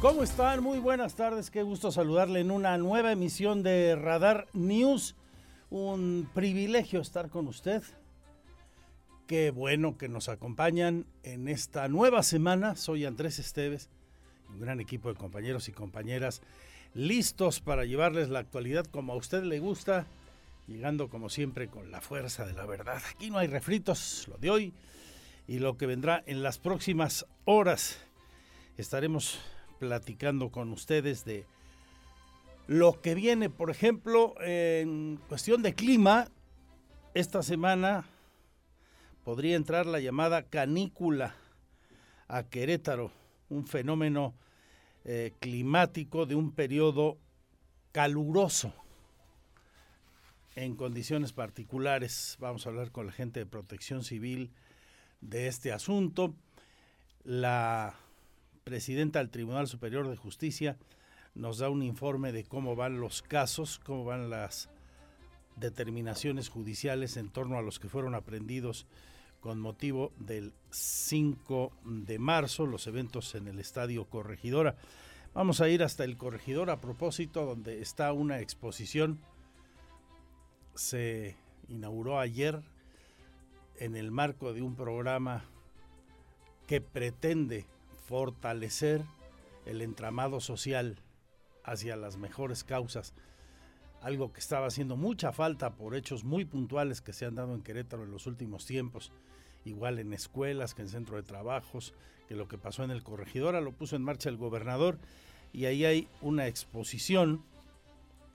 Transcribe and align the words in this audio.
¿Cómo 0.00 0.22
están? 0.22 0.62
Muy 0.62 0.78
buenas 0.78 1.14
tardes, 1.14 1.50
qué 1.50 1.62
gusto 1.62 1.92
saludarle 1.92 2.40
en 2.40 2.50
una 2.50 2.78
nueva 2.78 3.12
emisión 3.12 3.62
de 3.62 3.94
Radar 3.96 4.46
News. 4.54 5.14
Un 5.68 6.26
privilegio 6.32 7.02
estar 7.02 7.28
con 7.28 7.46
usted. 7.46 7.82
Qué 9.26 9.50
bueno 9.50 9.98
que 9.98 10.08
nos 10.08 10.30
acompañan 10.30 11.04
en 11.22 11.48
esta 11.48 11.86
nueva 11.88 12.22
semana. 12.22 12.76
Soy 12.76 13.04
Andrés 13.04 13.38
Esteves, 13.38 13.90
un 14.48 14.60
gran 14.60 14.80
equipo 14.80 15.10
de 15.10 15.16
compañeros 15.16 15.68
y 15.68 15.72
compañeras 15.72 16.40
listos 16.94 17.60
para 17.60 17.84
llevarles 17.84 18.30
la 18.30 18.38
actualidad 18.38 18.86
como 18.86 19.12
a 19.12 19.16
usted 19.16 19.42
le 19.42 19.58
gusta, 19.58 20.06
llegando 20.66 21.10
como 21.10 21.28
siempre 21.28 21.68
con 21.68 21.90
la 21.90 22.00
fuerza 22.00 22.46
de 22.46 22.54
la 22.54 22.64
verdad. 22.64 23.02
Aquí 23.14 23.28
no 23.28 23.36
hay 23.36 23.48
refritos, 23.48 24.26
lo 24.28 24.38
de 24.38 24.48
hoy 24.48 24.72
y 25.46 25.58
lo 25.58 25.76
que 25.76 25.84
vendrá 25.84 26.24
en 26.24 26.42
las 26.42 26.58
próximas 26.58 27.26
horas. 27.44 27.98
Estaremos 28.78 29.38
platicando 29.80 30.50
con 30.50 30.70
ustedes 30.72 31.24
de 31.24 31.46
lo 32.68 33.00
que 33.00 33.16
viene, 33.16 33.48
por 33.50 33.70
ejemplo, 33.70 34.34
en 34.40 35.18
cuestión 35.28 35.62
de 35.62 35.74
clima. 35.74 36.28
Esta 37.14 37.42
semana 37.42 38.04
podría 39.24 39.56
entrar 39.56 39.86
la 39.86 39.98
llamada 39.98 40.44
canícula 40.44 41.34
a 42.28 42.44
Querétaro, 42.44 43.10
un 43.48 43.66
fenómeno 43.66 44.34
eh, 45.04 45.32
climático 45.40 46.26
de 46.26 46.36
un 46.36 46.52
periodo 46.52 47.18
caluroso 47.90 48.72
en 50.56 50.76
condiciones 50.76 51.32
particulares. 51.32 52.36
Vamos 52.38 52.66
a 52.66 52.68
hablar 52.68 52.92
con 52.92 53.06
la 53.06 53.12
gente 53.12 53.40
de 53.40 53.46
protección 53.46 54.04
civil 54.04 54.52
de 55.22 55.48
este 55.48 55.72
asunto. 55.72 56.34
La 57.24 57.94
presidenta 58.70 59.18
del 59.18 59.30
Tribunal 59.30 59.66
Superior 59.66 60.08
de 60.08 60.16
Justicia 60.16 60.76
nos 61.34 61.58
da 61.58 61.68
un 61.70 61.82
informe 61.82 62.30
de 62.30 62.44
cómo 62.44 62.76
van 62.76 63.00
los 63.00 63.20
casos, 63.20 63.80
cómo 63.80 64.04
van 64.04 64.30
las 64.30 64.68
determinaciones 65.56 66.48
judiciales 66.48 67.16
en 67.16 67.30
torno 67.30 67.58
a 67.58 67.62
los 67.62 67.80
que 67.80 67.88
fueron 67.88 68.14
aprendidos 68.14 68.86
con 69.40 69.58
motivo 69.58 70.12
del 70.20 70.52
5 70.70 71.72
de 71.84 72.20
marzo, 72.20 72.64
los 72.64 72.86
eventos 72.86 73.34
en 73.34 73.48
el 73.48 73.58
Estadio 73.58 74.04
Corregidora. 74.04 74.76
Vamos 75.34 75.60
a 75.60 75.68
ir 75.68 75.82
hasta 75.82 76.04
el 76.04 76.16
Corregidor 76.16 76.70
a 76.70 76.80
propósito, 76.80 77.44
donde 77.44 77.82
está 77.82 78.12
una 78.12 78.38
exposición. 78.38 79.18
Se 80.76 81.36
inauguró 81.66 82.20
ayer 82.20 82.62
en 83.80 83.96
el 83.96 84.12
marco 84.12 84.52
de 84.52 84.62
un 84.62 84.76
programa 84.76 85.42
que 86.68 86.80
pretende 86.80 87.66
fortalecer 88.10 89.04
el 89.66 89.82
entramado 89.82 90.40
social 90.40 90.98
hacia 91.62 91.94
las 91.94 92.16
mejores 92.16 92.64
causas, 92.64 93.14
algo 94.02 94.32
que 94.32 94.40
estaba 94.40 94.66
haciendo 94.66 94.96
mucha 94.96 95.30
falta 95.30 95.76
por 95.76 95.94
hechos 95.94 96.24
muy 96.24 96.44
puntuales 96.44 97.02
que 97.02 97.12
se 97.12 97.24
han 97.24 97.36
dado 97.36 97.54
en 97.54 97.62
Querétaro 97.62 98.02
en 98.02 98.10
los 98.10 98.26
últimos 98.26 98.66
tiempos, 98.66 99.12
igual 99.64 100.00
en 100.00 100.12
escuelas 100.12 100.74
que 100.74 100.82
en 100.82 100.88
centro 100.88 101.18
de 101.18 101.22
trabajos, 101.22 101.94
que 102.26 102.34
lo 102.34 102.48
que 102.48 102.58
pasó 102.58 102.82
en 102.82 102.90
el 102.90 103.04
corregidora 103.04 103.60
lo 103.60 103.70
puso 103.70 103.94
en 103.94 104.02
marcha 104.02 104.28
el 104.28 104.38
gobernador. 104.38 104.98
Y 105.52 105.66
ahí 105.66 105.84
hay 105.84 106.08
una 106.20 106.48
exposición 106.48 107.44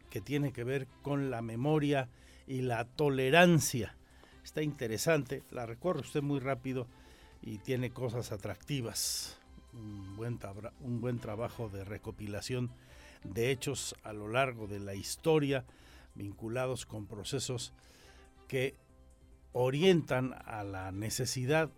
que 0.09 0.21
tiene 0.21 0.53
que 0.53 0.63
ver 0.63 0.87
con 1.01 1.31
la 1.31 1.41
memoria 1.41 2.07
y 2.47 2.61
la 2.61 2.85
tolerancia. 2.85 3.97
Está 4.41 4.61
interesante, 4.61 5.43
la 5.51 5.65
recorre 5.65 5.99
usted 5.99 6.21
muy 6.21 6.39
rápido 6.39 6.87
y 7.41 7.57
tiene 7.57 7.89
cosas 7.89 8.31
atractivas 8.31 9.37
un 9.75 10.15
buen, 10.15 10.39
un 10.81 11.01
buen 11.01 11.19
trabajo 11.19 11.69
de 11.69 11.83
recopilación 11.83 12.71
de 13.23 13.51
hechos 13.51 13.95
a 14.03 14.13
lo 14.13 14.27
largo 14.27 14.67
de 14.67 14.79
la 14.79 14.95
historia 14.95 15.65
vinculados 16.15 16.85
con 16.85 17.05
procesos 17.05 17.73
que 18.47 18.75
orientan 19.53 20.33
a 20.45 20.63
la 20.63 20.91
necesidad 20.91 21.69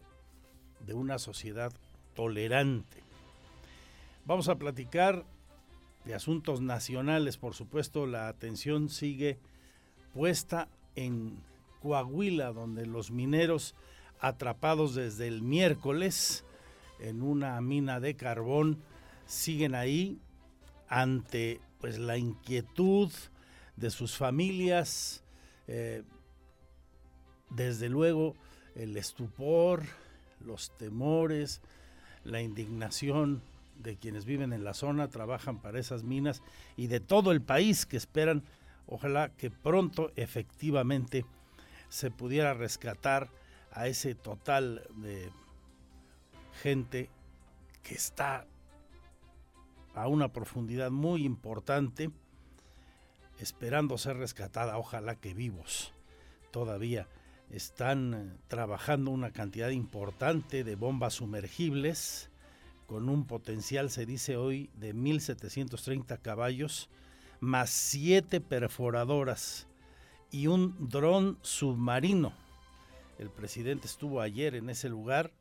de 0.86 0.94
una 0.94 1.20
sociedad 1.20 1.72
tolerante. 2.16 3.04
Vamos 4.26 4.50
a 4.50 4.56
platicar 4.56 5.26
de 6.06 6.14
asuntos 6.14 6.62
nacionales, 6.62 7.38
por 7.38 7.54
supuesto, 7.54 8.06
la 8.06 8.28
atención 8.28 8.90
sigue 8.90 9.40
puesta 10.14 10.70
en 10.96 11.38
Coahuila, 11.82 12.52
donde 12.54 12.86
los 12.86 13.12
mineros 13.12 13.76
atrapados 14.20 14.96
desde 14.96 15.28
el 15.28 15.42
miércoles 15.42 16.44
en 17.00 17.22
una 17.22 17.60
mina 17.62 18.00
de 18.00 18.16
carbón 18.16 18.80
siguen 19.26 19.76
ahí 19.76 20.20
ante 20.88 21.60
pues 21.80 22.00
la 22.00 22.18
inquietud 22.18 23.12
de 23.76 23.90
sus 23.92 24.18
familias, 24.18 25.24
eh, 25.68 26.04
desde 27.50 27.90
luego 27.90 28.36
el 28.76 28.98
estupor, 28.98 29.84
los 30.46 30.76
temores, 30.78 31.62
la 32.24 32.42
indignación 32.42 33.42
de 33.80 33.96
quienes 33.96 34.26
viven 34.26 34.54
en 34.54 34.64
la 34.64 34.74
zona, 34.74 35.08
trabajan 35.10 35.60
para 35.60 35.80
esas 35.80 36.04
minas 36.04 36.42
y 36.76 36.88
de 36.88 37.00
todo 37.00 37.32
el 37.32 37.42
país 37.42 37.86
que 37.86 37.98
esperan, 37.98 38.44
ojalá 38.88 39.30
que 39.30 39.52
pronto 39.52 40.12
efectivamente 40.16 41.26
se 41.90 42.12
pudiera 42.12 42.54
rescatar 42.54 43.30
a 43.72 43.88
ese 43.88 44.16
total 44.16 44.84
de 44.96 45.30
gente 46.58 47.10
que 47.84 47.96
está 47.96 48.46
a 49.96 50.08
una 50.08 50.34
profundidad 50.34 50.92
muy 50.92 51.26
importante, 51.26 52.12
esperando 53.40 53.98
ser 53.98 54.18
rescatada, 54.18 54.78
ojalá 54.78 55.16
que 55.16 55.34
vivos 55.34 55.94
todavía. 56.52 57.08
Están 57.50 58.14
eh, 58.14 58.38
trabajando 58.48 59.12
una 59.12 59.32
cantidad 59.32 59.70
importante 59.70 60.64
de 60.64 60.76
bombas 60.76 61.16
sumergibles 61.16 62.30
con 62.88 63.10
un 63.10 63.26
potencial, 63.26 63.90
se 63.90 64.06
dice 64.06 64.38
hoy, 64.38 64.70
de 64.76 64.94
1.730 64.94 66.22
caballos, 66.22 66.90
más 67.40 67.70
siete 67.70 68.42
perforadoras 68.42 69.68
y 70.32 70.48
un 70.48 70.90
dron 70.90 71.38
submarino. 71.42 72.34
El 73.18 73.30
presidente 73.30 73.88
estuvo 73.88 74.22
ayer 74.22 74.56
en 74.56 74.70
ese 74.70 74.90
lugar 74.90 75.32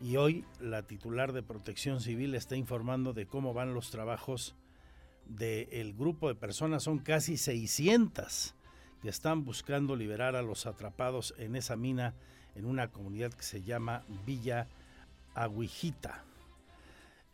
y 0.00 0.16
hoy 0.16 0.44
la 0.60 0.82
titular 0.86 1.32
de 1.32 1.42
Protección 1.42 2.00
Civil 2.00 2.34
está 2.34 2.56
informando 2.56 3.12
de 3.12 3.26
cómo 3.26 3.52
van 3.52 3.74
los 3.74 3.90
trabajos 3.90 4.54
del 5.26 5.92
grupo 5.94 6.28
de 6.28 6.34
personas, 6.34 6.84
son 6.84 6.98
casi 6.98 7.36
600 7.36 8.54
que 9.02 9.08
están 9.08 9.44
buscando 9.44 9.96
liberar 9.96 10.36
a 10.36 10.42
los 10.42 10.66
atrapados 10.66 11.34
en 11.38 11.56
esa 11.56 11.76
mina 11.76 12.14
en 12.54 12.64
una 12.64 12.90
comunidad 12.90 13.32
que 13.32 13.42
se 13.42 13.62
llama 13.62 14.04
Villa 14.26 14.68
Aguijita. 15.34 16.24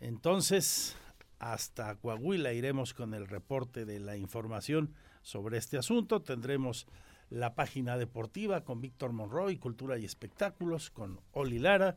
Entonces, 0.01 0.97
hasta 1.39 1.95
Coahuila 1.97 2.53
iremos 2.53 2.95
con 2.95 3.15
el 3.15 3.27
reporte 3.27 3.85
de 3.85 4.01
la 4.01 4.17
información 4.17 4.95
sobre 5.23 5.59
este 5.59 5.79
asunto. 5.79 6.21
Tendremos 6.21 6.87
la 7.31 7.55
página 7.55 7.97
deportiva 7.97 8.65
con 8.65 8.81
Víctor 8.81 9.13
Monroy, 9.13 9.57
Cultura 9.57 9.99
y 9.99 10.05
Espectáculos, 10.05 10.91
con 10.91 11.21
Oli 11.33 11.59
Lara 11.59 11.97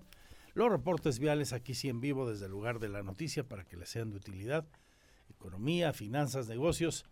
los 0.57 0.71
reportes 0.71 1.19
viales 1.19 1.54
aquí 1.54 1.75
sí 1.75 1.88
en 1.88 2.01
vivo 2.01 2.27
desde 2.27 2.45
el 2.45 2.51
lugar 2.51 2.80
de 2.80 2.89
la 2.89 3.04
noticia 3.04 3.44
para 3.44 3.63
que 3.63 3.77
les 3.77 3.89
sean 3.89 4.09
de 4.09 4.18
utilidad. 4.18 4.65
Economía, 5.30 5.94
finanzas, 5.94 6.48
negocios. 6.48 7.06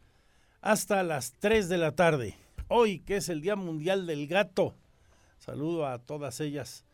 Hasta 0.62 1.04
las 1.04 1.34
3 1.34 1.70
de 1.70 1.78
la 1.78 1.92
tarde. 1.92 2.36
Hoy 2.70 3.02
que 3.02 3.18
es 3.18 3.30
el 3.30 3.42
Día 3.42 3.56
Mundial 3.56 4.08
del 4.08 4.26
Gato. 4.26 4.74
Saludo 5.38 5.86
a 5.86 6.00
todas 6.00 6.40
ellas 6.40 6.86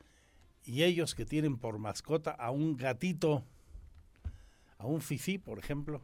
y 0.66 0.84
ellos 0.84 1.16
que 1.16 1.26
tienen 1.26 1.58
por 1.58 1.80
mascota 1.80 2.32
a 2.32 2.52
un 2.52 2.76
gatito, 2.76 3.46
a 4.78 4.88
un 4.88 5.00
fifí, 5.00 5.38
por 5.38 5.58
ejemplo, 5.58 6.02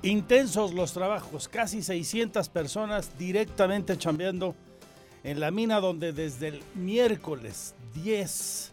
Intensos 0.01 0.74
los 0.74 0.91
trabajos, 0.91 1.47
casi 1.47 1.81
600 1.81 2.50
personas 2.50 3.18
directamente 3.18 3.97
chambeando 3.97 4.53
en 5.24 5.40
la 5.40 5.52
mina 5.52 5.80
donde 5.80 6.14
desde 6.14 6.50
el 6.50 6.64
miércoles 6.75 7.74
10 7.96 8.72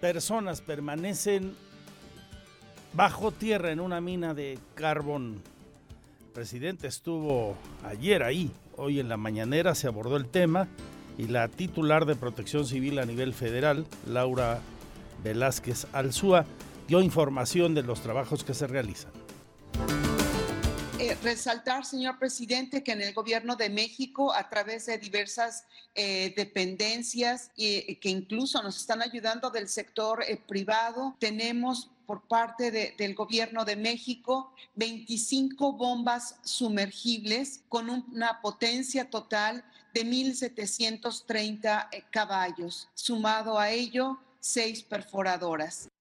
personas 0.00 0.60
permanecen 0.60 1.54
bajo 2.94 3.30
tierra 3.30 3.70
en 3.70 3.80
una 3.80 4.00
mina 4.00 4.34
de 4.34 4.58
carbón. 4.74 5.40
El 6.26 6.32
presidente 6.32 6.86
estuvo 6.86 7.56
ayer 7.84 8.22
ahí, 8.22 8.50
hoy 8.76 9.00
en 9.00 9.08
la 9.08 9.16
mañanera 9.16 9.74
se 9.74 9.86
abordó 9.86 10.16
el 10.16 10.26
tema 10.26 10.68
y 11.18 11.26
la 11.28 11.48
titular 11.48 12.06
de 12.06 12.16
Protección 12.16 12.66
Civil 12.66 12.98
a 12.98 13.04
nivel 13.04 13.34
federal, 13.34 13.86
Laura 14.06 14.60
Velázquez 15.22 15.86
Alzúa, 15.92 16.46
dio 16.88 17.00
información 17.02 17.74
de 17.74 17.82
los 17.82 18.00
trabajos 18.00 18.44
que 18.44 18.54
se 18.54 18.66
realizan. 18.66 19.12
Eh, 21.12 21.18
resaltar, 21.22 21.84
señor 21.84 22.18
presidente, 22.18 22.82
que 22.82 22.92
en 22.92 23.02
el 23.02 23.12
gobierno 23.12 23.54
de 23.56 23.68
México, 23.68 24.32
a 24.32 24.48
través 24.48 24.86
de 24.86 24.96
diversas 24.96 25.64
eh, 25.94 26.32
dependencias 26.34 27.50
y 27.54 27.96
que 27.96 28.08
incluso 28.08 28.62
nos 28.62 28.78
están 28.78 29.02
ayudando 29.02 29.50
del 29.50 29.68
sector 29.68 30.22
eh, 30.22 30.40
privado, 30.48 31.14
tenemos 31.18 31.90
por 32.06 32.22
parte 32.22 32.70
del 32.70 33.14
gobierno 33.14 33.64
de 33.64 33.76
México 33.76 34.54
25 34.74 35.74
bombas 35.74 36.36
sumergibles 36.44 37.60
con 37.68 37.90
una 37.90 38.40
potencia 38.40 39.08
total 39.08 39.64
de 39.92 40.06
1.730 40.06 41.88
caballos. 42.10 42.88
Sumado 42.94 43.58
a 43.58 43.70
ello, 43.70 44.18
seis 44.40 44.82
perforadoras. 44.82 45.91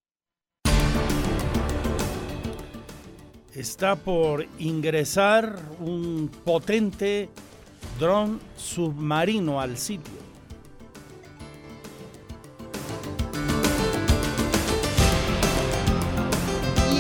Está 3.56 3.96
por 3.96 4.48
ingresar 4.60 5.60
un 5.80 6.30
potente 6.46 7.30
dron 8.00 8.40
submarino 8.56 9.60
al 9.60 9.78
sitio. 9.78 10.22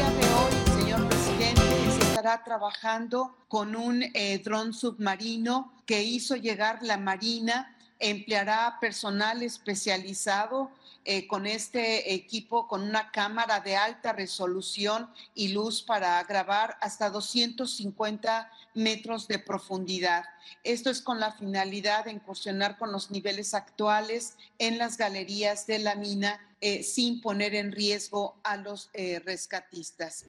de 0.01 0.27
hoy, 0.33 0.51
señor 0.81 1.07
presidente, 1.07 1.62
estará 1.88 2.44
trabajando 2.44 3.36
con 3.48 3.75
un 3.75 4.03
eh, 4.13 4.42
dron 4.44 4.74
submarino 4.74 5.71
que 5.86 6.03
hizo 6.03 6.36
llegar 6.36 6.80
la 6.81 6.98
Marina 6.98 7.75
empleará 8.01 8.77
personal 8.81 9.44
especializado 9.44 10.71
eh, 11.03 11.27
con 11.27 11.48
este 11.48 12.13
equipo, 12.13 12.68
con 12.68 12.83
una 12.83 13.12
cámara 13.12 13.59
de 13.59 13.75
alta 13.75 14.13
resolución 14.13 15.09
y 15.33 15.50
luz 15.50 15.81
para 15.81 16.24
grabar 16.24 16.77
hasta 16.80 17.09
250 17.09 18.51
metros 18.75 19.27
de 19.27 19.39
profundidad. 19.39 20.24
Esto 20.63 20.89
es 20.89 21.01
con 21.01 21.19
la 21.19 21.31
finalidad 21.31 22.06
de 22.06 22.12
incursionar 22.12 22.77
con 22.77 22.92
los 22.92 23.09
niveles 23.12 23.53
actuales 23.53 24.38
en 24.59 24.77
las 24.77 24.98
galerías 24.98 25.65
de 25.68 25.80
la 25.80 25.95
mina 25.95 26.39
eh, 26.62 26.83
sin 26.83 27.21
poner 27.21 27.56
en 27.56 27.71
riesgo 27.71 28.39
a 28.44 28.57
los 28.57 28.92
eh, 28.94 29.19
rescatistas. 29.25 30.25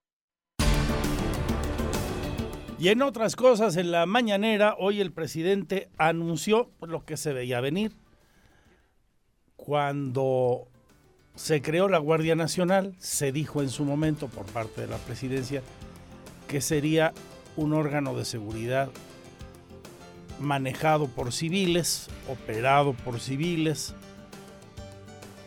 Y 2.78 2.88
en 2.88 3.02
otras 3.02 3.36
cosas, 3.36 3.76
en 3.76 3.92
la 3.92 4.06
mañanera, 4.06 4.74
hoy 4.78 5.00
el 5.00 5.12
presidente 5.12 5.88
anunció 5.98 6.72
lo 6.80 7.04
que 7.04 7.16
se 7.16 7.32
veía 7.32 7.60
venir. 7.60 8.01
Cuando 9.64 10.66
se 11.36 11.62
creó 11.62 11.88
la 11.88 11.98
Guardia 11.98 12.34
Nacional, 12.34 12.96
se 12.98 13.30
dijo 13.30 13.62
en 13.62 13.70
su 13.70 13.84
momento 13.84 14.26
por 14.26 14.44
parte 14.46 14.80
de 14.80 14.88
la 14.88 14.96
presidencia 14.96 15.62
que 16.48 16.60
sería 16.60 17.12
un 17.56 17.72
órgano 17.72 18.16
de 18.16 18.24
seguridad 18.24 18.90
manejado 20.40 21.06
por 21.06 21.32
civiles, 21.32 22.08
operado 22.28 22.92
por 22.92 23.20
civiles, 23.20 23.94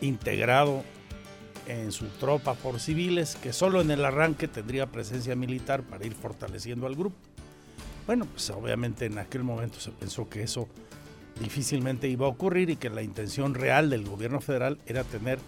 integrado 0.00 0.82
en 1.66 1.92
su 1.92 2.06
tropa 2.06 2.54
por 2.54 2.80
civiles, 2.80 3.36
que 3.36 3.52
solo 3.52 3.82
en 3.82 3.90
el 3.90 4.02
arranque 4.02 4.48
tendría 4.48 4.86
presencia 4.86 5.36
militar 5.36 5.82
para 5.82 6.06
ir 6.06 6.14
fortaleciendo 6.14 6.86
al 6.86 6.96
grupo. 6.96 7.16
Bueno, 8.06 8.24
pues 8.24 8.48
obviamente 8.48 9.04
en 9.04 9.18
aquel 9.18 9.44
momento 9.44 9.78
se 9.78 9.90
pensó 9.90 10.26
que 10.26 10.42
eso 10.42 10.68
difícilmente 11.40 12.08
iba 12.08 12.26
a 12.26 12.30
ocurrir 12.30 12.70
y 12.70 12.76
que 12.76 12.90
la 12.90 13.02
intención 13.02 13.54
real 13.54 13.90
del 13.90 14.04
gobierno 14.04 14.40
federal 14.40 14.78
era 14.86 15.04
tener 15.04 15.38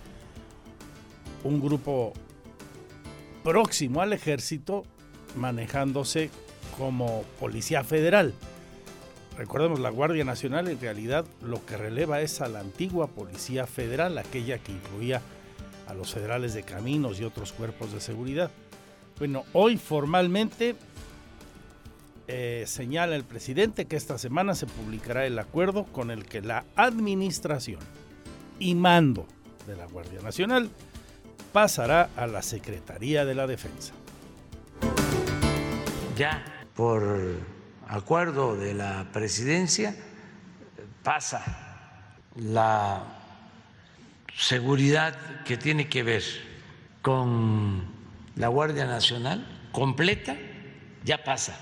un 1.44 1.60
grupo 1.60 2.12
próximo 3.42 4.02
al 4.02 4.12
ejército 4.12 4.84
manejándose 5.36 6.30
como 6.76 7.24
policía 7.40 7.84
federal. 7.84 8.34
Recordemos, 9.36 9.78
la 9.78 9.90
Guardia 9.90 10.24
Nacional 10.24 10.68
en 10.68 10.80
realidad 10.80 11.24
lo 11.42 11.64
que 11.64 11.76
releva 11.76 12.20
es 12.20 12.40
a 12.40 12.48
la 12.48 12.58
antigua 12.58 13.06
Policía 13.06 13.68
Federal, 13.68 14.18
aquella 14.18 14.58
que 14.58 14.72
incluía 14.72 15.22
a 15.86 15.94
los 15.94 16.12
federales 16.12 16.54
de 16.54 16.64
caminos 16.64 17.20
y 17.20 17.24
otros 17.24 17.52
cuerpos 17.52 17.92
de 17.92 18.00
seguridad. 18.00 18.50
Bueno, 19.18 19.44
hoy 19.52 19.76
formalmente 19.76 20.74
eh, 22.30 22.64
señala 22.66 23.16
el 23.16 23.24
presidente 23.24 23.86
que 23.86 23.96
esta 23.96 24.18
semana 24.18 24.54
se 24.54 24.66
publicará 24.66 25.24
el 25.24 25.38
acuerdo 25.38 25.84
con 25.84 26.10
el 26.10 26.26
que 26.26 26.42
la 26.42 26.66
administración 26.76 27.80
y 28.58 28.74
mando 28.74 29.26
de 29.66 29.74
la 29.76 29.86
Guardia 29.86 30.20
Nacional 30.20 30.68
pasará 31.54 32.10
a 32.16 32.26
la 32.26 32.42
Secretaría 32.42 33.24
de 33.24 33.34
la 33.34 33.46
Defensa. 33.46 33.94
Ya 36.18 36.44
por 36.76 37.36
acuerdo 37.88 38.56
de 38.56 38.74
la 38.74 39.06
presidencia 39.10 39.96
pasa 41.02 42.12
la 42.36 43.04
seguridad 44.36 45.42
que 45.44 45.56
tiene 45.56 45.88
que 45.88 46.02
ver 46.02 46.22
con 47.00 47.84
la 48.36 48.48
Guardia 48.48 48.84
Nacional 48.84 49.46
completa, 49.72 50.36
ya 51.04 51.24
pasa 51.24 51.58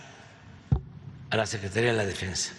a 1.30 1.36
la 1.36 1.46
Secretaría 1.46 1.90
de 1.90 1.96
la 1.96 2.06
Defensa. 2.06 2.54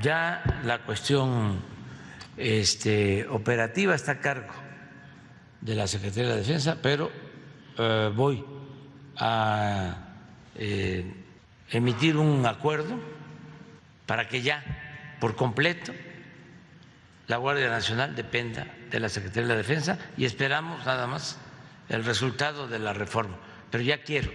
Ya 0.00 0.42
la 0.64 0.78
cuestión 0.80 1.60
este, 2.36 3.26
operativa 3.28 3.94
está 3.94 4.12
a 4.12 4.20
cargo 4.20 4.52
de 5.60 5.74
la 5.74 5.86
Secretaría 5.86 6.30
de 6.30 6.34
la 6.36 6.40
Defensa, 6.40 6.78
pero 6.80 7.10
eh, 7.78 8.10
voy 8.14 8.44
a 9.16 9.96
eh, 10.56 11.12
emitir 11.70 12.16
un 12.16 12.44
acuerdo 12.46 12.98
para 14.06 14.28
que 14.28 14.42
ya 14.42 14.62
por 15.20 15.36
completo 15.36 15.92
la 17.28 17.36
Guardia 17.36 17.68
Nacional 17.70 18.14
dependa 18.14 18.66
de 18.90 19.00
la 19.00 19.08
Secretaría 19.08 19.48
de 19.48 19.54
la 19.54 19.56
Defensa 19.56 19.98
y 20.16 20.24
esperamos 20.24 20.84
nada 20.84 21.06
más 21.06 21.38
el 21.88 22.04
resultado 22.04 22.66
de 22.68 22.78
la 22.78 22.92
reforma. 22.92 23.36
Pero 23.70 23.84
ya 23.84 24.02
quiero 24.02 24.30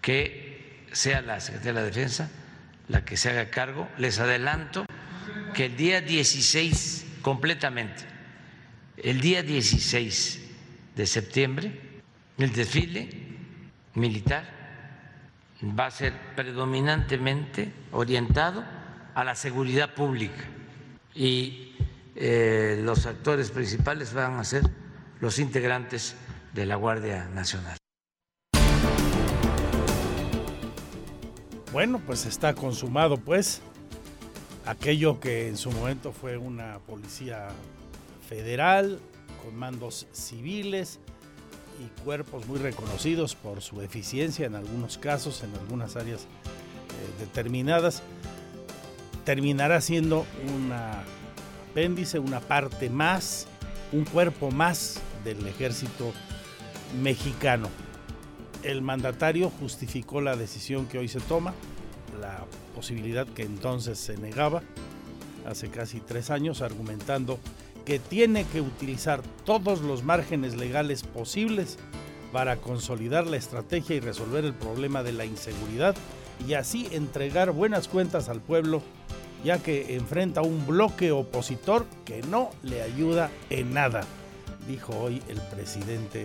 que 0.00 0.86
sea 0.92 1.22
la 1.22 1.40
Secretaría 1.40 1.72
de 1.74 1.80
la 1.80 1.86
Defensa 1.86 2.30
la 2.90 3.04
que 3.04 3.16
se 3.16 3.30
haga 3.30 3.50
cargo. 3.50 3.88
Les 3.96 4.18
adelanto 4.18 4.84
que 5.54 5.66
el 5.66 5.76
día 5.76 6.00
16 6.00 7.06
completamente, 7.22 8.04
el 8.96 9.20
día 9.20 9.42
16 9.42 10.40
de 10.96 11.06
septiembre, 11.06 11.80
el 12.36 12.52
desfile 12.52 13.08
militar 13.94 14.44
va 15.62 15.86
a 15.86 15.90
ser 15.90 16.12
predominantemente 16.34 17.72
orientado 17.92 18.64
a 19.14 19.24
la 19.24 19.34
seguridad 19.34 19.94
pública 19.94 20.44
y 21.14 21.74
eh, 22.16 22.80
los 22.82 23.06
actores 23.06 23.50
principales 23.50 24.14
van 24.14 24.38
a 24.38 24.44
ser 24.44 24.62
los 25.20 25.38
integrantes 25.38 26.16
de 26.54 26.66
la 26.66 26.76
Guardia 26.76 27.28
Nacional. 27.28 27.79
Bueno, 31.72 32.00
pues 32.04 32.26
está 32.26 32.54
consumado 32.54 33.16
pues 33.16 33.62
aquello 34.66 35.20
que 35.20 35.46
en 35.46 35.56
su 35.56 35.70
momento 35.70 36.12
fue 36.12 36.36
una 36.36 36.80
policía 36.80 37.48
federal 38.28 38.98
con 39.44 39.54
mandos 39.56 40.08
civiles 40.12 40.98
y 41.80 42.02
cuerpos 42.02 42.46
muy 42.48 42.58
reconocidos 42.58 43.36
por 43.36 43.62
su 43.62 43.80
eficiencia 43.82 44.46
en 44.46 44.56
algunos 44.56 44.98
casos, 44.98 45.44
en 45.44 45.54
algunas 45.54 45.94
áreas 45.94 46.22
eh, 46.22 47.20
determinadas, 47.20 48.02
terminará 49.24 49.80
siendo 49.80 50.26
un 50.52 50.72
apéndice, 51.70 52.18
una 52.18 52.40
parte 52.40 52.90
más, 52.90 53.46
un 53.92 54.04
cuerpo 54.04 54.50
más 54.50 55.00
del 55.22 55.46
ejército 55.46 56.12
mexicano. 57.00 57.68
El 58.62 58.82
mandatario 58.82 59.50
justificó 59.58 60.20
la 60.20 60.36
decisión 60.36 60.86
que 60.86 60.98
hoy 60.98 61.08
se 61.08 61.20
toma, 61.20 61.54
la 62.20 62.44
posibilidad 62.74 63.26
que 63.26 63.42
entonces 63.42 63.98
se 63.98 64.18
negaba 64.18 64.62
hace 65.46 65.70
casi 65.70 66.00
tres 66.00 66.30
años, 66.30 66.60
argumentando 66.60 67.38
que 67.86 67.98
tiene 67.98 68.44
que 68.44 68.60
utilizar 68.60 69.22
todos 69.44 69.80
los 69.80 70.04
márgenes 70.04 70.56
legales 70.56 71.02
posibles 71.02 71.78
para 72.32 72.56
consolidar 72.56 73.26
la 73.26 73.38
estrategia 73.38 73.96
y 73.96 74.00
resolver 74.00 74.44
el 74.44 74.54
problema 74.54 75.02
de 75.02 75.12
la 75.12 75.24
inseguridad 75.24 75.96
y 76.46 76.54
así 76.54 76.88
entregar 76.92 77.52
buenas 77.52 77.88
cuentas 77.88 78.28
al 78.28 78.40
pueblo, 78.40 78.82
ya 79.42 79.58
que 79.58 79.96
enfrenta 79.96 80.42
un 80.42 80.66
bloque 80.66 81.12
opositor 81.12 81.86
que 82.04 82.22
no 82.22 82.50
le 82.62 82.82
ayuda 82.82 83.30
en 83.48 83.72
nada, 83.72 84.02
dijo 84.68 84.96
hoy 84.96 85.22
el 85.28 85.40
presidente 85.40 86.24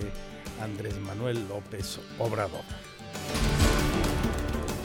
Andrés 0.61 0.97
Manuel 0.99 1.47
López 1.47 1.99
Obrador. 2.19 2.63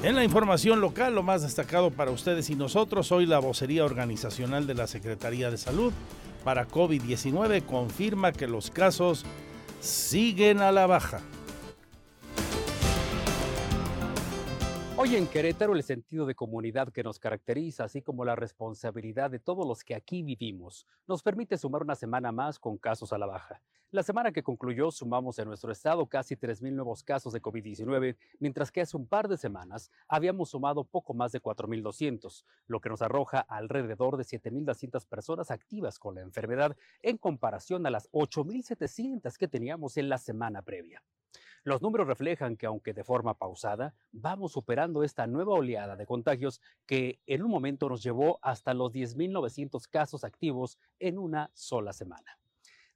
En 0.03 0.15
la 0.15 0.25
información 0.25 0.81
local, 0.81 1.15
lo 1.15 1.23
más 1.23 1.43
destacado 1.43 1.91
para 1.91 2.11
ustedes 2.11 2.49
y 2.49 2.55
nosotros, 2.55 3.13
hoy 3.13 3.27
la 3.27 3.39
vocería 3.39 3.85
organizacional 3.85 4.67
de 4.67 4.75
la 4.75 4.87
Secretaría 4.87 5.51
de 5.51 5.59
Salud 5.59 5.93
para 6.43 6.67
COVID-19 6.67 7.65
confirma 7.67 8.33
que 8.33 8.47
los 8.47 8.71
casos 8.71 9.25
siguen 9.81 10.61
a 10.61 10.73
la 10.73 10.87
baja. 10.87 11.21
Hoy 15.03 15.17
en 15.17 15.27
Querétaro 15.27 15.75
el 15.75 15.83
sentido 15.83 16.27
de 16.27 16.35
comunidad 16.35 16.93
que 16.93 17.03
nos 17.03 17.19
caracteriza, 17.19 17.85
así 17.85 18.03
como 18.03 18.23
la 18.23 18.37
responsabilidad 18.37 19.31
de 19.31 19.39
todos 19.39 19.67
los 19.67 19.83
que 19.83 19.95
aquí 19.95 20.23
vivimos, 20.23 20.87
nos 21.07 21.23
permite 21.23 21.57
sumar 21.57 21.81
una 21.81 21.95
semana 21.95 22.33
más 22.33 22.59
con 22.59 22.77
casos 22.77 23.11
a 23.15 23.17
la 23.17 23.25
baja. 23.25 23.63
La 23.93 24.03
semana 24.03 24.31
que 24.31 24.43
concluyó 24.43 24.91
sumamos 24.91 25.39
en 25.39 25.49
nuestro 25.49 25.73
estado 25.73 26.05
casi 26.05 26.37
3.000 26.37 26.75
nuevos 26.75 27.03
casos 27.03 27.33
de 27.33 27.41
COVID-19, 27.41 28.19
mientras 28.41 28.71
que 28.71 28.83
hace 28.83 28.95
un 28.95 29.07
par 29.07 29.27
de 29.29 29.39
semanas 29.39 29.91
habíamos 30.07 30.51
sumado 30.51 30.85
poco 30.85 31.15
más 31.15 31.33
de 31.33 31.41
4.200, 31.41 32.45
lo 32.67 32.81
que 32.83 32.91
nos 32.91 33.01
arroja 33.01 33.41
alrededor 33.41 34.19
de 34.19 34.25
7.200 34.25 35.07
personas 35.07 35.51
activas 35.51 35.99
con 35.99 36.17
la 36.17 36.21
enfermedad 36.21 36.77
en 37.01 37.17
comparación 37.17 37.87
a 37.87 37.91
las 37.91 38.11
8.700 38.13 39.35
que 39.39 39.49
teníamos 39.49 39.97
en 39.97 40.11
la 40.11 40.19
semana 40.19 40.61
previa. 40.61 41.03
Los 41.63 41.83
números 41.83 42.07
reflejan 42.07 42.57
que 42.57 42.65
aunque 42.65 42.95
de 42.95 43.05
forma 43.05 43.35
pausada, 43.35 43.95
vamos 44.13 44.53
superando 44.53 45.05
esta 45.05 45.27
nueva 45.27 45.53
oleada 45.53 45.95
de 45.95 46.07
contagios 46.07 46.63
que 46.87 47.21
en 47.27 47.43
un 47.43 47.51
momento 47.51 47.89
nos 47.91 48.03
llevó 48.03 48.39
hasta 48.41 48.73
los 48.73 48.93
10.900 48.95 49.87
casos 49.91 50.25
activos 50.25 50.79
en 50.99 51.19
una 51.19 51.51
sola 51.53 51.93
semana. 51.93 52.39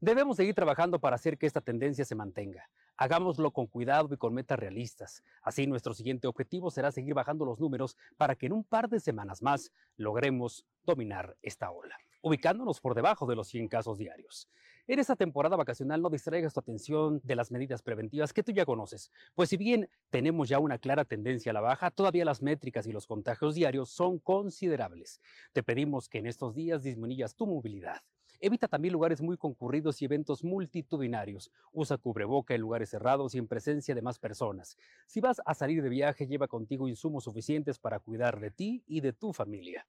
Debemos 0.00 0.38
seguir 0.38 0.54
trabajando 0.54 0.99
para 0.99 1.16
hacer 1.16 1.37
que 1.37 1.47
esta 1.47 1.61
tendencia 1.61 2.06
se 2.06 2.14
mantenga. 2.14 2.71
Hagámoslo 2.97 3.50
con 3.50 3.66
cuidado 3.66 4.14
y 4.14 4.16
con 4.16 4.33
metas 4.33 4.59
realistas. 4.59 5.23
Así 5.42 5.66
nuestro 5.66 5.92
siguiente 5.92 6.26
objetivo 6.26 6.71
será 6.71 6.90
seguir 6.90 7.12
bajando 7.12 7.44
los 7.44 7.61
números 7.61 7.99
para 8.16 8.35
que 8.35 8.47
en 8.47 8.52
un 8.54 8.64
par 8.64 8.88
de 8.88 8.99
semanas 8.99 9.42
más 9.42 9.73
logremos 9.97 10.64
dominar 10.85 11.37
esta 11.42 11.71
ola, 11.71 11.99
ubicándonos 12.23 12.80
por 12.80 12.94
debajo 12.94 13.26
de 13.26 13.37
los 13.37 13.49
100 13.49 13.68
casos 13.68 13.99
diarios. 13.99 14.49
En 14.86 14.98
esta 14.98 15.16
temporada 15.16 15.56
vacacional 15.56 16.02
no 16.02 16.10
distraigas 16.10 16.52
tu 16.52 16.60
atención 16.60 17.18
de 17.24 17.36
las 17.36 17.50
medidas 17.50 17.80
preventivas 17.80 18.34
que 18.34 18.42
tú 18.42 18.52
ya 18.52 18.66
conoces, 18.66 19.10
pues 19.34 19.48
si 19.48 19.56
bien 19.56 19.88
tenemos 20.10 20.50
ya 20.50 20.58
una 20.58 20.76
clara 20.76 21.06
tendencia 21.06 21.52
a 21.52 21.54
la 21.54 21.62
baja, 21.62 21.90
todavía 21.90 22.26
las 22.26 22.42
métricas 22.42 22.86
y 22.86 22.92
los 22.92 23.06
contagios 23.06 23.54
diarios 23.54 23.88
son 23.88 24.18
considerables. 24.18 25.22
Te 25.54 25.62
pedimos 25.62 26.10
que 26.10 26.18
en 26.18 26.26
estos 26.26 26.54
días 26.54 26.82
disminuyas 26.82 27.34
tu 27.34 27.46
movilidad. 27.46 28.02
Evita 28.40 28.68
también 28.68 28.92
lugares 28.92 29.22
muy 29.22 29.38
concurridos 29.38 30.02
y 30.02 30.04
eventos 30.04 30.44
multitudinarios. 30.44 31.50
Usa 31.72 31.96
cubreboca 31.96 32.54
en 32.54 32.60
lugares 32.60 32.90
cerrados 32.90 33.34
y 33.34 33.38
en 33.38 33.48
presencia 33.48 33.94
de 33.94 34.02
más 34.02 34.18
personas. 34.18 34.76
Si 35.06 35.22
vas 35.22 35.40
a 35.46 35.54
salir 35.54 35.82
de 35.82 35.88
viaje, 35.88 36.26
lleva 36.26 36.46
contigo 36.46 36.88
insumos 36.88 37.24
suficientes 37.24 37.78
para 37.78 38.00
cuidar 38.00 38.38
de 38.38 38.50
ti 38.50 38.84
y 38.86 39.00
de 39.00 39.14
tu 39.14 39.32
familia. 39.32 39.86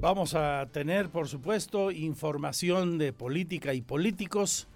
Vamos 0.00 0.36
a 0.36 0.68
tener, 0.70 1.08
por 1.08 1.26
supuesto, 1.26 1.90
información 1.90 2.98
de 2.98 3.12
política 3.12 3.74
y 3.74 3.80
políticos. 3.80 4.68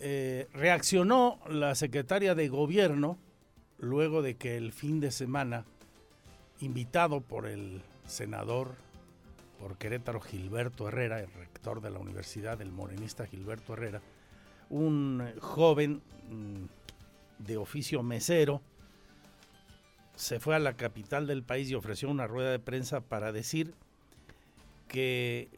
Eh, 0.00 0.48
reaccionó 0.52 1.38
la 1.48 1.76
secretaria 1.76 2.34
de 2.34 2.48
gobierno 2.48 3.16
luego 3.78 4.22
de 4.22 4.34
que 4.34 4.56
el 4.56 4.72
fin 4.72 4.98
de 4.98 5.12
semana, 5.12 5.66
invitado 6.58 7.20
por 7.20 7.46
el 7.46 7.82
senador 8.06 8.74
por 9.60 9.78
Querétaro 9.78 10.20
Gilberto 10.20 10.88
Herrera, 10.88 11.20
el 11.20 11.32
rector 11.32 11.80
de 11.80 11.90
la 11.90 12.00
universidad, 12.00 12.60
el 12.60 12.72
morenista 12.72 13.26
Gilberto 13.26 13.74
Herrera, 13.74 14.02
un 14.68 15.32
joven 15.38 16.02
mm, 16.28 17.44
de 17.44 17.56
oficio 17.56 18.02
mesero, 18.02 18.62
se 20.16 20.40
fue 20.40 20.56
a 20.56 20.58
la 20.58 20.72
capital 20.72 21.28
del 21.28 21.44
país 21.44 21.70
y 21.70 21.76
ofreció 21.76 22.10
una 22.10 22.26
rueda 22.26 22.50
de 22.50 22.58
prensa 22.58 23.00
para 23.00 23.30
decir 23.30 23.74
que 24.90 25.48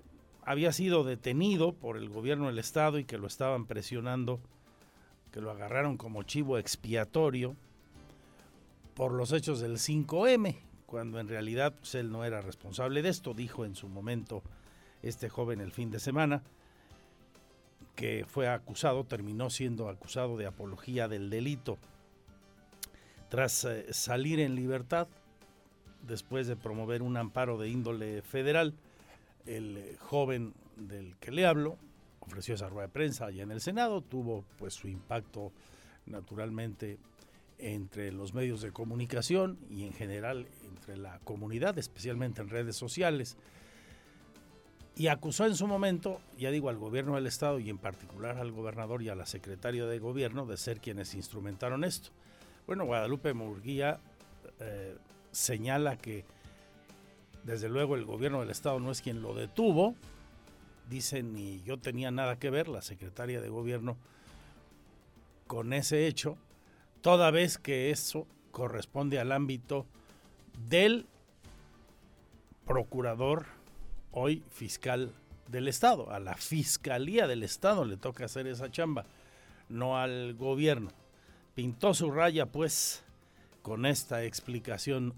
había 0.45 0.73
sido 0.73 1.05
detenido 1.05 1.73
por 1.73 1.97
el 1.97 2.11
gobierno 2.11 2.49
del 2.49 2.59
estado 2.59 2.99
y 2.99 3.05
que 3.05 3.17
lo 3.17 3.27
estaban 3.27 3.65
presionando, 3.65 4.41
que 5.33 5.41
lo 5.41 5.51
agarraron 5.51 5.97
como 5.97 6.23
chivo 6.23 6.59
expiatorio 6.59 7.57
por 8.95 9.13
los 9.13 9.33
hechos 9.33 9.61
del 9.61 9.79
5M, 9.79 10.59
cuando 10.85 11.19
en 11.19 11.29
realidad 11.29 11.73
pues, 11.73 11.95
él 11.95 12.13
no 12.13 12.27
era 12.27 12.43
responsable 12.43 13.01
de 13.01 13.09
esto, 13.09 13.33
dijo 13.33 13.65
en 13.65 13.75
su 13.75 13.89
momento 13.89 14.43
este 15.03 15.31
joven 15.31 15.63
el 15.63 15.73
fin 15.73 15.91
de 15.91 15.99
semana, 15.99 16.43
que 17.97 18.27
fue 18.29 18.49
acusado, 18.49 19.05
terminó 19.05 19.49
siendo 19.49 19.89
acusado 19.89 20.37
de 20.37 20.45
apología 20.45 21.09
del 21.09 21.31
delito. 21.31 21.79
Tras 23.31 23.65
eh, 23.65 23.87
salir 23.95 24.41
en 24.41 24.57
libertad, 24.57 25.09
después 26.07 26.47
de 26.47 26.57
promover 26.57 27.01
un 27.01 27.17
amparo 27.17 27.57
de 27.57 27.71
índole 27.71 28.21
federal, 28.21 28.75
el 29.47 29.77
eh, 29.77 29.97
joven 29.99 30.55
del 30.77 31.17
que 31.17 31.31
le 31.31 31.47
hablo 31.47 31.79
ofreció 32.21 32.55
esa 32.55 32.69
rueda 32.69 32.87
de 32.87 32.93
prensa 32.93 33.27
allá 33.27 33.43
en 33.43 33.51
el 33.51 33.61
Senado, 33.61 34.01
tuvo 34.01 34.45
pues 34.59 34.75
su 34.75 34.89
impacto 34.89 35.53
naturalmente 36.07 36.99
entre 37.59 38.13
los 38.13 38.35
medios 38.35 38.61
de 38.61 38.73
comunicación 38.73 39.59
y 39.71 39.85
en 39.85 39.93
general 39.93 40.47
entre 40.69 40.97
la 40.97 41.19
comunidad, 41.21 41.79
especialmente 41.79 42.41
en 42.41 42.49
redes 42.49 42.77
sociales, 42.77 43.37
y 44.97 45.07
acusó 45.07 45.47
en 45.47 45.55
su 45.55 45.67
momento, 45.67 46.21
ya 46.39 46.51
digo, 46.51 46.69
al 46.69 46.77
gobierno 46.77 47.15
del 47.15 47.27
estado 47.27 47.59
y 47.59 47.71
en 47.71 47.79
particular 47.79 48.37
al 48.39 48.53
gobernador 48.53 49.03
y 49.03 49.09
a 49.09 49.15
la 49.15 49.27
secretaria 49.27 49.87
de 49.87 49.99
gobierno 49.99 50.45
de 50.45 50.57
ser 50.57 50.81
quienes 50.81 51.15
instrumentaron 51.15 51.85
esto. 51.85 52.11
Bueno, 52.67 52.85
Guadalupe 52.85 53.33
Murguía 53.33 54.01
eh, 54.61 54.97
señala 55.31 55.97
que 55.97 56.25
desde 57.45 57.69
luego 57.69 57.97
el 57.97 58.05
gobierno 58.05 58.41
del 58.41 58.51
estado 58.51 58.79
no 58.81 58.91
es 58.91 59.03
quien 59.03 59.23
lo 59.23 59.35
detuvo. 59.35 59.95
Dicen, 60.89 61.33
ni 61.35 61.63
yo 61.63 61.79
tenía 61.79 62.11
nada 62.11 62.39
que 62.39 62.51
ver, 62.51 62.69
la 62.69 62.83
secretaria 62.83 63.41
de 63.41 63.49
gobierno, 63.49 63.97
con 65.47 65.73
ese 65.73 66.07
hecho, 66.07 66.37
toda 67.01 67.31
vez 67.31 67.59
que 67.59 67.91
eso 67.91 68.27
corresponde 68.51 69.19
al 69.19 69.33
ámbito 69.33 69.87
del 70.69 71.07
procurador, 72.67 73.47
hoy 74.13 74.43
fiscal 74.51 75.13
del 75.49 75.69
Estado. 75.69 76.11
A 76.11 76.21
la 76.21 76.35
Fiscalía 76.35 77.27
del 77.27 77.43
Estado 77.43 77.85
le 77.85 77.97
toca 77.97 78.25
hacer 78.25 78.47
esa 78.47 78.71
chamba, 78.71 79.05
no 79.69 79.99
al 79.99 80.35
gobierno. 80.35 80.91
Pintó 81.55 81.95
su 81.95 82.11
raya, 82.11 82.47
pues, 82.47 83.03
con 83.63 83.87
esta 83.87 84.25
explicación. 84.25 85.15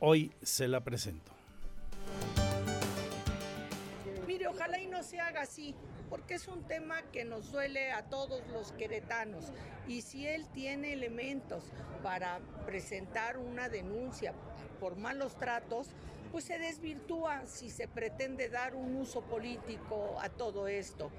Hoy 0.00 0.32
se 0.42 0.66
la 0.66 0.82
presento. 0.82 1.32
Mire, 4.26 4.48
ojalá 4.48 4.80
y 4.80 4.86
no 4.86 5.02
se 5.02 5.20
haga 5.20 5.42
así, 5.42 5.74
porque 6.10 6.34
es 6.34 6.48
un 6.48 6.64
tema 6.64 7.02
que 7.12 7.24
nos 7.24 7.52
duele 7.52 7.92
a 7.92 8.02
todos 8.02 8.42
los 8.48 8.72
queretanos. 8.72 9.52
Y 9.86 10.02
si 10.02 10.26
él 10.26 10.46
tiene 10.52 10.92
elementos 10.92 11.64
para 12.02 12.40
presentar 12.66 13.38
una 13.38 13.68
denuncia 13.68 14.34
por 14.80 14.96
malos 14.96 15.36
tratos, 15.36 15.88
pues 16.32 16.44
se 16.44 16.58
desvirtúa 16.58 17.46
si 17.46 17.70
se 17.70 17.86
pretende 17.86 18.48
dar 18.48 18.74
un 18.74 18.96
uso 18.96 19.22
político 19.22 20.16
a 20.20 20.28
todo 20.28 20.66
esto, 20.66 21.10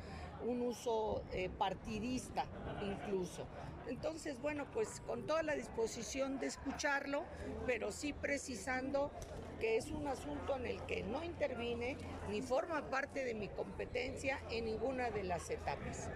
un 0.46 0.62
uso 0.62 1.24
eh, 1.32 1.50
partidista 1.50 2.46
incluso. 2.84 3.46
Entonces, 3.88 4.42
bueno, 4.42 4.66
pues 4.74 5.02
con 5.06 5.26
toda 5.28 5.44
la 5.44 5.54
disposición 5.54 6.40
de 6.40 6.48
escucharlo, 6.48 7.24
pero 7.68 7.92
sí 7.92 8.14
precisando 8.14 9.12
que 9.60 9.78
es 9.78 9.92
un 9.92 10.08
asunto 10.08 10.58
en 10.58 10.66
el 10.66 10.82
que 10.84 11.04
no 11.04 11.24
intervine 11.24 11.98
ni 12.30 12.42
forma 12.42 12.90
parte 12.90 13.24
de 13.24 13.34
mi 13.34 13.48
competencia 13.48 14.40
en 14.50 14.66
ninguna 14.66 15.12
de 15.12 15.24
las 15.24 15.50
etapas. 15.50 16.10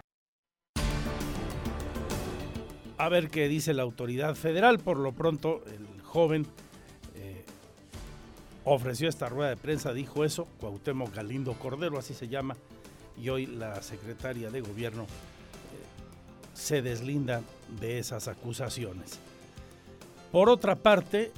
A 2.98 3.08
ver 3.08 3.30
qué 3.30 3.48
dice 3.48 3.74
la 3.74 3.84
autoridad 3.84 4.36
federal. 4.36 4.80
Por 4.80 4.98
lo 4.98 5.14
pronto, 5.14 5.64
el 5.68 6.02
joven 6.02 6.46
eh, 7.16 7.46
ofreció 8.66 9.08
esta 9.08 9.30
rueda 9.30 9.52
de 9.52 9.58
prensa, 9.58 9.94
dijo 9.94 10.26
eso, 10.26 10.48
Cuauhtémoc 10.60 11.16
Galindo 11.16 11.54
Cordero, 11.54 11.98
así 11.98 12.14
se 12.14 12.28
llama, 12.28 12.58
y 13.18 13.30
hoy 13.30 13.46
la 13.46 13.82
secretaria 13.82 14.50
de 14.50 14.60
gobierno 14.60 15.06
se 16.60 16.82
deslinda 16.82 17.42
de 17.80 18.00
esas 18.00 18.28
acusaciones. 18.28 19.20
Por 20.32 20.50
otra 20.50 20.76
parte, 20.76 21.32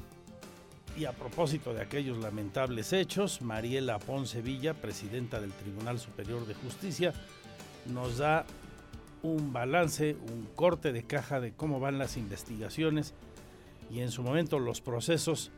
y 0.97 1.05
a 1.05 1.13
propósito 1.13 1.73
de 1.73 1.81
aquellos 1.81 2.17
lamentables 2.17 2.91
hechos, 2.91 3.41
Mariela 3.41 3.99
Ponce 3.99 4.41
Villa, 4.41 4.73
presidenta 4.73 5.39
del 5.39 5.53
Tribunal 5.53 5.99
Superior 5.99 6.45
de 6.47 6.55
Justicia, 6.55 7.13
nos 7.85 8.17
da 8.17 8.45
un 9.21 9.53
balance, 9.53 10.15
un 10.15 10.47
corte 10.55 10.91
de 10.91 11.03
caja 11.03 11.39
de 11.39 11.53
cómo 11.53 11.79
van 11.79 11.99
las 11.99 12.17
investigaciones 12.17 13.13
y 13.91 14.01
en 14.01 14.11
su 14.11 14.23
momento 14.23 14.59
los 14.59 14.81
procesos 14.81 15.51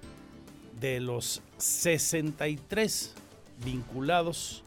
de 0.80 1.00
los 1.00 1.42
63 1.58 3.14
vinculados 3.64 4.64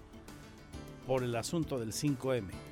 por 1.06 1.22
el 1.22 1.36
asunto 1.36 1.78
del 1.78 1.92
5M. 1.92 2.65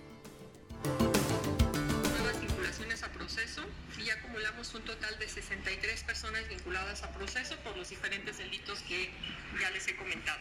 63 5.34 6.04
personas 6.04 6.48
vinculadas 6.48 7.02
a 7.02 7.10
proceso 7.12 7.56
por 7.58 7.76
los 7.76 7.90
diferentes 7.90 8.38
delitos 8.38 8.80
que 8.82 9.10
ya 9.60 9.70
les 9.70 9.86
he 9.88 9.96
comentado. 9.96 10.40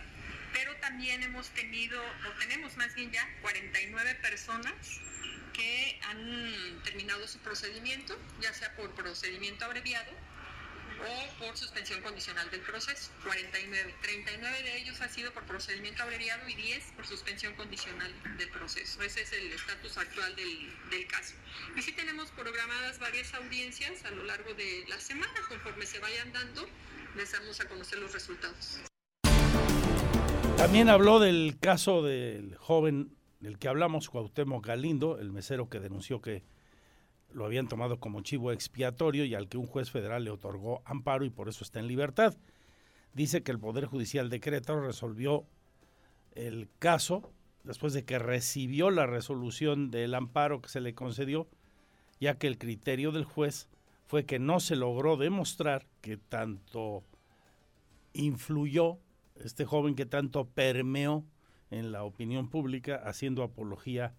Pero 0.54 0.76
también 0.78 1.24
hemos 1.24 1.50
tenido, 1.50 2.00
o 2.02 2.40
tenemos 2.40 2.78
más 2.78 2.94
bien 2.94 3.12
ya, 3.12 3.28
49 3.42 4.16
personas 4.16 4.74
que 5.54 6.00
han 6.04 6.82
terminado 6.84 7.28
su 7.28 7.40
procedimiento, 7.40 8.18
ya 8.40 8.54
sea 8.54 8.76
por 8.76 8.94
procedimiento 8.94 9.66
abreviado 9.66 10.12
o 11.04 11.46
por 11.46 11.58
suspensión 11.58 12.02
condicional 12.02 12.50
del 12.50 12.62
proceso. 12.62 13.12
49. 13.24 13.96
39 14.02 14.64
de 14.64 14.78
ellos 14.78 15.02
ha 15.02 15.10
sido 15.10 15.32
por 15.34 15.44
procedimiento 15.44 16.04
abreviado 16.04 16.48
y 16.48 16.56
10 16.56 16.94
por 16.96 17.06
suspensión 17.06 17.54
condicional 17.56 18.12
del 18.38 18.50
proceso. 18.50 19.02
Ese 19.02 19.22
es 19.22 19.34
el 19.34 19.52
estatus 19.52 19.98
actual 19.98 20.36
del, 20.36 20.70
del 20.90 21.08
caso. 21.08 21.36
Y 21.76 21.82
sí 21.82 21.92
tenemos 21.94 22.32
programadas 22.32 23.00
varias 23.00 23.34
audiencias 23.34 24.04
a 24.06 24.12
lo 24.12 24.24
largo 24.24 24.54
de 24.54 24.86
la 24.88 25.00
semana. 25.00 25.34
Conforme 25.48 25.86
se 25.86 26.00
vayan 26.00 26.32
dando, 26.32 26.68
les 27.16 27.32
damos 27.32 27.60
a 27.60 27.68
conocer 27.68 28.00
los 28.00 28.14
resultados. 28.14 28.80
También 30.58 30.90
habló 30.90 31.20
del 31.20 31.58
caso 31.60 32.04
del 32.04 32.56
joven 32.58 33.18
del 33.40 33.60
que 33.60 33.68
hablamos, 33.68 34.10
Cuauhtémoc 34.10 34.66
Galindo, 34.66 35.20
el 35.20 35.32
mesero 35.32 35.70
que 35.70 35.82
denunció 35.82 36.22
que 36.22 36.44
lo 37.34 37.46
habían 37.46 37.68
tomado 37.68 38.00
como 38.00 38.22
chivo 38.22 38.52
expiatorio 38.52 39.26
y 39.26 39.36
al 39.36 39.50
que 39.50 39.58
un 39.58 39.66
juez 39.66 39.92
federal 39.92 40.24
le 40.24 40.32
otorgó 40.32 40.82
amparo 40.86 41.26
y 41.26 41.30
por 41.30 41.50
eso 41.50 41.64
está 41.64 41.80
en 41.80 41.88
libertad. 41.88 42.36
Dice 43.14 43.44
que 43.44 43.52
el 43.52 43.60
Poder 43.60 43.86
Judicial 43.86 44.30
de 44.30 44.40
Querétaro 44.40 44.86
resolvió 44.86 45.46
el 46.34 46.70
caso 46.80 47.32
después 47.64 47.94
de 47.94 48.06
que 48.06 48.20
recibió 48.20 48.92
la 48.92 49.06
resolución 49.06 49.92
del 49.92 50.16
amparo 50.16 50.62
que 50.62 50.70
se 50.70 50.82
le 50.82 50.96
concedió, 50.96 51.48
ya 52.20 52.38
que 52.38 52.48
el 52.48 52.58
criterio 52.58 53.12
del 53.12 53.26
juez 53.26 53.70
fue 54.06 54.26
que 54.26 54.40
no 54.40 54.60
se 54.60 54.76
logró 54.76 55.18
demostrar 55.18 55.88
que 56.02 56.18
tanto 56.18 57.04
influyó 58.14 59.00
este 59.36 59.66
joven 59.66 59.96
que 59.96 60.06
tanto 60.06 60.46
permeó 60.46 61.26
en 61.72 61.92
la 61.92 62.04
opinión 62.04 62.50
pública 62.50 63.02
haciendo 63.04 63.44
apología 63.44 64.14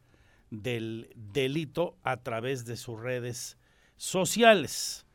del 0.63 1.11
delito 1.15 1.97
a 2.03 2.19
través 2.19 2.65
de 2.65 2.77
sus 2.77 3.01
redes 3.01 3.57
sociales. 3.97 5.07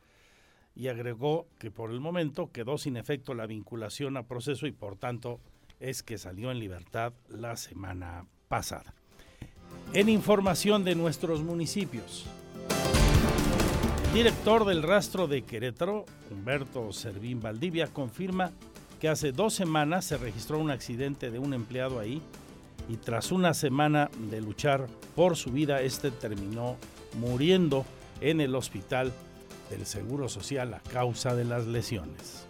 Y 0.76 0.88
agregó 0.88 1.48
que 1.58 1.72
por 1.72 1.92
el 1.92 2.00
momento 2.00 2.52
quedó 2.52 2.78
sin 2.78 2.98
efecto 2.98 3.34
la 3.34 3.46
vinculación 3.46 4.18
a 4.18 4.24
proceso 4.24 4.66
y 4.68 4.72
por 4.72 4.96
tanto 4.96 5.40
es 5.80 6.04
que 6.04 6.18
salió 6.18 6.52
en 6.52 6.60
libertad 6.60 7.14
la 7.30 7.56
semana 7.56 8.26
pasada. 8.48 8.94
En 9.94 10.10
información 10.10 10.84
de 10.84 10.96
nuestros 10.96 11.42
municipios, 11.42 12.26
director 14.14 14.66
del 14.66 14.84
rastro 14.84 15.28
de 15.28 15.44
Querétaro, 15.44 16.06
Humberto 16.32 16.92
Servín 16.94 17.42
Valdivia, 17.42 17.88
confirma 17.88 18.52
que 19.00 19.08
hace 19.08 19.32
dos 19.32 19.54
semanas 19.54 20.06
se 20.06 20.18
registró 20.18 20.60
un 20.60 20.72
accidente 20.72 21.32
de 21.32 21.40
un 21.40 21.54
empleado 21.54 22.00
ahí 22.00 22.22
y 22.90 22.98
tras 22.98 23.32
una 23.32 23.54
semana 23.54 24.10
de 24.32 24.42
luchar 24.42 24.88
por 25.16 25.36
su 25.36 25.52
vida, 25.52 25.82
este 25.82 26.10
terminó 26.10 26.76
muriendo 27.20 27.86
en 28.20 28.42
el 28.42 28.56
hospital 28.56 29.14
del 29.70 29.86
Seguro 29.86 30.28
Social 30.28 30.74
a 30.74 30.80
causa 30.92 31.36
de 31.36 31.46
las 31.46 31.68
lesiones. 31.68 32.48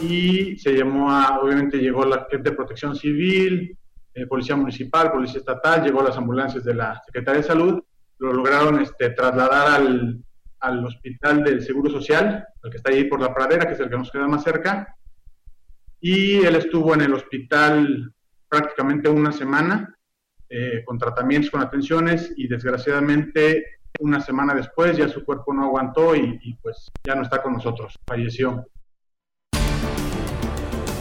Y 0.00 0.56
se 0.58 0.72
llamó 0.72 1.10
a, 1.10 1.40
obviamente 1.40 1.78
llegó 1.78 2.04
la 2.04 2.28
gente 2.30 2.50
de 2.50 2.56
protección 2.56 2.94
civil, 2.94 3.76
eh, 4.14 4.26
policía 4.26 4.54
municipal, 4.54 5.10
policía 5.10 5.40
estatal, 5.40 5.82
llegó 5.82 6.00
las 6.02 6.16
ambulancias 6.16 6.62
de 6.62 6.74
la 6.74 7.02
Secretaría 7.04 7.40
de 7.40 7.46
Salud, 7.46 7.82
lo 8.18 8.32
lograron 8.32 8.80
este, 8.80 9.10
trasladar 9.10 9.80
al, 9.80 10.22
al 10.60 10.86
hospital 10.86 11.42
del 11.42 11.60
Seguro 11.60 11.90
Social, 11.90 12.46
el 12.62 12.70
que 12.70 12.76
está 12.76 12.92
ahí 12.92 13.04
por 13.04 13.20
la 13.20 13.34
pradera, 13.34 13.66
que 13.66 13.74
es 13.74 13.80
el 13.80 13.90
que 13.90 13.98
nos 13.98 14.12
queda 14.12 14.28
más 14.28 14.44
cerca. 14.44 14.94
Y 16.00 16.36
él 16.44 16.54
estuvo 16.54 16.94
en 16.94 17.00
el 17.00 17.14
hospital 17.14 18.12
prácticamente 18.48 19.08
una 19.08 19.32
semana 19.32 19.96
eh, 20.48 20.82
con 20.84 20.98
tratamientos, 20.98 21.50
con 21.50 21.60
atenciones 21.60 22.32
y 22.36 22.48
desgraciadamente 22.48 23.64
una 23.98 24.20
semana 24.20 24.54
después 24.54 24.96
ya 24.96 25.08
su 25.08 25.24
cuerpo 25.24 25.52
no 25.52 25.64
aguantó 25.64 26.14
y, 26.14 26.38
y 26.42 26.54
pues 26.54 26.90
ya 27.04 27.14
no 27.14 27.22
está 27.22 27.42
con 27.42 27.54
nosotros, 27.54 27.94
falleció. 28.06 28.66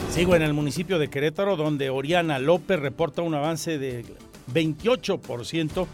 Sigo 0.10 0.34
en 0.36 0.44
el 0.44 0.54
municipio 0.54 0.98
de 0.98 1.10
Querétaro, 1.10 1.58
donde 1.58 1.90
Oriana 1.90 2.40
López 2.40 2.80
reporta 2.80 3.22
un 3.22 3.36
avance 3.36 3.78
de 3.78 4.06
28% 4.54 5.88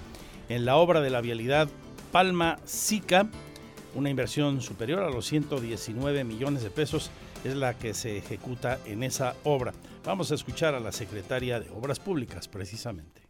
en 0.49 0.65
la 0.65 0.75
obra 0.75 1.01
de 1.01 1.09
la 1.09 1.21
vialidad 1.21 1.67
Palma 2.11 2.59
Sica, 2.65 3.27
una 3.95 4.09
inversión 4.09 4.61
superior 4.61 4.99
a 4.99 5.09
los 5.09 5.25
119 5.25 6.23
millones 6.23 6.61
de 6.61 6.69
pesos 6.69 7.09
es 7.43 7.55
la 7.55 7.77
que 7.77 7.93
se 7.93 8.17
ejecuta 8.17 8.79
en 8.85 9.03
esa 9.03 9.35
obra. 9.43 9.73
Vamos 10.03 10.31
a 10.31 10.35
escuchar 10.35 10.75
a 10.75 10.79
la 10.79 10.91
secretaria 10.91 11.59
de 11.59 11.69
Obras 11.71 11.99
Públicas 11.99 12.47
precisamente. 12.47 13.21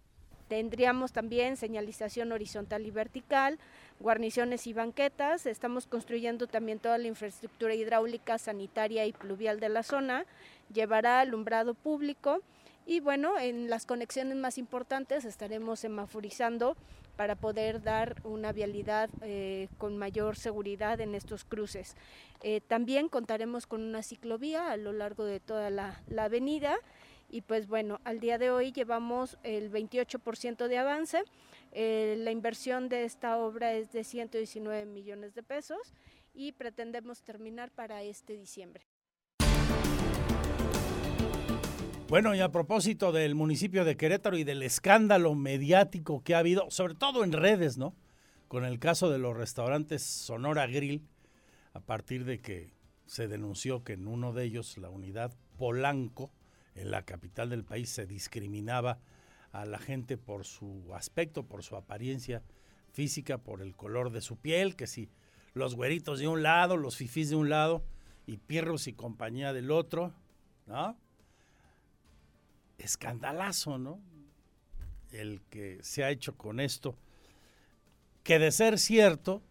Tendríamos 0.47 1.13
también 1.13 1.55
señalización 1.55 2.33
horizontal 2.33 2.85
y 2.85 2.91
vertical, 2.91 3.57
guarniciones 4.01 4.67
y 4.67 4.73
banquetas. 4.73 5.45
Estamos 5.45 5.87
construyendo 5.87 6.47
también 6.47 6.79
toda 6.79 6.97
la 6.97 7.07
infraestructura 7.07 7.73
hidráulica, 7.73 8.37
sanitaria 8.37 9.05
y 9.05 9.13
pluvial 9.13 9.61
de 9.61 9.69
la 9.69 9.83
zona. 9.83 10.25
Llevará 10.73 11.21
alumbrado 11.21 11.73
público 11.73 12.41
y 12.85 12.99
bueno, 12.99 13.39
en 13.39 13.69
las 13.69 13.85
conexiones 13.85 14.35
más 14.35 14.57
importantes 14.57 15.23
estaremos 15.23 15.79
semaforizando 15.79 16.75
para 17.21 17.35
poder 17.35 17.83
dar 17.83 18.19
una 18.23 18.51
vialidad 18.51 19.07
eh, 19.21 19.67
con 19.77 19.95
mayor 19.95 20.35
seguridad 20.35 20.99
en 21.01 21.13
estos 21.13 21.45
cruces. 21.45 21.95
Eh, 22.41 22.61
también 22.61 23.09
contaremos 23.09 23.67
con 23.67 23.83
una 23.83 24.01
ciclovía 24.01 24.71
a 24.71 24.77
lo 24.77 24.91
largo 24.91 25.23
de 25.23 25.39
toda 25.39 25.69
la, 25.69 26.01
avenida 26.17 26.79
y 27.29 27.41
pues 27.41 27.67
bueno, 27.67 28.01
al 28.05 28.19
día 28.19 28.39
de 28.39 28.49
hoy 28.49 28.71
llevamos 28.71 29.37
el 29.43 29.71
28% 29.71 30.67
de 30.67 30.79
avance. 30.79 31.21
Eh, 31.73 32.15
la 32.17 32.31
inversión 32.31 32.89
de 32.89 33.03
esta 33.03 33.37
obra 33.37 33.73
es 33.73 33.91
de 33.91 34.03
119 34.03 34.87
millones 34.87 35.35
de 35.35 35.43
pesos 35.43 35.93
y 36.33 36.53
pretendemos 36.53 37.21
terminar 37.21 37.69
para 37.69 38.01
este 38.01 38.35
diciembre. 38.35 38.83
Bueno, 42.11 42.35
y 42.35 42.41
a 42.41 42.51
propósito 42.51 43.13
del 43.13 43.35
municipio 43.35 43.85
de 43.85 43.95
Querétaro 43.95 44.37
y 44.37 44.43
del 44.43 44.63
escándalo 44.63 45.33
mediático 45.33 46.21
que 46.25 46.35
ha 46.35 46.39
habido, 46.39 46.69
sobre 46.69 46.93
todo 46.93 47.23
en 47.23 47.31
redes, 47.31 47.77
¿no? 47.77 47.95
Con 48.49 48.65
el 48.65 48.79
caso 48.79 49.09
de 49.09 49.17
los 49.17 49.37
restaurantes 49.37 50.03
Sonora 50.03 50.67
Grill, 50.67 51.07
a 51.71 51.79
partir 51.79 52.25
de 52.25 52.41
que 52.41 52.73
se 53.05 53.29
denunció 53.29 53.85
que 53.85 53.93
en 53.93 54.09
uno 54.09 54.33
de 54.33 54.43
ellos, 54.43 54.77
la 54.77 54.89
unidad 54.89 55.33
Polanco, 55.57 56.33
en 56.75 56.91
la 56.91 57.05
capital 57.05 57.49
del 57.49 57.63
país, 57.63 57.89
se 57.89 58.05
discriminaba 58.05 58.99
a 59.53 59.63
la 59.63 59.79
gente 59.79 60.17
por 60.17 60.43
su 60.43 60.93
aspecto, 60.93 61.43
por 61.43 61.63
su 61.63 61.77
apariencia 61.77 62.43
física, 62.91 63.37
por 63.37 63.61
el 63.61 63.73
color 63.73 64.11
de 64.11 64.19
su 64.19 64.35
piel, 64.35 64.75
que 64.75 64.85
si 64.85 65.07
los 65.53 65.75
güeritos 65.75 66.19
de 66.19 66.27
un 66.27 66.43
lado, 66.43 66.75
los 66.75 66.97
fifís 66.97 67.29
de 67.29 67.37
un 67.37 67.47
lado 67.47 67.85
y 68.27 68.35
Pierros 68.35 68.87
y 68.87 68.91
compañía 68.91 69.53
del 69.53 69.71
otro, 69.71 70.11
¿no? 70.65 70.97
Escandalazo, 72.83 73.77
¿no? 73.77 73.99
El 75.11 75.41
que 75.49 75.79
se 75.81 76.03
ha 76.03 76.09
hecho 76.09 76.35
con 76.37 76.59
esto. 76.59 76.95
Que 78.23 78.39
de 78.39 78.51
ser 78.51 78.79
cierto, 78.79 79.41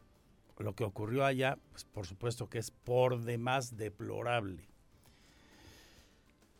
lo 0.58 0.74
que 0.74 0.84
ocurrió 0.84 1.24
allá, 1.24 1.58
pues 1.70 1.84
por 1.84 2.06
supuesto 2.06 2.48
que 2.48 2.58
es 2.58 2.70
por 2.70 3.22
demás 3.22 3.76
deplorable. 3.76 4.68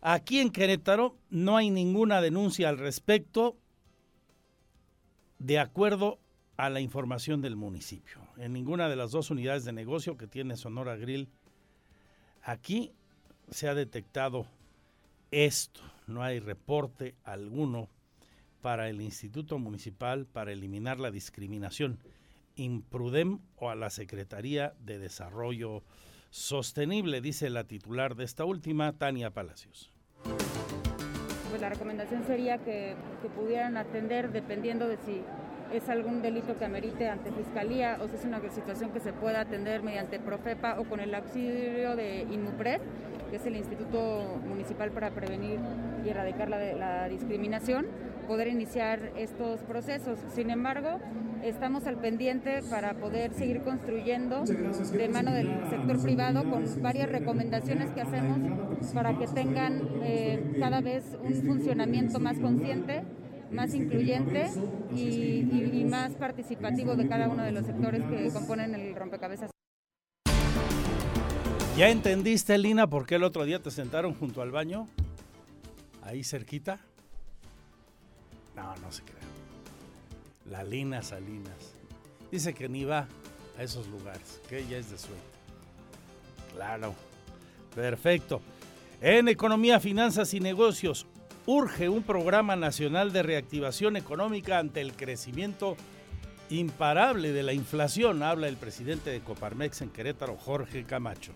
Aquí 0.01 0.41
en 0.41 0.51
Querétaro 0.51 1.17
no 1.29 1.57
hay 1.57 1.71
ninguna 1.71 2.21
denuncia 2.21 2.71
al 2.71 2.79
respecto 2.79 3.57
de 5.39 5.59
acuerdo 5.59 6.19
a 6.57 6.71
la 6.71 6.81
información 6.81 7.43
del 7.43 7.57
municipio. 7.57 8.19
En 8.37 8.53
ninguna 8.53 8.89
de 8.89 8.97
las 8.97 9.11
dos 9.11 9.31
unidades 9.31 9.65
de 9.65 9.73
negocio 9.73 10.17
que 10.17 10.27
tiene 10.27 10.57
Sonora 10.57 10.97
Grill, 10.97 11.29
aquí 12.43 12.93
se 13.51 13.69
ha 13.69 13.75
detectado 13.75 14.47
esto 15.31 15.81
no 16.11 16.23
hay 16.23 16.41
reporte 16.41 17.15
alguno 17.25 17.89
para 18.61 18.89
el 18.89 19.01
Instituto 19.01 19.59
Municipal 19.59 20.27
para 20.27 20.53
eliminar 20.53 21.01
la 21.01 21.11
discriminación, 21.11 21.99
Imprudem 22.57 23.39
o 23.57 23.71
a 23.71 23.75
la 23.75 23.89
Secretaría 23.89 24.75
de 24.81 24.99
Desarrollo 24.99 25.83
Sostenible, 26.29 27.21
dice 27.21 27.49
la 27.49 27.65
titular 27.65 28.17
de 28.17 28.25
esta 28.25 28.45
última, 28.45 28.93
Tania 28.93 29.31
Palacios. 29.31 29.91
Pues 31.49 31.61
la 31.61 31.71
recomendación 31.71 32.25
sería 32.27 32.59
que, 32.59 32.95
pudieran 33.35 33.77
atender 33.77 34.31
dependiendo 34.31 34.87
de 34.87 34.97
si 34.99 35.23
es 35.73 35.89
algún 35.89 36.21
delito 36.21 36.59
que 36.59 36.65
amerite 36.65 37.09
ante 37.09 37.33
fiscalía 37.33 37.99
o 38.01 38.09
si 38.09 38.17
es 38.17 38.25
una 38.25 38.41
situación 38.51 38.93
que 38.93 39.01
se 39.01 39.13
pueda 39.13 39.41
atender 39.41 39.83
mediante 39.83 40.19
Profepa 40.19 40.79
o 40.79 40.85
con 40.85 41.01
el 41.01 41.15
auxilio 41.15 41.97
de 41.97 42.27
INMUPRED 42.31 42.81
que 43.31 43.37
es 43.37 43.47
el 43.47 43.57
Instituto 43.57 44.41
Municipal 44.45 44.91
para 44.91 45.11
Prevenir 45.11 45.61
y 46.05 46.09
Erradicar 46.09 46.49
la, 46.49 47.09
Discriminación, 47.09 47.87
poder 48.29 48.49
iniciar 48.49 49.13
estos 49.17 49.61
procesos. 49.61 50.19
Sin 50.35 50.51
embargo, 50.51 50.99
estamos 51.43 51.87
al 51.87 51.97
pendiente 51.97 52.61
para 52.71 52.95
poder 52.95 53.33
seguir 53.35 53.63
construyendo 53.63 54.45
de 54.45 55.09
mano 55.09 55.33
del 55.33 55.49
sector 55.69 56.01
privado 56.03 56.49
con 56.49 56.65
varias 56.83 57.11
recomendaciones 57.11 57.91
que 57.91 58.03
hacemos 58.03 58.39
para 58.93 59.19
que 59.19 59.27
tengan 59.27 59.83
eh, 60.03 60.57
cada 60.59 60.81
vez 60.81 61.05
un 61.23 61.35
funcionamiento 61.43 62.21
más 62.21 62.39
consciente 62.39 63.03
más 63.51 63.75
incluyente 63.75 64.49
y, 64.95 65.41
y, 65.73 65.85
más 65.85 66.13
participativo 66.13 66.95
de 66.95 67.09
cada 67.09 67.29
uno 67.29 67.43
de 67.43 67.53
los 67.53 67.67
sectores 67.67 68.03
que 68.05 68.31
componen 68.33 68.75
el 68.75 68.95
rompecabezas. 68.95 69.51
¿Ya 71.77 71.89
entendiste, 71.89 72.59
Lina, 72.59 72.89
por 72.89 73.07
qué 73.07 73.17
el 73.17 73.25
otro 73.25 73.45
día 73.45 73.61
te 73.61 73.71
sentaron 73.71 74.15
junto 74.15 74.43
al 74.43 74.51
baño? 74.51 74.87
Ahí 76.03 76.25
cerquita. 76.25 76.81
No, 78.57 78.75
no 78.77 78.93
se 78.93 79.03
crea. 79.03 79.17
La 80.51 80.65
Lina 80.65 81.03
Salinas. 81.03 81.75
Dice 82.31 82.55
que 82.55 82.69
ni 82.69 82.85
va 82.85 83.09
a 83.59 83.63
esos 83.63 83.87
lugares, 83.89 84.41
que 84.49 84.61
ella 84.61 84.79
es 84.79 84.91
de 84.91 84.99
suerte. 84.99 85.25
Claro. 86.55 86.95
Perfecto. 87.75 88.41
En 89.01 89.29
Economía, 89.29 89.81
Finanzas 89.81 90.35
y 90.35 90.41
Negocios, 90.41 91.07
urge 91.47 91.89
un 91.89 92.03
programa 92.03 92.57
nacional 92.57 93.13
de 93.13 93.23
reactivación 93.23 93.97
económica 93.97 94.59
ante 94.59 94.81
el 94.81 94.93
crecimiento 94.93 95.77
imparable 96.51 97.33
de 97.33 97.43
la 97.43 97.53
inflación, 97.53 98.23
habla 98.23 98.49
el 98.49 98.57
presidente 98.57 99.11
de 99.11 99.21
Coparmex 99.21 99.83
en 99.83 99.91
Querétaro, 99.91 100.37
Jorge 100.37 100.85
Camacho 100.85 101.33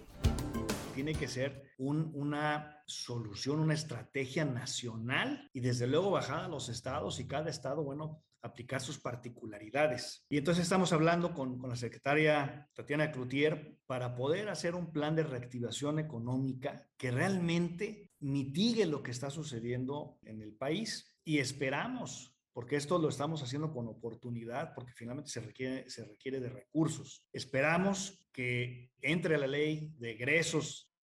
tiene 0.94 1.14
que 1.14 1.26
ser 1.26 1.74
una 1.76 2.73
solución, 2.86 3.60
una 3.60 3.74
estrategia 3.74 4.44
nacional 4.44 5.50
y 5.52 5.60
desde 5.60 5.86
luego 5.86 6.10
bajada 6.10 6.46
a 6.46 6.48
los 6.48 6.68
estados 6.68 7.20
y 7.20 7.26
cada 7.26 7.50
estado, 7.50 7.82
bueno, 7.82 8.22
aplicar 8.42 8.80
sus 8.80 8.98
particularidades. 8.98 10.26
Y 10.28 10.36
entonces 10.36 10.64
estamos 10.64 10.92
hablando 10.92 11.32
con, 11.32 11.58
con 11.58 11.70
la 11.70 11.76
secretaria 11.76 12.68
Tatiana 12.74 13.10
Cloutier 13.10 13.78
para 13.86 14.14
poder 14.14 14.50
hacer 14.50 14.74
un 14.74 14.92
plan 14.92 15.16
de 15.16 15.22
reactivación 15.22 15.98
económica 15.98 16.86
que 16.98 17.10
realmente 17.10 18.12
mitigue 18.20 18.86
lo 18.86 19.02
que 19.02 19.12
está 19.12 19.30
sucediendo 19.30 20.18
en 20.22 20.42
el 20.42 20.52
país 20.54 21.16
y 21.24 21.38
esperamos 21.38 22.34
porque 22.54 22.76
esto 22.76 22.98
lo 22.98 23.08
estamos 23.08 23.42
haciendo 23.42 23.72
con 23.72 23.88
oportunidad, 23.88 24.74
porque 24.74 24.92
finalmente 24.92 25.28
se 25.28 25.40
requiere, 25.40 25.90
se 25.90 26.04
requiere 26.04 26.38
de 26.38 26.48
recursos. 26.48 27.26
Esperamos 27.32 28.28
que 28.32 28.92
entre 29.02 29.36
la 29.36 29.48
ley 29.48 29.92
de 29.98 30.12
egresos. 30.12 30.93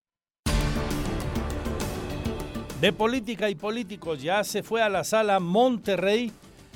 De 2.82 2.92
política 2.92 3.48
y 3.48 3.54
políticos 3.54 4.24
ya 4.24 4.44
se 4.44 4.64
fue 4.64 4.82
a 4.82 4.90
la 4.90 5.04
sala 5.04 5.40
Monterrey 5.40 6.32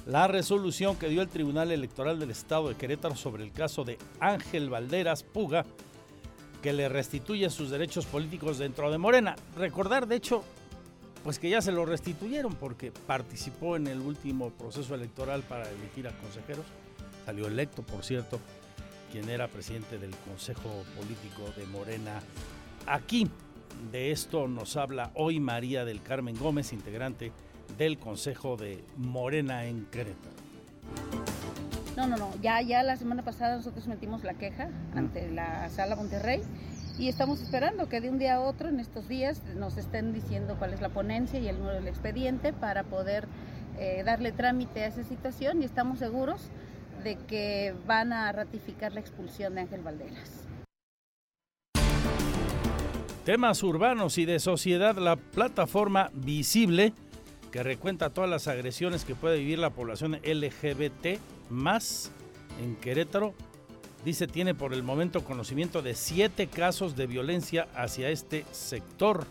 la 0.06 0.28
resolución 0.28 0.98
que 0.98 1.10
dio 1.10 1.24
el 1.24 1.30
Tribunal 1.30 1.72
Electoral 1.72 2.20
del 2.20 2.30
Estado 2.30 2.70
de 2.70 2.76
Querétaro 2.76 3.16
sobre 3.16 3.44
el 3.44 3.52
caso 3.52 3.84
de 3.84 3.98
Ángel 4.20 4.70
Valderas 4.70 5.24
Puga, 5.24 5.66
que 6.62 6.74
le 6.74 6.90
restituye 6.90 7.50
sus 7.50 7.72
derechos 7.72 8.06
políticos 8.06 8.60
dentro 8.60 8.92
de 8.92 9.00
Morena. 9.00 9.36
Recordar, 9.58 10.06
de 10.06 10.18
hecho, 10.18 10.44
pues 11.24 11.40
que 11.40 11.50
ya 11.50 11.60
se 11.60 11.72
lo 11.72 11.88
restituyeron 11.88 12.54
porque 12.54 12.92
participó 12.92 13.76
en 13.76 13.88
el 13.88 14.00
último 14.00 14.52
proceso 14.52 14.94
electoral 14.94 15.42
para 15.42 15.68
elegir 15.68 16.08
a 16.08 16.16
consejeros. 16.20 16.68
Salió 17.26 17.48
electo, 17.48 17.82
por 17.82 18.04
cierto, 18.04 18.40
quien 19.12 19.28
era 19.28 19.48
presidente 19.48 19.98
del 19.98 20.16
Consejo 20.18 20.70
Político 20.96 21.52
de 21.58 21.66
Morena. 21.66 22.22
Aquí 22.86 23.28
de 23.92 24.12
esto 24.12 24.48
nos 24.48 24.78
habla 24.78 25.12
hoy 25.16 25.40
María 25.40 25.86
del 25.86 26.02
Carmen 26.02 26.38
Gómez, 26.38 26.74
integrante 26.74 27.32
del 27.78 27.98
Consejo 27.98 28.58
de 28.58 28.84
Morena 28.98 29.66
en 29.66 29.86
Querétaro. 29.86 30.36
No, 31.96 32.08
no, 32.08 32.18
no. 32.18 32.30
Ya, 32.42 32.62
ya 32.62 32.84
la 32.84 32.98
semana 32.98 33.24
pasada 33.24 33.56
nosotros 33.56 33.88
metimos 33.88 34.24
la 34.24 34.34
queja 34.34 34.70
ante 34.94 35.32
la 35.32 35.70
Sala 35.70 35.96
Monterrey 35.96 36.42
y 36.98 37.10
estamos 37.10 37.42
esperando 37.42 37.90
que 37.90 38.02
de 38.02 38.10
un 38.10 38.20
día 38.20 38.36
a 38.36 38.40
otro 38.42 38.70
en 38.70 38.80
estos 38.80 39.08
días 39.08 39.42
nos 39.56 39.78
estén 39.78 40.14
diciendo 40.14 40.56
cuál 40.58 40.74
es 40.74 40.82
la 40.82 40.90
ponencia 40.90 41.40
y 41.40 41.48
el 41.48 41.58
número 41.58 41.76
del 41.76 41.88
expediente 41.88 42.54
para 42.54 42.84
poder 42.84 43.28
eh, 43.78 44.04
darle 44.06 44.32
trámite 44.32 44.84
a 44.84 44.88
esa 44.88 45.04
situación 45.04 45.62
y 45.62 45.66
estamos 45.66 46.00
seguros 46.00 46.42
de 47.04 47.18
que 47.18 47.74
van 47.86 48.14
a 48.14 48.32
ratificar 48.32 48.94
la 48.94 49.00
expulsión 49.00 49.56
de 49.56 49.62
Ángel 49.62 49.82
Valderas. 49.82 50.45
Temas 53.26 53.64
urbanos 53.64 54.20
y 54.20 54.26
de 54.26 54.40
sociedad, 54.40 54.96
la 54.98 55.16
plataforma 55.16 56.12
visible 56.14 56.94
que 57.52 57.64
recuenta 57.64 58.12
todas 58.12 58.30
las 58.30 58.48
agresiones 58.48 59.04
que 59.04 59.16
puede 59.16 59.40
vivir 59.40 59.58
la 59.58 59.72
población 59.72 60.20
LGBT 60.24 61.20
más 61.50 62.12
en 62.62 62.76
Querétaro 62.76 63.34
dice 64.06 64.28
tiene 64.28 64.54
por 64.54 64.76
el 64.76 64.84
momento 64.84 65.24
conocimiento 65.24 65.82
de 65.82 65.96
siete 65.96 66.46
casos 66.46 66.96
de 66.96 67.08
violencia 67.08 67.68
hacia 67.74 68.12
este 68.12 68.46
sector. 68.52 69.26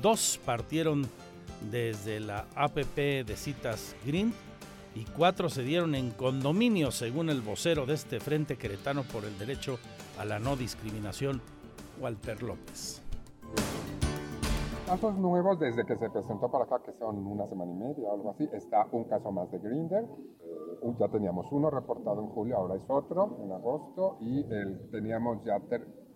Dos 0.00 0.40
partieron 0.46 1.06
desde 1.70 2.20
la 2.20 2.46
APP 2.54 2.96
de 3.26 3.36
citas 3.36 3.94
Green 4.06 4.32
y 4.94 5.04
cuatro 5.04 5.50
se 5.50 5.64
dieron 5.64 5.94
en 5.94 6.12
condominio, 6.12 6.90
según 6.92 7.28
el 7.28 7.42
vocero 7.42 7.84
de 7.84 7.92
este 7.92 8.20
Frente 8.20 8.56
Queretano 8.56 9.02
por 9.02 9.26
el 9.26 9.38
Derecho 9.38 9.78
a 10.18 10.24
la 10.24 10.38
No 10.38 10.56
Discriminación, 10.56 11.42
Walter 12.00 12.42
López. 12.42 13.02
Casos 14.88 15.18
nuevos 15.18 15.60
desde 15.60 15.84
que 15.84 15.98
se 15.98 16.08
presentó 16.08 16.50
para 16.50 16.64
acá, 16.64 16.80
que 16.82 16.94
son 16.94 17.18
una 17.26 17.46
semana 17.46 17.70
y 17.70 17.74
media 17.74 18.08
o 18.08 18.14
algo 18.14 18.30
así, 18.30 18.48
está 18.54 18.86
un 18.90 19.04
caso 19.04 19.30
más 19.30 19.50
de 19.50 19.58
Grinder, 19.58 20.06
ya 20.98 21.08
teníamos 21.08 21.46
uno 21.52 21.68
reportado 21.68 22.22
en 22.22 22.28
julio, 22.28 22.56
ahora 22.56 22.76
es 22.76 22.88
otro 22.88 23.36
en 23.42 23.52
agosto 23.52 24.16
y 24.20 24.44
teníamos 24.90 25.44
ya 25.44 25.60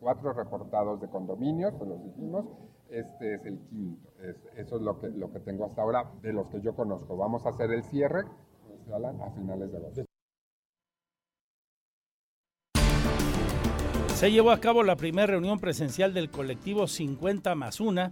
cuatro 0.00 0.32
reportados 0.32 1.02
de 1.02 1.10
condominios, 1.10 1.74
pues 1.74 1.90
los 1.90 2.02
dijimos, 2.02 2.46
este 2.88 3.34
es 3.34 3.44
el 3.44 3.58
quinto. 3.68 4.08
eso 4.56 4.76
es 4.76 4.82
lo 4.82 4.98
que, 4.98 5.08
lo 5.08 5.30
que 5.30 5.40
tengo 5.40 5.66
hasta 5.66 5.82
ahora 5.82 6.10
de 6.22 6.32
los 6.32 6.48
que 6.48 6.62
yo 6.62 6.74
conozco. 6.74 7.14
Vamos 7.14 7.44
a 7.44 7.50
hacer 7.50 7.70
el 7.72 7.82
cierre 7.82 8.22
a 8.90 9.30
finales 9.32 9.70
de 9.70 9.76
agosto. 9.76 10.04
Se 14.14 14.30
llevó 14.30 14.50
a 14.50 14.60
cabo 14.60 14.82
la 14.82 14.96
primera 14.96 15.26
reunión 15.26 15.58
presencial 15.58 16.14
del 16.14 16.30
colectivo 16.30 16.86
50 16.86 17.54
más 17.54 17.80
1 17.80 18.10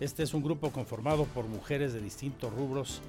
Este 0.00 0.22
es 0.22 0.32
un 0.32 0.42
grupo 0.42 0.70
conformado 0.70 1.26
por 1.26 1.44
mujeres 1.44 1.92
de 1.92 2.00
distintos 2.00 2.50
rubros, 2.54 3.02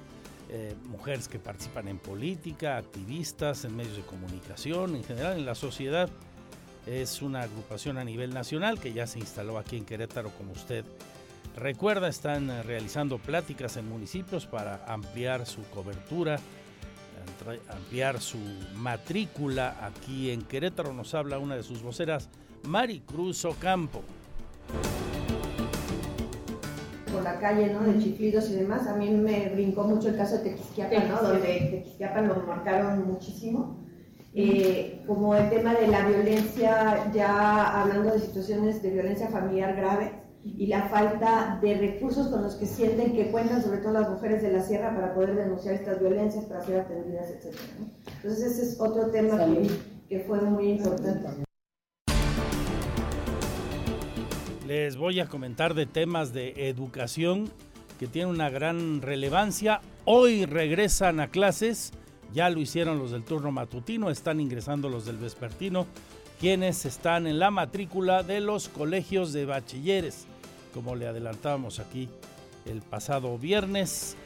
eh, 0.50 0.74
mujeres 0.84 1.26
que 1.26 1.38
participan 1.38 1.88
en 1.88 1.98
política, 1.98 2.76
activistas, 2.76 3.64
en 3.64 3.74
medios 3.74 3.96
de 3.96 4.02
comunicación, 4.02 4.94
en 4.94 5.02
general 5.02 5.38
en 5.38 5.46
la 5.46 5.54
sociedad. 5.54 6.10
Es 6.86 7.22
una 7.22 7.42
agrupación 7.42 7.96
a 7.96 8.04
nivel 8.04 8.34
nacional 8.34 8.78
que 8.78 8.92
ya 8.92 9.06
se 9.06 9.18
instaló 9.18 9.56
aquí 9.56 9.78
en 9.78 9.86
Querétaro, 9.86 10.28
como 10.36 10.52
usted 10.52 10.84
recuerda. 11.56 12.08
Están 12.08 12.50
eh, 12.50 12.62
realizando 12.62 13.16
pláticas 13.16 13.78
en 13.78 13.88
municipios 13.88 14.44
para 14.44 14.84
ampliar 14.84 15.46
su 15.46 15.62
cobertura, 15.70 16.38
ampliar 17.70 18.20
su 18.20 18.38
matrícula. 18.74 19.78
Aquí 19.82 20.30
en 20.30 20.42
Querétaro 20.42 20.92
nos 20.92 21.14
habla 21.14 21.38
una 21.38 21.56
de 21.56 21.62
sus 21.62 21.82
voceras, 21.82 22.28
Mari 22.64 23.00
Cruz 23.00 23.46
Ocampo 23.46 24.04
por 27.12 27.22
la 27.22 27.38
calle, 27.38 27.72
¿no? 27.72 27.80
De 27.80 27.98
chiflidos 27.98 28.50
y 28.50 28.54
demás. 28.54 28.86
A 28.86 28.96
mí 28.96 29.10
me 29.10 29.50
brincó 29.50 29.84
mucho 29.84 30.08
el 30.08 30.16
caso 30.16 30.38
de 30.38 30.50
Tequisquiapan, 30.50 31.08
¿no? 31.08 31.22
Donde 31.22 31.68
Tequisquiapan 31.70 32.28
lo 32.28 32.36
marcaron 32.46 33.06
muchísimo. 33.06 33.82
Eh, 34.34 35.02
como 35.06 35.34
el 35.34 35.50
tema 35.50 35.74
de 35.74 35.88
la 35.88 36.06
violencia, 36.08 37.10
ya 37.12 37.82
hablando 37.82 38.12
de 38.12 38.20
situaciones 38.20 38.82
de 38.82 38.90
violencia 38.90 39.28
familiar 39.28 39.76
grave 39.76 40.22
y 40.42 40.66
la 40.66 40.88
falta 40.88 41.58
de 41.60 41.76
recursos 41.76 42.28
con 42.28 42.42
los 42.42 42.56
que 42.56 42.66
sienten 42.66 43.12
que 43.12 43.30
cuentan, 43.30 43.62
sobre 43.62 43.78
todo 43.78 43.92
las 43.92 44.08
mujeres 44.08 44.42
de 44.42 44.50
la 44.50 44.62
sierra, 44.62 44.94
para 44.94 45.14
poder 45.14 45.36
denunciar 45.36 45.74
estas 45.74 46.00
violencias, 46.00 46.46
para 46.46 46.64
ser 46.64 46.80
atendidas, 46.80 47.30
etc. 47.30 47.54
Entonces 48.16 48.52
ese 48.52 48.62
es 48.62 48.80
otro 48.80 49.10
tema 49.10 49.44
que, 49.44 49.68
que 50.08 50.20
fue 50.20 50.40
muy 50.40 50.70
importante. 50.70 51.44
Les 54.72 54.96
voy 54.96 55.20
a 55.20 55.28
comentar 55.28 55.74
de 55.74 55.84
temas 55.84 56.32
de 56.32 56.70
educación 56.70 57.50
que 57.98 58.06
tienen 58.06 58.32
una 58.32 58.48
gran 58.48 59.02
relevancia. 59.02 59.82
Hoy 60.06 60.46
regresan 60.46 61.20
a 61.20 61.28
clases, 61.28 61.92
ya 62.32 62.48
lo 62.48 62.58
hicieron 62.58 62.98
los 62.98 63.10
del 63.10 63.22
turno 63.22 63.52
matutino, 63.52 64.08
están 64.08 64.40
ingresando 64.40 64.88
los 64.88 65.04
del 65.04 65.18
vespertino, 65.18 65.86
quienes 66.40 66.86
están 66.86 67.26
en 67.26 67.38
la 67.38 67.50
matrícula 67.50 68.22
de 68.22 68.40
los 68.40 68.70
colegios 68.70 69.34
de 69.34 69.44
bachilleres, 69.44 70.26
como 70.72 70.96
le 70.96 71.06
adelantábamos 71.06 71.78
aquí 71.78 72.08
el 72.64 72.80
pasado 72.80 73.36
viernes. 73.36 74.16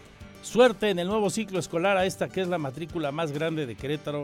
Suerte 0.43 0.91
en 0.91 1.01
el 1.01 1.09
nuevo 1.09 1.29
ciclo 1.29 1.59
escolar 1.59 1.97
a 1.97 2.07
esta 2.07 2.29
que 2.29 2.43
es 2.43 2.47
la 2.47 2.59
matrícula 2.59 3.11
más 3.11 3.33
grande 3.33 3.67
de 3.67 3.75
Querétaro 3.75 4.23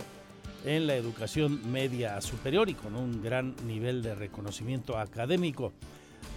en 0.65 0.87
la 0.87 0.95
educación 0.95 1.73
media 1.73 2.21
superior 2.21 2.71
y 2.71 2.75
con 2.75 2.95
un 2.95 3.21
gran 3.25 3.57
nivel 3.67 4.05
de 4.05 4.15
reconocimiento 4.15 4.97
académico. 4.97 5.73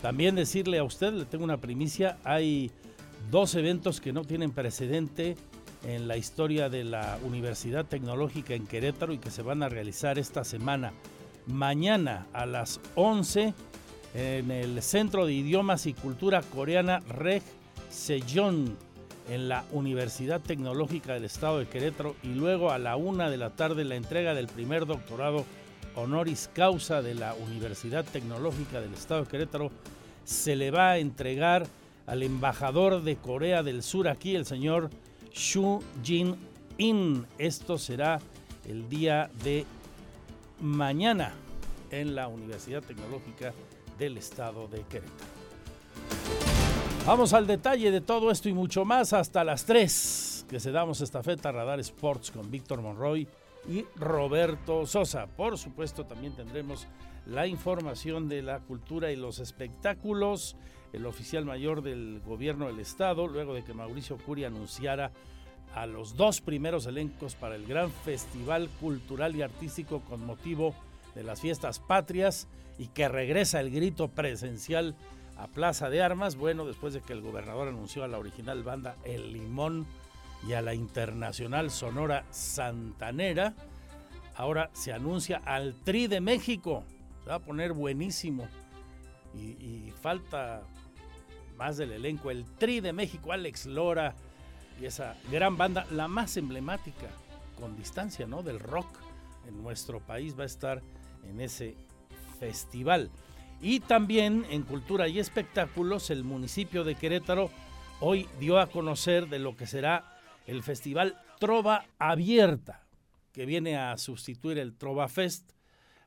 También 0.01 0.35
decirle 0.35 0.79
a 0.79 0.83
usted, 0.83 1.13
le 1.13 1.25
tengo 1.25 1.43
una 1.43 1.57
primicia, 1.57 2.17
hay 2.23 2.71
dos 3.31 3.55
eventos 3.55 4.01
que 4.01 4.13
no 4.13 4.23
tienen 4.23 4.51
precedente 4.51 5.35
en 5.85 6.07
la 6.07 6.17
historia 6.17 6.69
de 6.69 6.83
la 6.83 7.19
Universidad 7.23 7.85
Tecnológica 7.85 8.53
en 8.53 8.67
Querétaro 8.67 9.13
y 9.13 9.17
que 9.17 9.31
se 9.31 9.41
van 9.41 9.63
a 9.63 9.69
realizar 9.69 10.17
esta 10.19 10.43
semana. 10.43 10.93
Mañana 11.47 12.27
a 12.33 12.45
las 12.45 12.79
11 12.95 13.53
en 14.15 14.51
el 14.51 14.81
Centro 14.81 15.25
de 15.25 15.33
Idiomas 15.33 15.85
y 15.85 15.93
Cultura 15.93 16.41
Coreana 16.41 16.99
Reg 17.01 17.43
Sejong 17.89 18.75
en 19.29 19.49
la 19.49 19.65
Universidad 19.71 20.41
Tecnológica 20.41 21.13
del 21.13 21.25
Estado 21.25 21.59
de 21.59 21.67
Querétaro 21.67 22.15
y 22.23 22.29
luego 22.29 22.71
a 22.71 22.79
la 22.79 22.95
una 22.95 23.29
de 23.29 23.37
la 23.37 23.51
tarde 23.51 23.83
la 23.85 23.95
entrega 23.95 24.33
del 24.33 24.47
primer 24.47 24.85
doctorado 24.85 25.45
honoris 25.95 26.49
causa 26.53 27.01
de 27.01 27.15
la 27.15 27.33
Universidad 27.33 28.05
Tecnológica 28.05 28.81
del 28.81 28.93
Estado 28.93 29.23
de 29.23 29.29
Querétaro 29.29 29.71
se 30.23 30.55
le 30.55 30.71
va 30.71 30.91
a 30.91 30.97
entregar 30.97 31.67
al 32.07 32.23
embajador 32.23 33.03
de 33.03 33.15
Corea 33.15 33.63
del 33.63 33.83
Sur 33.83 34.07
aquí, 34.07 34.35
el 34.35 34.45
señor 34.45 34.89
Xu 35.33 35.81
Jin-in. 36.03 37.25
Esto 37.37 37.77
será 37.77 38.19
el 38.67 38.89
día 38.89 39.29
de 39.43 39.65
mañana 40.59 41.33
en 41.91 42.15
la 42.15 42.27
Universidad 42.27 42.83
Tecnológica 42.83 43.53
del 43.97 44.17
Estado 44.17 44.67
de 44.67 44.81
Querétaro. 44.81 45.35
Vamos 47.05 47.33
al 47.33 47.45
detalle 47.45 47.91
de 47.91 48.01
todo 48.01 48.31
esto 48.31 48.49
y 48.49 48.53
mucho 48.53 48.83
más 48.83 49.13
hasta 49.13 49.43
las 49.43 49.65
3 49.65 50.47
que 50.49 50.59
se 50.59 50.71
damos 50.71 51.01
estafeta 51.01 51.51
Radar 51.51 51.79
Sports 51.79 52.31
con 52.31 52.49
Víctor 52.49 52.81
Monroy 52.81 53.27
y 53.67 53.85
Roberto 53.95 54.85
Sosa. 54.85 55.27
Por 55.27 55.57
supuesto, 55.57 56.05
también 56.05 56.33
tendremos 56.33 56.87
la 57.25 57.47
información 57.47 58.29
de 58.29 58.41
la 58.41 58.59
cultura 58.59 59.11
y 59.11 59.15
los 59.15 59.39
espectáculos. 59.39 60.55
El 60.93 61.05
oficial 61.05 61.45
mayor 61.45 61.81
del 61.81 62.21
gobierno 62.25 62.67
del 62.67 62.79
estado, 62.79 63.27
luego 63.27 63.53
de 63.53 63.63
que 63.63 63.73
Mauricio 63.73 64.17
Curi 64.17 64.45
anunciara 64.45 65.11
a 65.73 65.85
los 65.87 66.15
dos 66.15 66.39
primeros 66.39 66.85
elencos 66.85 67.35
para 67.35 67.55
el 67.55 67.65
gran 67.65 67.91
festival 67.91 68.69
cultural 68.79 69.35
y 69.35 69.41
artístico 69.41 69.99
con 70.01 70.25
motivo 70.25 70.73
de 71.15 71.23
las 71.23 71.41
fiestas 71.41 71.79
patrias 71.79 72.47
y 72.77 72.87
que 72.87 73.09
regresa 73.09 73.59
el 73.59 73.71
grito 73.71 74.07
presencial 74.07 74.95
a 75.37 75.47
Plaza 75.47 75.89
de 75.89 76.01
Armas, 76.01 76.37
bueno, 76.37 76.65
después 76.65 76.93
de 76.93 77.01
que 77.01 77.11
el 77.11 77.21
gobernador 77.21 77.67
anunció 77.67 78.05
a 78.05 78.07
la 78.07 78.17
original 78.17 78.63
banda 78.63 78.95
El 79.03 79.33
Limón 79.33 79.85
y 80.47 80.53
a 80.53 80.61
la 80.61 80.73
internacional 80.73 81.71
Sonora 81.71 82.25
Santanera. 82.29 83.53
Ahora 84.35 84.69
se 84.73 84.93
anuncia 84.93 85.41
al 85.45 85.75
Tri 85.83 86.07
de 86.07 86.21
México. 86.21 86.83
Se 87.23 87.29
va 87.29 87.35
a 87.35 87.39
poner 87.39 87.73
buenísimo. 87.73 88.47
Y, 89.33 89.91
falta 90.01 90.61
más 91.57 91.77
del 91.77 91.91
elenco. 91.91 92.31
El 92.31 92.45
Tri 92.45 92.79
de 92.79 92.93
México, 92.93 93.31
Alex 93.31 93.65
Lora 93.65 94.15
y 94.79 94.85
esa 94.85 95.15
gran 95.31 95.57
banda, 95.57 95.85
la 95.91 96.07
más 96.07 96.37
emblemática 96.37 97.07
con 97.59 97.75
distancia, 97.75 98.27
¿no? 98.27 98.43
Del 98.43 98.59
rock 98.59 98.87
en 99.47 99.61
nuestro 99.63 99.99
país 99.99 100.37
va 100.37 100.43
a 100.43 100.47
estar 100.47 100.81
en 101.23 101.41
ese 101.41 101.75
festival. 102.39 103.09
Y 103.61 103.79
también 103.79 104.45
en 104.49 104.63
cultura 104.63 105.07
y 105.07 105.19
espectáculos, 105.19 106.09
el 106.09 106.23
municipio 106.23 106.83
de 106.83 106.95
Querétaro 106.95 107.49
hoy 108.01 108.27
dio 108.39 108.59
a 108.59 108.67
conocer 108.67 109.27
de 109.27 109.39
lo 109.39 109.55
que 109.55 109.65
será 109.65 110.14
el 110.45 110.63
festival 110.63 111.17
Trova 111.39 111.85
Abierta, 111.99 112.83
que 113.33 113.45
viene 113.45 113.77
a 113.77 113.97
sustituir 113.97 114.57
el 114.57 114.75
Trova 114.75 115.07
Fest, 115.07 115.51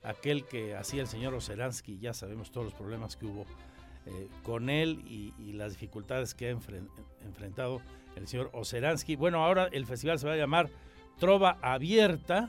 aquel 0.03 0.45
que 0.45 0.75
hacía 0.75 1.03
el 1.03 1.09
señor 1.09 1.35
Oseransky, 1.35 1.99
ya 1.99 2.15
sabemos 2.15 2.51
todos 2.51 2.67
los 2.67 2.75
problemas 2.75 3.17
que 3.17 3.27
hubo 3.27 3.47
eh, 4.07 4.29
con 4.43 4.71
él 4.71 5.03
y, 5.07 5.53
las 5.53 5.73
dificultades 5.73 6.35
que 6.35 6.47
ha 6.47 6.51
enfrentado 6.51 7.83
el 8.15 8.29
señor 8.29 8.51
Oseransky. 8.53 9.17
Bueno, 9.17 9.45
ahora 9.45 9.69
el 9.73 9.87
festival 9.87 10.19
se 10.21 10.27
va 10.29 10.35
a 10.35 10.37
llamar 10.37 10.71
Trova 11.19 11.59
Abierta, 11.63 12.49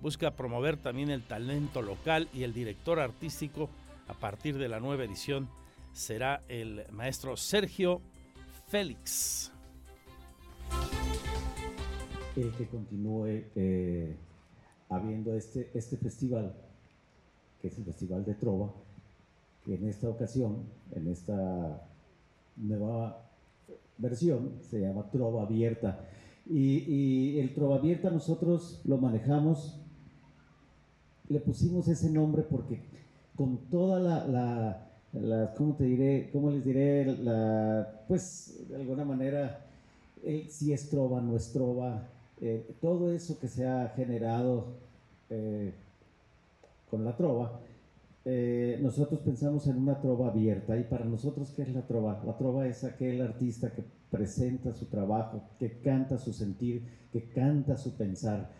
busca 0.00 0.34
promover 0.34 0.78
también 0.78 1.10
el 1.10 1.22
talento 1.22 1.82
local 1.82 2.28
y 2.32 2.42
el 2.42 2.54
director 2.54 2.98
artístico. 3.00 3.68
A 4.06 4.14
partir 4.14 4.56
de 4.56 4.68
la 4.68 4.80
nueva 4.80 5.04
edición 5.04 5.50
será 5.92 6.42
el 6.48 6.86
maestro 6.90 7.36
Sergio 7.36 8.00
Félix 8.68 9.52
que 12.56 12.68
continúe 12.68 13.42
eh, 13.56 14.16
habiendo 14.88 15.34
este, 15.34 15.70
este 15.74 15.96
festival, 15.96 16.54
que 17.60 17.68
es 17.68 17.78
el 17.78 17.84
Festival 17.84 18.24
de 18.24 18.34
Trova, 18.34 18.72
que 19.64 19.74
en 19.74 19.88
esta 19.88 20.08
ocasión, 20.08 20.58
en 20.92 21.08
esta 21.08 21.82
nueva 22.56 23.28
versión, 23.98 24.52
se 24.62 24.80
llama 24.80 25.10
Trova 25.10 25.42
Abierta. 25.42 26.04
Y, 26.48 27.38
el 27.40 27.52
Trova 27.54 27.76
Abierta 27.76 28.10
nosotros 28.10 28.82
lo 28.84 28.98
manejamos, 28.98 29.80
le 31.28 31.40
pusimos 31.40 31.88
ese 31.88 32.08
nombre 32.08 32.42
porque 32.42 32.80
con 33.36 33.58
toda 33.68 33.98
la, 34.00 34.86
la, 35.12 35.54
¿cómo 35.54 35.74
te 35.74 35.84
diré? 35.84 36.30
¿Cómo 36.32 36.50
les 36.50 36.64
diré? 36.64 37.04
La, 37.16 38.04
pues 38.06 38.64
de 38.68 38.76
alguna 38.76 39.04
manera, 39.04 39.66
si 40.48 40.72
es 40.72 40.88
trova, 40.88 41.20
no 41.20 41.36
es 41.36 41.52
trova, 41.52 42.08
eh, 42.40 42.76
todo 42.80 43.12
eso 43.12 43.38
que 43.38 43.48
se 43.48 43.66
ha 43.66 43.88
generado 43.96 44.76
eh, 45.30 45.72
con 46.90 47.04
la 47.04 47.16
trova, 47.16 47.60
eh, 48.24 48.78
nosotros 48.82 49.20
pensamos 49.20 49.66
en 49.66 49.76
una 49.78 50.00
trova 50.00 50.28
abierta. 50.28 50.76
¿Y 50.78 50.84
para 50.84 51.04
nosotros 51.04 51.52
qué 51.54 51.62
es 51.62 51.72
la 51.72 51.86
trova? 51.86 52.22
La 52.24 52.36
trova 52.36 52.66
es 52.66 52.84
aquel 52.84 53.20
artista 53.22 53.72
que 53.72 53.82
presenta 54.10 54.72
su 54.72 54.86
trabajo, 54.86 55.42
que 55.58 55.80
canta 55.80 56.18
su 56.18 56.32
sentir, 56.32 56.82
que 57.12 57.28
canta 57.30 57.76
su 57.76 57.96
pensar. 57.96 58.50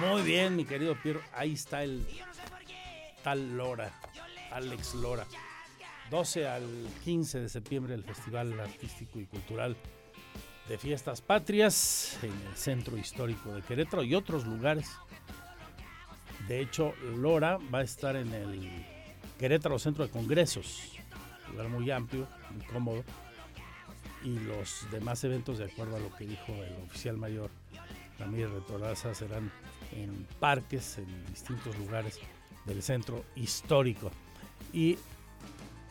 Muy 0.00 0.22
bien, 0.22 0.56
mi 0.56 0.66
querido 0.66 0.94
Piero. 1.02 1.22
Ahí 1.32 1.54
está 1.54 1.82
el 1.82 2.06
tal 3.24 3.56
Lora, 3.56 3.90
Alex 4.52 4.94
Lora. 4.94 5.26
12 6.10 6.46
al 6.46 6.64
15 7.04 7.40
de 7.40 7.48
septiembre 7.48 7.94
el 7.94 8.04
Festival 8.04 8.60
Artístico 8.60 9.18
y 9.18 9.24
Cultural 9.24 9.74
de 10.68 10.78
fiestas 10.78 11.22
patrias 11.22 12.18
en 12.22 12.32
el 12.46 12.56
centro 12.56 12.98
histórico 12.98 13.54
de 13.54 13.62
Querétaro 13.62 14.02
y 14.02 14.14
otros 14.14 14.44
lugares. 14.46 14.90
De 16.46 16.60
hecho, 16.60 16.92
Lora 17.16 17.58
va 17.74 17.78
a 17.78 17.82
estar 17.82 18.16
en 18.16 18.32
el 18.34 18.70
Querétaro 19.38 19.78
Centro 19.78 20.04
de 20.04 20.10
Congresos, 20.10 20.92
lugar 21.50 21.68
muy 21.68 21.90
amplio, 21.90 22.28
muy 22.50 22.64
cómodo, 22.66 23.02
y 24.22 24.38
los 24.40 24.86
demás 24.90 25.24
eventos, 25.24 25.58
de 25.58 25.64
acuerdo 25.64 25.96
a 25.96 26.00
lo 26.00 26.14
que 26.14 26.26
dijo 26.26 26.52
el 26.52 26.84
oficial 26.84 27.16
mayor 27.16 27.50
Ramírez 28.18 28.50
Retoraza, 28.50 29.14
serán 29.14 29.50
en 30.02 30.26
parques, 30.38 30.98
en 30.98 31.26
distintos 31.26 31.76
lugares 31.78 32.18
del 32.64 32.82
centro 32.82 33.24
histórico. 33.34 34.10
Y 34.72 34.98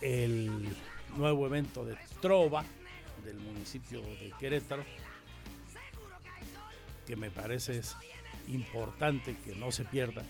el 0.01 0.51
nuevo 1.17 1.45
evento 1.47 1.85
de 1.85 1.97
Trova 2.21 2.63
del 3.23 3.37
municipio 3.37 4.01
de 4.01 4.33
Querétaro, 4.39 4.83
que 7.07 7.15
me 7.15 7.31
parece 7.31 7.79
es 7.79 7.95
importante 8.47 9.35
que 9.43 9.55
no 9.55 9.71
se 9.71 9.85
pierda. 9.85 10.23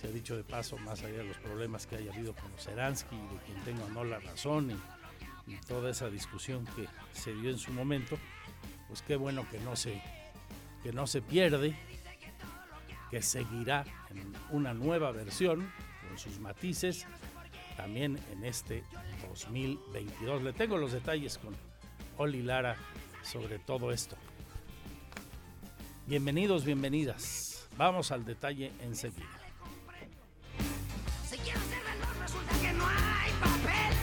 Se 0.00 0.08
ha 0.08 0.10
dicho 0.10 0.36
de 0.36 0.44
paso, 0.44 0.76
más 0.78 1.02
allá 1.02 1.18
de 1.18 1.24
los 1.24 1.38
problemas 1.38 1.86
que 1.86 1.96
haya 1.96 2.12
habido 2.12 2.34
con 2.34 2.50
Seransky, 2.58 3.16
de 3.16 3.38
quien 3.44 3.64
tenga 3.64 3.84
o 3.84 3.88
no 3.88 4.04
la 4.04 4.18
razón 4.18 4.70
y, 4.70 4.76
toda 5.68 5.90
esa 5.90 6.10
discusión 6.10 6.66
que 6.74 6.88
se 7.12 7.32
dio 7.32 7.50
en 7.50 7.58
su 7.58 7.72
momento, 7.72 8.18
pues 8.88 9.00
qué 9.02 9.14
bueno 9.14 9.48
que 9.48 9.60
no 9.60 9.76
se, 9.76 10.02
que 10.82 10.92
no 10.92 11.06
se 11.06 11.22
pierde, 11.22 11.78
que 13.10 13.22
seguirá 13.22 13.84
en 14.10 14.32
una 14.50 14.74
nueva 14.74 15.10
versión 15.12 15.70
con 16.08 16.18
sus 16.18 16.38
matices 16.40 17.06
también 17.76 18.18
en 18.32 18.44
este 18.44 18.82
2022. 19.28 20.42
Le 20.42 20.52
tengo 20.52 20.76
los 20.76 20.92
detalles 20.92 21.38
con 21.38 21.54
Oli 22.16 22.42
Lara 22.42 22.76
sobre 23.22 23.58
todo 23.58 23.92
esto. 23.92 24.16
Bienvenidos, 26.06 26.64
bienvenidas. 26.64 27.68
Vamos 27.76 28.12
al 28.12 28.24
detalle 28.24 28.72
enseguida. 28.80 29.26
Si 31.28 31.36
quiero 31.38 31.60
ser 31.60 31.82
veloz, 31.82 32.16
resulta 32.20 32.60
que 32.60 32.72
no 32.72 32.86
hay 32.86 33.32
papel. 33.40 33.96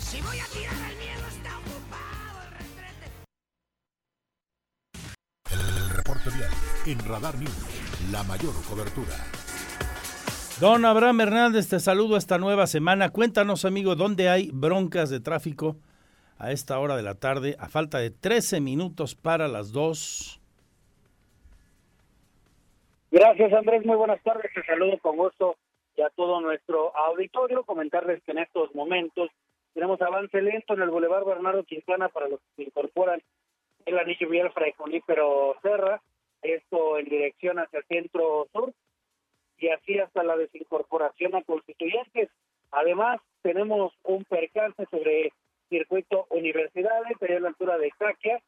Si 0.00 0.20
voy 0.22 0.38
a 0.38 0.46
tirar 0.46 1.03
en 6.86 6.98
Radar 7.08 7.36
News. 7.36 8.10
La 8.12 8.22
mayor 8.24 8.52
cobertura. 8.68 9.16
Don 10.60 10.84
Abraham 10.84 11.20
Hernández, 11.22 11.68
te 11.68 11.80
saludo 11.80 12.16
esta 12.16 12.38
nueva 12.38 12.66
semana. 12.66 13.10
Cuéntanos, 13.10 13.64
amigo, 13.64 13.96
dónde 13.96 14.28
hay 14.28 14.50
broncas 14.52 15.10
de 15.10 15.20
tráfico 15.20 15.76
a 16.38 16.52
esta 16.52 16.78
hora 16.78 16.96
de 16.96 17.02
la 17.02 17.14
tarde, 17.14 17.56
a 17.58 17.68
falta 17.68 17.98
de 17.98 18.10
13 18.10 18.60
minutos 18.60 19.14
para 19.14 19.48
las 19.48 19.72
2. 19.72 20.40
Gracias, 23.10 23.52
Andrés. 23.52 23.84
Muy 23.86 23.96
buenas 23.96 24.22
tardes. 24.22 24.52
Te 24.54 24.62
saludo 24.64 24.98
con 24.98 25.16
gusto 25.16 25.56
y 25.96 26.02
a 26.02 26.10
todo 26.10 26.40
nuestro 26.40 26.94
auditorio. 26.96 27.64
Comentarles 27.64 28.22
que 28.24 28.32
en 28.32 28.38
estos 28.38 28.74
momentos 28.74 29.30
tenemos 29.72 30.00
avance 30.02 30.40
lento 30.42 30.74
en 30.74 30.82
el 30.82 30.90
Boulevard 30.90 31.24
Bernardo 31.24 31.64
Quintana 31.64 32.08
para 32.08 32.28
los 32.28 32.40
que 32.40 32.46
se 32.56 32.62
incorporan 32.64 33.22
el 33.86 33.98
anillo 33.98 34.28
vial 34.28 34.52
Fray 34.52 34.72
Junípero 34.76 35.56
Serra. 35.62 36.00
Esto 36.44 36.98
en 36.98 37.06
dirección 37.06 37.58
hacia 37.58 37.82
centro 37.82 38.46
sur 38.52 38.72
y 39.58 39.68
así 39.68 39.98
hasta 39.98 40.22
la 40.22 40.36
desincorporación 40.36 41.34
a 41.34 41.42
constituyentes. 41.42 42.28
Además, 42.70 43.20
tenemos 43.42 43.94
un 44.02 44.24
percance 44.24 44.84
sobre 44.90 45.32
circuito 45.70 46.26
Universidades, 46.28 47.16
allá 47.20 47.36
a 47.38 47.40
la 47.40 47.48
altura 47.48 47.78
de 47.78 47.90
Caquia, 47.92 48.40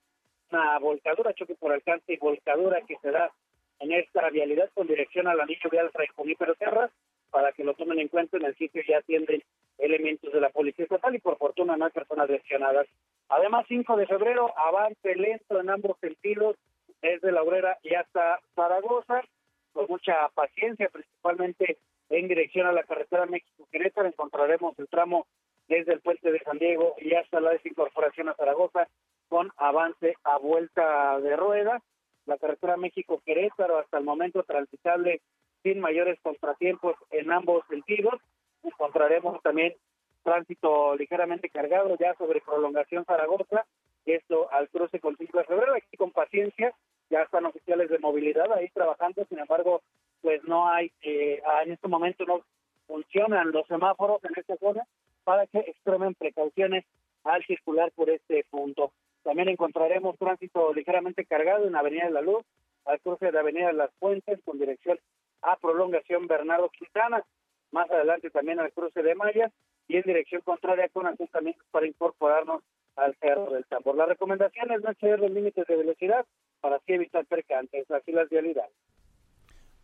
una 0.51 0.79
volcadura, 0.79 1.33
choque 1.33 1.55
por 1.55 1.73
alcance 1.73 2.13
y 2.13 2.19
volcadura 2.19 2.83
que 2.83 2.97
se 2.99 3.11
da 3.11 3.33
en 3.81 3.93
esta 3.93 4.29
vialidad 4.31 4.71
con 4.75 4.87
dirección 4.87 5.27
al 5.27 5.41
anillo 5.41 5.71
vial 5.71 5.91
Junípero 6.15 6.55
Serra, 6.57 6.91
para 7.31 7.53
que 7.53 7.65
lo 7.65 7.75
tomen 7.75 7.99
en 7.99 8.09
cuenta, 8.09 8.37
en 8.37 8.45
el 8.45 8.57
sitio 8.57 8.83
ya 8.87 8.99
atienden 8.99 9.43
elementos 9.79 10.33
de 10.33 10.41
la 10.41 10.51
Policía 10.51 10.85
Estatal 10.85 11.15
y 11.15 11.19
por 11.19 11.39
fortuna 11.39 11.77
no 11.77 11.87
hay 11.87 11.93
personas 11.93 12.29
lesionadas. 12.29 12.87
Además, 13.29 13.65
5 13.69 13.97
de 13.97 14.07
febrero, 14.07 14.53
avance 14.57 15.15
lento 15.15 15.61
en 15.61 15.71
ambos 15.71 15.99
sentidos, 16.01 16.57
desde 17.03 17.33
La 17.33 17.43
Obrera 17.43 17.79
y 17.83 17.95
hasta 17.95 18.41
Zaragoza, 18.55 19.23
con 19.73 19.87
mucha 19.89 20.29
paciencia, 20.35 20.89
principalmente 20.89 21.79
en 22.09 22.29
dirección 22.29 22.67
a 22.67 22.73
la 22.73 22.85
carretera 22.85 23.27
México-Querétaro, 23.27 24.09
encontraremos 24.09 24.79
el 24.79 24.89
tramo 24.89 25.27
desde 25.69 25.93
el 25.93 26.01
puente 26.01 26.31
de 26.31 26.39
San 26.41 26.59
Diego 26.59 26.95
y 26.99 27.15
hasta 27.15 27.41
la 27.41 27.51
desincorporación 27.51 28.29
a 28.29 28.35
Zaragoza, 28.35 28.89
con 29.29 29.51
avance 29.57 30.15
a 30.23 30.39
vuelta 30.39 31.21
de 31.21 31.37
rueda. 31.37 31.83
La 32.27 32.39
carretera 32.39 32.77
México-Querétaro 32.77 33.79
hasta 33.79 33.99
el 33.99 34.05
momento 34.05 34.43
transitable 34.45 35.21
sin 35.63 35.81
mayores 35.81 36.19
contratiempos 36.21 36.97
en 37.11 37.33
ambos 37.33 37.65
sentidos. 37.69 38.15
Encontraremos 38.63 39.43
también 39.43 39.75
tránsito 40.27 40.97
ligeramente 40.97 41.49
cargado 41.49 41.97
ya 41.99 42.13
sobre 42.15 42.41
prolongación 42.41 43.05
Zaragoza, 43.05 43.65
esto 44.05 44.53
al 44.53 44.69
cruce 44.69 44.99
con 44.99 45.17
5 45.17 45.39
de 45.39 45.45
febrero, 45.45 45.75
aquí 45.75 45.97
con 45.97 46.11
paciencia, 46.11 46.75
ya 47.11 47.23
están 47.23 47.47
oficiales 47.47 47.89
de 47.89 48.01
movilidad 48.01 48.53
ahí 48.53 48.69
trabajando, 48.71 49.25
sin 49.29 49.39
embargo, 49.39 49.83
pues 50.23 50.43
no 50.43 50.69
hay, 50.69 50.91
eh, 51.03 51.41
en 51.65 51.73
este 51.73 51.87
momento 51.87 52.25
no 52.25 52.41
funcionan 52.89 53.53
los 53.53 53.69
semáforos 53.69 54.19
en 54.25 54.33
esta 54.37 54.57
zona 54.57 54.83
para 55.23 55.47
que 55.47 55.59
extremen 55.61 56.15
precauciones 56.15 56.85
al 57.23 57.45
circular 57.45 57.93
por 57.93 58.11
este 58.11 58.45
punto. 58.51 58.91
También 59.23 59.49
encontraremos 59.49 60.19
tránsito 60.19 60.75
ligeramente 60.75 61.25
cargado 61.25 61.69
en 61.69 61.77
Avenida 61.77 62.07
de 62.07 62.13
la 62.13 62.21
Luz, 62.21 62.45
al 62.85 63.01
cruce 63.01 63.31
de 63.31 63.39
Avenida 63.39 63.69
de 63.69 63.75
las 63.75 63.93
Fuentes, 64.01 64.41
con 64.45 64.59
dirección 64.59 64.99
a 65.43 65.57
prolongación 65.57 66.27
Bernardo 66.27 66.69
Quintana, 66.71 67.23
más 67.71 67.89
adelante 67.91 68.31
también 68.31 68.59
al 68.59 68.73
cruce 68.73 69.03
de 69.05 69.15
Maya 69.15 69.53
y 69.89 69.97
en 69.97 70.03
dirección 70.03 70.43
contraria 70.43 70.89
con 70.89 71.07
asentamientos 71.07 71.67
para 71.71 71.87
incorporarnos 71.87 72.63
al 72.97 73.15
Cerro 73.21 73.53
del 73.53 73.65
Tambor. 73.67 73.97
La 73.97 74.07
recomendación 74.07 74.71
es 74.73 74.83
no 74.83 74.91
exceder 74.91 75.21
los 75.21 75.31
límites 75.31 75.67
de 75.67 75.77
velocidad 75.77 76.25
para 76.61 76.77
así 76.77 76.93
evitar 76.93 77.25
percances, 77.27 77.91
así 77.91 78.13
las 78.13 78.29
vialidades. 78.29 78.73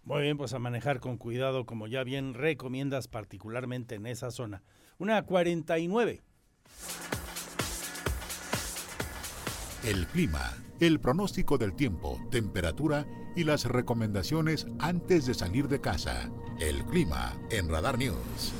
Muy 0.04 0.22
bien, 0.22 0.36
pues 0.36 0.52
a 0.52 0.58
manejar 0.58 0.98
con 0.98 1.16
cuidado, 1.16 1.64
como 1.64 1.86
ya 1.86 2.02
bien 2.02 2.34
recomiendas, 2.34 3.06
particularmente 3.06 3.94
en 3.94 4.06
esa 4.06 4.30
zona. 4.32 4.62
Una 4.98 5.24
49. 5.24 6.20
El 9.84 10.06
clima, 10.06 10.56
el 10.80 11.00
pronóstico 11.00 11.58
del 11.58 11.74
tiempo, 11.74 12.18
temperatura 12.30 13.06
y 13.36 13.44
las 13.44 13.64
recomendaciones 13.64 14.66
antes 14.80 15.26
de 15.26 15.34
salir 15.34 15.68
de 15.68 15.80
casa. 15.80 16.30
El 16.60 16.84
clima 16.84 17.36
en 17.50 17.68
Radar 17.68 17.98
News. 17.98 18.52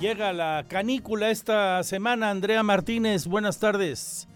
Llega 0.00 0.32
la 0.32 0.64
canícula 0.68 1.30
esta 1.30 1.82
semana. 1.84 2.30
Andrea 2.30 2.62
Martínez, 2.64 3.26
buenas 3.26 3.58
tardes. 3.60 4.26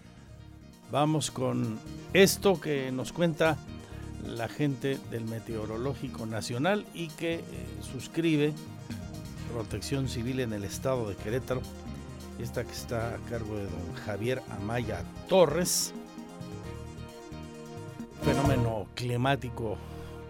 Vamos 0.89 1.31
con 1.31 1.77
esto 2.13 2.59
que 2.61 2.91
nos 2.91 3.11
cuenta 3.11 3.57
la 4.25 4.47
gente 4.47 4.97
del 5.11 5.25
Meteorológico 5.25 6.25
Nacional 6.25 6.85
y 6.93 7.09
que 7.09 7.35
eh, 7.35 7.43
suscribe 7.81 8.53
Protección 9.53 10.07
Civil 10.07 10.39
en 10.39 10.53
el 10.53 10.63
estado 10.63 11.09
de 11.09 11.15
Querétaro. 11.15 11.61
Esta 12.39 12.63
que 12.63 12.71
está 12.71 13.15
a 13.15 13.17
cargo 13.29 13.57
de 13.57 13.63
don 13.63 13.93
Javier 14.05 14.41
Amaya 14.61 15.03
Torres. 15.27 15.93
Fenómeno 18.23 18.87
climático 18.95 19.77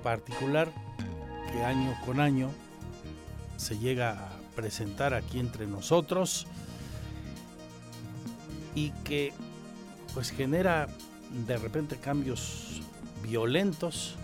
particular 0.02 0.72
que 1.52 1.64
año 1.64 1.96
con 2.06 2.20
año 2.20 2.50
se 3.58 3.78
llega 3.78 4.12
a 4.12 4.39
presentar 4.60 5.14
aquí 5.14 5.40
entre 5.40 5.66
nosotros 5.66 6.46
y 8.76 8.92
que 9.06 9.32
pues 10.14 10.32
genera 10.32 10.88
de 11.48 11.56
repente 11.56 11.96
cambios 11.96 12.82
violentos 13.24 14.16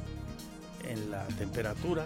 en 0.83 1.09
la 1.09 1.25
temperatura. 1.39 2.05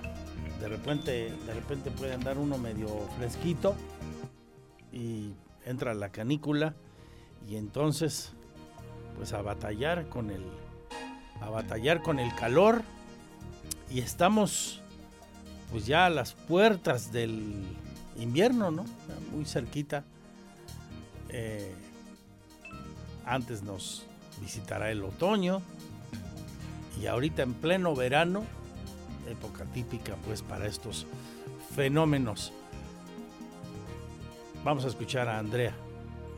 De 0.59 0.67
repente, 0.67 1.34
de 1.47 1.53
repente 1.55 1.89
puede 1.89 2.13
andar 2.13 2.38
uno 2.38 2.59
medio 2.59 2.88
fresquito 3.17 3.73
y 4.91 5.34
entra 5.65 5.95
la 5.95 6.09
canícula 6.11 6.75
y 7.47 7.55
entonces 7.55 8.34
pues 9.17 9.34
a 9.34 9.41
batallar 9.41 10.07
con 10.07 10.30
el 10.30 10.43
a 11.41 11.49
batallar 11.49 12.03
con 12.03 12.19
el 12.19 12.34
calor 12.36 12.84
y 13.89 14.01
estamos 14.01 14.82
pues 15.71 15.86
ya 15.86 16.05
a 16.05 16.09
las 16.09 16.34
puertas 16.34 17.11
del 17.11 17.63
invierno, 18.20 18.72
¿no? 18.72 18.86
Muy 19.32 19.45
cerquita. 19.45 20.03
Eh, 21.30 21.74
antes 23.26 23.63
nos 23.63 24.05
visitará 24.41 24.91
el 24.91 25.03
otoño 25.03 25.61
y 27.01 27.07
ahorita 27.07 27.43
en 27.43 27.53
pleno 27.53 27.95
verano, 27.95 28.43
época 29.28 29.65
típica 29.65 30.15
pues 30.26 30.41
para 30.41 30.65
estos 30.65 31.05
fenómenos. 31.76 32.51
Vamos 34.63 34.84
a 34.86 34.88
escuchar 34.88 35.30
a 35.30 35.39
Andrea, 35.39 35.74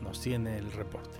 nos 0.02 0.20
tiene 0.20 0.58
el 0.58 0.70
reporte. 0.72 1.18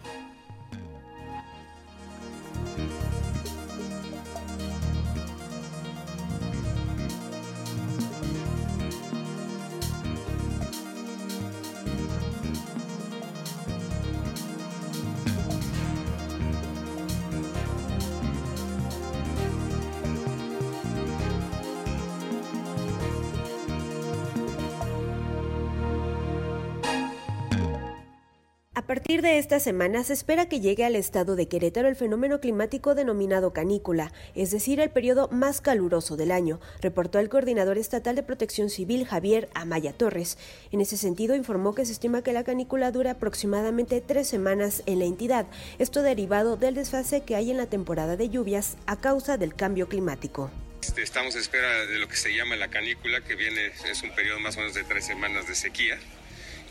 Partir 29.13 29.31
de 29.31 29.39
esta 29.39 29.61
semana 29.61 30.05
se 30.05 30.15
espera 30.15 30.49
que 30.49 30.61
llegue 30.61 30.87
al 30.87 30.97
estado 30.97 31.37
de 31.37 31.47
Querétaro 31.47 31.87
el 31.87 31.97
fenómeno 31.97 32.41
climático 32.41 32.95
denominado 32.95 33.53
canícula, 33.53 34.11
es 34.35 34.53
decir, 34.53 34.81
el 34.81 34.89
periodo 34.89 35.29
más 35.29 35.61
caluroso 35.61 36.17
del 36.17 36.31
año, 36.31 36.61
reportó 36.81 37.19
el 37.19 37.29
coordinador 37.29 37.77
estatal 37.77 38.17
de 38.17 38.23
protección 38.23 38.71
civil 38.71 39.05
Javier 39.05 39.51
Amaya 39.53 39.93
Torres. 39.93 40.39
En 40.71 40.81
ese 40.81 40.97
sentido, 40.97 41.35
informó 41.35 41.75
que 41.75 41.85
se 41.85 41.93
estima 41.93 42.23
que 42.23 42.33
la 42.33 42.43
canícula 42.43 42.91
dura 42.91 43.11
aproximadamente 43.11 44.01
tres 44.01 44.29
semanas 44.29 44.83
en 44.87 44.99
la 44.99 45.05
entidad, 45.05 45.47
esto 45.79 46.01
derivado 46.01 46.57
del 46.57 46.75
desfase 46.75 47.21
que 47.21 47.37
hay 47.37 47.51
en 47.51 47.59
la 47.59 47.67
temporada 47.67 48.17
de 48.17 48.31
lluvias 48.31 48.79
a 48.87 48.99
causa 48.99 49.37
del 49.37 49.55
cambio 49.55 49.91
climático. 49.91 50.51
Este, 50.81 51.03
estamos 51.03 51.37
a 51.37 51.39
espera 51.39 51.85
de 51.85 51.99
lo 51.99 52.09
que 52.09 52.17
se 52.17 52.35
llama 52.35 52.57
la 52.57 52.69
canícula, 52.69 53.21
que 53.21 53.35
viene, 53.35 53.73
es 53.91 54.03
un 54.03 54.15
periodo 54.15 54.41
más 54.41 54.57
o 54.57 54.61
menos 54.61 54.73
de 54.73 54.85
tres 54.85 55.05
semanas 55.05 55.47
de 55.49 55.55
sequía, 55.55 55.99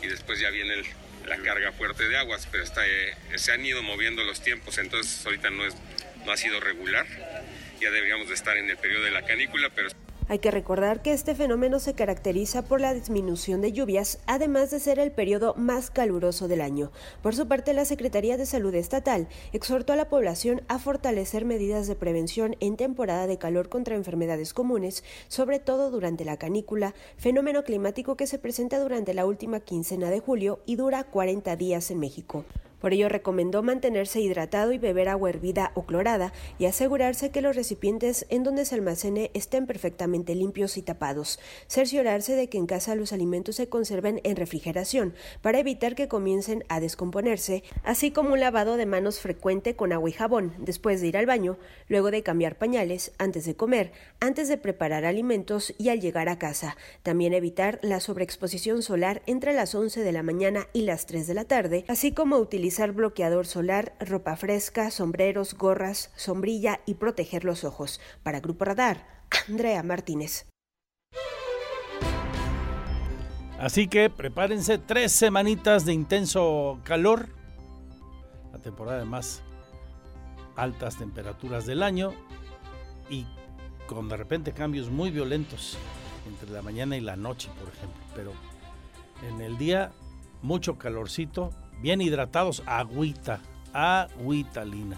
y 0.02 0.08
después 0.08 0.39
ya 0.39 0.50
viene 0.50 0.74
el, 0.74 0.86
la 1.28 1.38
carga 1.38 1.72
fuerte 1.72 2.08
de 2.08 2.18
aguas, 2.18 2.48
pero 2.52 2.64
está, 2.64 2.86
eh, 2.88 3.16
se 3.36 3.52
han 3.52 3.66
ido 3.66 3.84
moviendo 3.84 4.24
los 4.24 4.42
tiempos, 4.42 4.78
entonces 4.78 5.26
ahorita 5.26 5.50
no, 5.50 5.66
es, 5.66 5.76
no 6.26 6.32
ha 6.32 6.38
sido 6.38 6.60
regular. 6.60 7.06
Ya 7.80 7.90
deberíamos 7.90 8.28
de 8.28 8.36
estar 8.36 8.58
en 8.58 8.70
el 8.70 8.78
periodo 8.78 9.04
de 9.06 9.12
la 9.12 9.24
canícula, 9.24 9.70
pero 9.74 9.90
hay 10.32 10.40
que 10.40 10.50
recordar 10.50 11.02
que 11.02 11.12
este 11.12 11.36
fenómeno 11.36 11.78
se 11.80 11.94
caracteriza 11.94 12.62
por 12.62 12.80
la 12.80 12.94
disminución 12.94 13.60
de 13.60 13.74
lluvias, 13.74 14.18
además 14.28 14.72
de 14.72 14.80
ser 14.80 14.98
el 14.98 15.12
periodo 15.12 15.56
más 15.58 15.92
caluroso 15.92 16.48
del 16.48 16.62
año. 16.62 16.90
Por 17.22 17.36
su 17.36 17.50
parte, 17.50 17.74
la 17.74 17.84
Secretaría 17.84 18.38
de 18.38 18.46
Salud 18.46 18.74
Estatal 18.74 19.28
exhortó 19.52 19.92
a 19.92 19.98
la 19.98 20.08
población 20.08 20.62
a 20.70 20.80
fortalecer 20.80 21.44
medidas 21.44 21.88
de 21.88 21.98
prevención 21.98 22.56
en 22.62 22.78
temporada 22.78 23.28
de 23.28 23.38
calor 23.38 23.68
contra 23.68 23.98
enfermedades 23.98 24.54
comunes, 24.54 25.04
sobre 25.28 25.60
todo 25.60 25.92
durante 25.92 26.24
la 26.24 26.38
canícula, 26.38 26.96
fenómeno 27.18 27.66
climático 27.66 28.16
que 28.16 28.26
se 28.26 28.40
presenta 28.40 28.80
durante 28.80 29.14
la 29.14 29.26
última 29.26 29.60
quincena 29.60 30.10
de 30.10 30.22
julio 30.22 30.62
y 30.66 30.78
dura 30.78 31.04
40 31.04 31.58
días 31.58 31.92
en 31.92 32.00
México. 32.00 32.46
Por 32.82 32.94
ello 32.94 33.08
recomendó 33.08 33.62
mantenerse 33.62 34.20
hidratado 34.20 34.74
y 34.74 34.80
beber 34.80 35.08
agua 35.08 35.30
hervida 35.30 35.72
o 35.76 35.86
clorada 35.86 36.34
y 36.58 36.66
asegurarse 36.66 37.30
que 37.30 37.42
los 37.42 37.56
recipientes 37.56 38.26
en 38.30 38.44
donde 38.44 38.66
se 38.66 38.74
almacene 38.74 39.30
estén 39.36 39.68
perfectamente 39.68 40.34
limpios 40.34 40.78
y 40.78 40.82
tapados. 40.82 41.40
Cerciorarse 41.68 42.36
de 42.36 42.50
que 42.50 42.58
en 42.58 42.66
casa 42.66 42.96
los 42.96 43.14
alimentos 43.14 43.58
se 43.58 43.70
conserven 43.70 44.20
en 44.24 44.36
refrigeración 44.36 45.14
para 45.42 45.60
evitar 45.60 45.94
que 45.94 46.08
comiencen 46.08 46.64
a 46.70 46.80
descomponerse, 46.80 47.64
así 47.84 48.10
como 48.10 48.34
un 48.34 48.40
lavado 48.40 48.78
de 48.78 48.88
manos 48.88 49.20
frecuente 49.20 49.76
con 49.76 49.94
agua 49.94 50.10
y 50.10 50.14
jabón 50.14 50.54
después 50.58 51.02
de 51.02 51.08
ir 51.08 51.18
al 51.18 51.28
baño, 51.28 51.60
luego 51.88 52.10
de 52.10 52.24
cambiar 52.24 52.58
pañales, 52.58 53.12
antes 53.20 53.46
de 53.46 53.56
comer, 53.56 53.92
antes 54.20 54.50
de 54.50 54.58
preparar 54.58 55.06
alimentos 55.06 55.76
y 55.78 55.90
al 55.90 56.02
llegar 56.02 56.30
a 56.30 56.40
casa. 56.40 56.78
También 57.04 57.34
evitar 57.34 57.80
la 57.84 58.00
sobreexposición 58.00 58.82
solar 58.82 59.22
entre 59.28 59.54
las 59.54 59.76
11 59.76 60.02
de 60.02 60.12
la 60.12 60.24
mañana 60.24 60.68
y 60.74 60.82
las 60.82 61.06
3 61.06 61.28
de 61.28 61.34
la 61.36 61.46
tarde, 61.46 61.86
así 61.88 62.12
como 62.12 62.38
utilizar 62.38 62.71
bloqueador 62.94 63.46
solar, 63.46 63.96
ropa 64.00 64.36
fresca, 64.36 64.92
sombreros, 64.92 65.54
gorras, 65.56 66.12
sombrilla 66.16 66.82
y 66.86 66.96
proteger 66.96 67.44
los 67.44 67.64
ojos. 67.64 68.00
Para 68.24 68.40
Grupo 68.40 68.66
Radar, 68.66 69.26
Andrea 69.48 69.84
Martínez. 69.84 70.48
Así 73.60 73.88
que 73.88 74.10
prepárense 74.10 74.80
tres 74.80 75.12
semanitas 75.12 75.86
de 75.86 75.94
intenso 75.94 76.80
calor, 76.84 77.30
la 78.52 78.60
temporada 78.60 78.98
de 78.98 79.06
más 79.06 79.44
altas 80.56 80.98
temperaturas 80.98 81.68
del 81.68 81.84
año 81.84 82.12
y 83.10 83.28
con 83.86 84.10
de 84.10 84.18
repente 84.18 84.54
cambios 84.54 84.90
muy 84.90 85.12
violentos 85.12 85.78
entre 86.28 86.50
la 86.50 86.62
mañana 86.62 86.98
y 86.98 87.02
la 87.02 87.16
noche, 87.16 87.50
por 87.60 87.70
ejemplo. 87.70 88.02
Pero 88.16 88.32
en 89.30 89.42
el 89.42 89.58
día 89.58 89.92
mucho 90.42 90.78
calorcito 90.78 91.52
bien 91.82 92.02
hidratados, 92.02 92.64
agüita, 92.66 93.40
agüita 93.74 94.64
lina. 94.66 94.98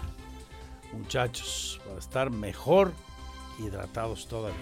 Muchachos, 0.92 1.80
para 1.84 1.98
estar 1.98 2.30
mejor 2.30 2.92
hidratados 3.58 4.28
todavía. 4.28 4.56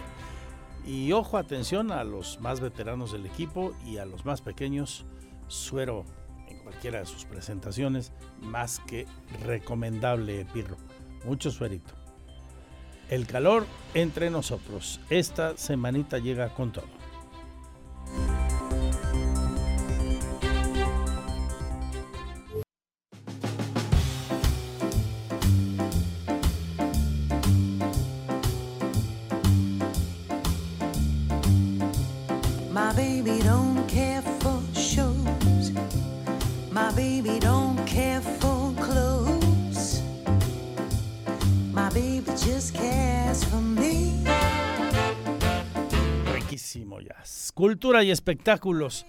Y 0.86 1.12
ojo, 1.12 1.36
atención 1.36 1.92
a 1.92 2.04
los 2.04 2.40
más 2.40 2.60
veteranos 2.60 3.12
del 3.12 3.26
equipo 3.26 3.72
y 3.84 3.98
a 3.98 4.06
los 4.06 4.24
más 4.24 4.40
pequeños, 4.40 5.04
suero 5.46 6.04
en 6.48 6.58
cualquiera 6.58 7.00
de 7.00 7.06
sus 7.06 7.24
presentaciones, 7.24 8.12
más 8.40 8.80
que 8.80 9.06
recomendable, 9.44 10.44
Pirro. 10.52 10.76
Mucho 11.24 11.50
suerito. 11.50 11.94
El 13.08 13.26
calor 13.26 13.66
entre 13.94 14.30
nosotros. 14.30 15.00
Esta 15.10 15.56
semanita 15.56 16.18
llega 16.18 16.52
con 16.54 16.72
todo. 16.72 16.86
Cultura 47.62 48.02
y 48.02 48.10
espectáculos. 48.10 49.06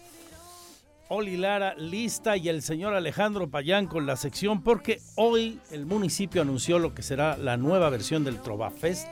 Oli 1.09 1.37
Lara 1.37 1.73
lista 1.73 2.37
y 2.37 2.49
el 2.49 2.61
señor 2.61 2.93
Alejandro 2.93 3.49
Payán 3.49 3.87
con 3.87 4.05
la 4.05 4.15
sección 4.15 4.61
porque 4.61 5.01
hoy 5.15 5.59
el 5.71 5.87
municipio 5.87 6.43
anunció 6.43 6.77
lo 6.77 6.93
que 6.93 7.01
será 7.01 7.35
la 7.35 7.57
nueva 7.57 7.89
versión 7.89 8.23
del 8.23 8.39
Trova 8.39 8.69
Fest. 8.69 9.07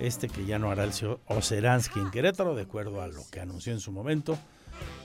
Este 0.00 0.28
que 0.28 0.46
ya 0.46 0.58
no 0.58 0.72
hará 0.72 0.82
el 0.82 0.92
señor 0.92 1.20
Oceransky 1.28 2.00
en 2.00 2.10
Querétaro, 2.10 2.56
de 2.56 2.62
acuerdo 2.62 3.00
a 3.02 3.06
lo 3.06 3.22
que 3.30 3.38
anunció 3.38 3.72
en 3.72 3.78
su 3.78 3.92
momento, 3.92 4.36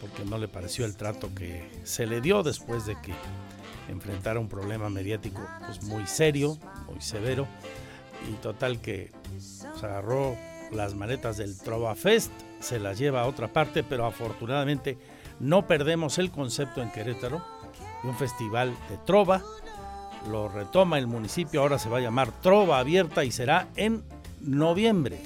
porque 0.01 0.25
no 0.25 0.39
le 0.39 0.47
pareció 0.47 0.83
el 0.85 0.95
trato 0.95 1.29
que 1.35 1.69
se 1.83 2.07
le 2.07 2.21
dio 2.21 2.41
después 2.41 2.87
de 2.87 2.99
que 2.99 3.13
enfrentara 3.89 4.39
un 4.39 4.49
problema 4.49 4.89
mediático 4.89 5.47
pues, 5.67 5.83
muy 5.83 6.07
serio, 6.07 6.57
muy 6.87 6.99
severo, 6.99 7.47
y 8.27 8.33
total 8.41 8.81
que 8.81 9.11
se 9.37 9.67
agarró 9.85 10.35
las 10.71 10.95
maletas 10.95 11.37
del 11.37 11.55
Trova 11.59 11.93
Fest 11.93 12.31
se 12.65 12.79
las 12.79 12.97
lleva 12.97 13.21
a 13.21 13.27
otra 13.27 13.47
parte, 13.47 13.83
pero 13.83 14.05
afortunadamente 14.05 14.97
no 15.39 15.67
perdemos 15.67 16.17
el 16.17 16.31
concepto 16.31 16.81
en 16.81 16.91
Querétaro 16.91 17.43
de 18.01 18.09
un 18.09 18.17
festival 18.17 18.73
de 18.89 18.97
trova. 19.05 19.43
Lo 20.31 20.49
retoma 20.49 20.97
el 20.97 21.05
municipio, 21.05 21.61
ahora 21.61 21.77
se 21.77 21.89
va 21.89 21.99
a 21.99 22.01
llamar 22.01 22.31
Trova 22.41 22.79
Abierta 22.79 23.23
y 23.23 23.31
será 23.31 23.67
en 23.75 24.03
noviembre. 24.41 25.21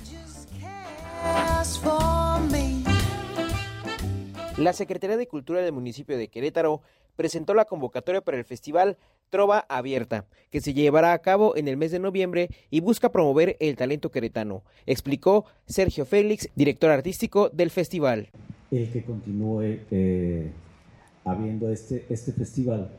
La 4.58 4.74
Secretaría 4.74 5.16
de 5.16 5.28
Cultura 5.28 5.62
del 5.62 5.72
municipio 5.72 6.18
de 6.18 6.28
Querétaro 6.28 6.82
presentó 7.16 7.54
la 7.54 7.64
convocatoria 7.64 8.20
para 8.20 8.38
el 8.38 8.44
festival 8.44 8.98
Trova 9.30 9.66
Abierta, 9.70 10.26
que 10.50 10.62
se 10.62 10.74
llevará 10.74 11.14
a 11.14 11.20
cabo 11.20 11.56
en 11.56 11.68
el 11.68 11.78
mes 11.78 11.92
de 11.92 12.00
noviembre 12.00 12.50
y 12.70 12.80
busca 12.80 13.12
promover 13.12 13.56
el 13.60 13.76
talento 13.76 14.12
queretano, 14.12 14.64
explicó 14.86 15.46
Sergio 15.66 16.06
Félix, 16.06 16.50
director 16.56 16.92
artístico 16.92 17.50
del 17.50 17.70
festival. 17.70 18.30
El 18.72 18.92
que 18.92 19.04
continúe 19.04 19.80
eh, 19.92 20.52
habiendo 21.26 21.70
este, 21.70 22.06
este 22.10 22.32
festival, 22.32 22.90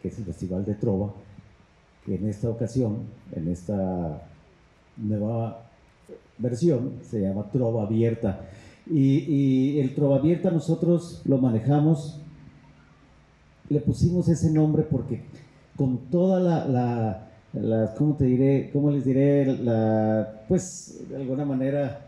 que 0.00 0.08
es 0.08 0.18
el 0.18 0.24
Festival 0.24 0.64
de 0.64 0.74
Trova, 0.74 1.12
que 2.04 2.16
en 2.16 2.28
esta 2.28 2.48
ocasión, 2.48 3.04
en 3.32 3.48
esta 3.48 4.28
nueva 4.96 5.70
versión, 6.38 6.98
se 7.02 7.20
llama 7.20 7.50
Trova 7.50 7.84
Abierta. 7.84 8.48
Y, 8.86 9.24
y 9.26 9.80
el 9.80 9.94
Trova 9.94 10.16
Abierta 10.16 10.50
nosotros 10.50 11.22
lo 11.24 11.38
manejamos 11.38 12.20
le 13.68 13.80
pusimos 13.80 14.28
ese 14.28 14.50
nombre 14.50 14.82
porque 14.82 15.22
con 15.76 16.10
toda 16.10 16.40
la, 16.40 17.28
la, 17.52 17.94
¿cómo 17.96 18.16
te 18.16 18.24
diré? 18.24 18.70
¿Cómo 18.72 18.90
les 18.90 19.04
diré? 19.04 19.46
La, 19.58 20.44
pues 20.48 21.00
de 21.08 21.16
alguna 21.16 21.44
manera, 21.44 22.00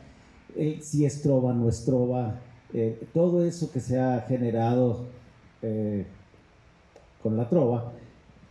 si 0.80 1.04
es 1.04 1.22
trova, 1.22 1.52
no 1.52 1.68
es 1.68 1.84
trova, 1.84 2.40
eh, 2.74 3.06
todo 3.12 3.44
eso 3.44 3.70
que 3.72 3.80
se 3.80 3.98
ha 3.98 4.24
generado 4.28 5.06
eh, 5.62 6.06
con 7.22 7.36
la 7.36 7.48
trova, 7.48 7.92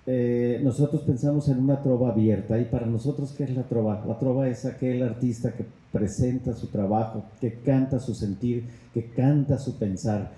eh, 0.07 0.59
nosotros 0.63 1.01
pensamos 1.01 1.47
en 1.49 1.59
una 1.59 1.81
trova 1.81 2.09
abierta. 2.09 2.59
¿Y 2.59 2.65
para 2.65 2.85
nosotros 2.85 3.33
qué 3.37 3.43
es 3.43 3.55
la 3.55 3.63
trova? 3.63 4.03
La 4.07 4.19
trova 4.19 4.47
es 4.47 4.65
aquel 4.65 5.03
artista 5.03 5.53
que 5.53 5.65
presenta 5.91 6.53
su 6.53 6.67
trabajo, 6.67 7.23
que 7.39 7.55
canta 7.59 7.99
su 7.99 8.13
sentir, 8.13 8.65
que 8.93 9.09
canta 9.11 9.57
su 9.57 9.77
pensar 9.77 10.31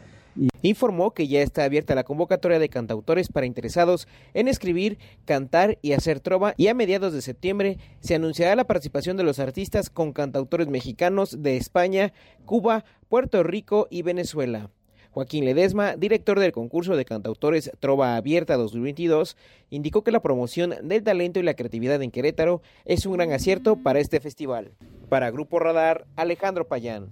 Informó 0.61 1.13
que 1.13 1.27
ya 1.27 1.41
está 1.41 1.63
abierta 1.63 1.95
la 1.95 2.03
convocatoria 2.03 2.59
de 2.59 2.69
cantautores 2.69 3.29
para 3.29 3.45
interesados 3.45 4.07
en 4.33 4.47
escribir, 4.47 4.97
cantar 5.25 5.77
y 5.81 5.93
hacer 5.93 6.19
trova 6.19 6.53
y 6.57 6.67
a 6.67 6.73
mediados 6.73 7.13
de 7.13 7.21
septiembre 7.21 7.77
se 7.99 8.15
anunciará 8.15 8.55
la 8.55 8.67
participación 8.67 9.17
de 9.17 9.23
los 9.23 9.39
artistas 9.39 9.89
con 9.89 10.13
cantautores 10.13 10.67
mexicanos 10.67 11.41
de 11.41 11.57
España, 11.57 12.13
Cuba, 12.45 12.85
Puerto 13.09 13.43
Rico 13.43 13.87
y 13.89 14.01
Venezuela. 14.01 14.69
Joaquín 15.11 15.45
Ledesma, 15.45 15.95
director 15.95 16.39
del 16.39 16.51
concurso 16.51 16.95
de 16.95 17.03
cantautores 17.03 17.71
Trova 17.79 18.17
Abierta 18.17 18.55
2022, 18.55 19.35
indicó 19.71 20.03
que 20.03 20.11
la 20.11 20.21
promoción 20.21 20.75
del 20.83 21.03
talento 21.03 21.39
y 21.39 21.43
la 21.43 21.55
creatividad 21.55 22.01
en 22.03 22.11
Querétaro 22.11 22.61
es 22.85 23.05
un 23.07 23.13
gran 23.13 23.31
acierto 23.31 23.77
para 23.77 23.99
este 23.99 24.19
festival. 24.19 24.73
Para 25.09 25.31
Grupo 25.31 25.57
Radar, 25.57 26.05
Alejandro 26.15 26.67
Payán. 26.67 27.09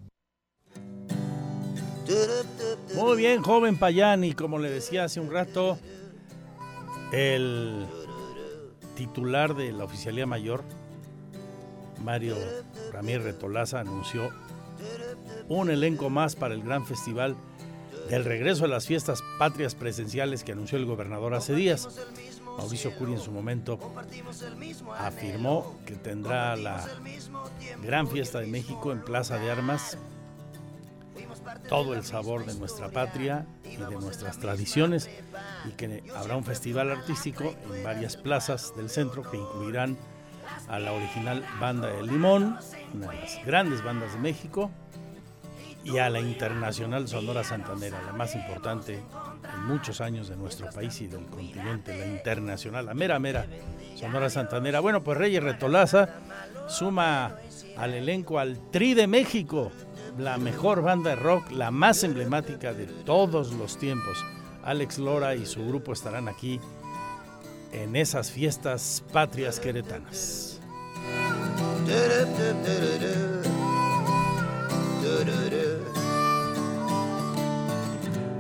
Muy 2.96 3.18
bien, 3.18 3.42
joven 3.42 3.78
Payán, 3.78 4.24
y 4.24 4.34
como 4.34 4.58
le 4.58 4.70
decía 4.70 5.04
hace 5.04 5.20
un 5.20 5.32
rato, 5.32 5.78
el 7.12 7.86
titular 8.96 9.56
de 9.56 9.72
la 9.74 9.84
Oficialía 9.84 10.26
Mayor, 10.26 10.64
Mario 12.02 12.36
Ramírez 12.94 13.24
Retolaza, 13.24 13.82
anunció 13.82 14.30
un 15.50 15.70
elenco 15.70 16.10
más 16.10 16.36
para 16.36 16.54
el 16.54 16.64
gran 16.64 16.86
festival 16.86 17.36
del 18.10 18.24
regreso 18.24 18.66
a 18.66 18.68
las 18.68 18.86
fiestas 18.88 19.24
patrias 19.40 19.76
presenciales 19.76 20.44
que 20.44 20.54
anunció 20.54 20.78
el 20.78 20.86
gobernador 20.86 21.34
hace 21.34 21.54
días. 21.54 21.88
Mauricio 22.58 22.96
Curi 22.96 23.14
en 23.14 23.20
su 23.20 23.32
momento 23.32 23.78
afirmó 24.98 25.76
que 25.86 25.96
tendrá 25.96 26.56
la 26.56 26.88
gran 27.84 28.08
fiesta 28.08 28.40
de 28.40 28.48
México 28.48 28.94
en 28.94 29.02
Plaza 29.02 29.38
de 29.38 29.52
Armas 29.52 29.98
todo 31.68 31.94
el 31.94 32.04
sabor 32.04 32.46
de 32.46 32.54
nuestra 32.56 32.90
patria 32.90 33.46
y 33.64 33.78
de 33.78 33.96
nuestras 33.96 34.40
tradiciones 34.40 35.10
y 35.68 35.72
que 35.72 36.04
habrá 36.16 36.36
un 36.36 36.44
festival 36.44 36.92
artístico 36.92 37.56
en 37.74 37.84
varias 37.84 38.18
plazas 38.18 38.74
del 38.76 38.90
centro 38.90 39.24
que 39.30 39.38
incluirán 39.38 39.98
a 40.68 40.80
la 40.80 40.92
original 40.92 41.46
Banda 41.60 41.88
del 41.90 42.08
Limón, 42.08 42.58
una 42.94 43.12
de 43.12 43.20
las 43.20 43.46
grandes 43.46 43.84
bandas 43.84 44.14
de 44.14 44.20
México, 44.20 44.72
y 45.86 46.00
a 46.00 46.10
la 46.10 46.20
Internacional 46.20 47.08
Sonora 47.08 47.44
Santanera, 47.44 48.02
la 48.02 48.12
más 48.12 48.34
importante 48.34 48.96
en 48.96 49.66
muchos 49.66 50.02
años 50.02 50.28
de 50.28 50.36
nuestro 50.36 50.68
país 50.72 51.00
y 51.02 51.08
del 51.08 51.28
continente, 51.28 51.96
la 51.96 52.08
internacional, 52.08 52.88
la 52.88 52.96
mera 52.96 53.20
mera 53.20 53.46
Sonora 53.96 54.32
Santanera. 54.32 54.80
Bueno, 54.80 55.04
pues 55.04 55.18
Reyes 55.18 55.44
Retolaza 55.44 56.10
suma 56.68 57.36
al 57.78 57.94
elenco 57.94 58.40
al 58.40 58.72
Tri 58.72 58.96
de 58.96 59.06
México, 59.06 59.72
la 60.18 60.38
mejor 60.38 60.82
banda 60.82 61.12
de 61.12 61.16
rock, 61.16 61.52
la 61.52 61.72
más 61.72 62.04
emblemática 62.04 62.74
de 62.74 62.86
todos 62.86 63.52
los 63.54 63.78
tiempos. 63.78 64.24
Alex 64.64 64.98
Lora 64.98 65.36
y 65.36 65.46
su 65.46 65.66
grupo 65.68 65.94
estarán 65.94 66.28
aquí 66.28 66.60
en 67.72 67.96
esas 67.96 68.32
fiestas 68.32 69.04
patrias 69.12 69.60
queretanas. 69.60 70.60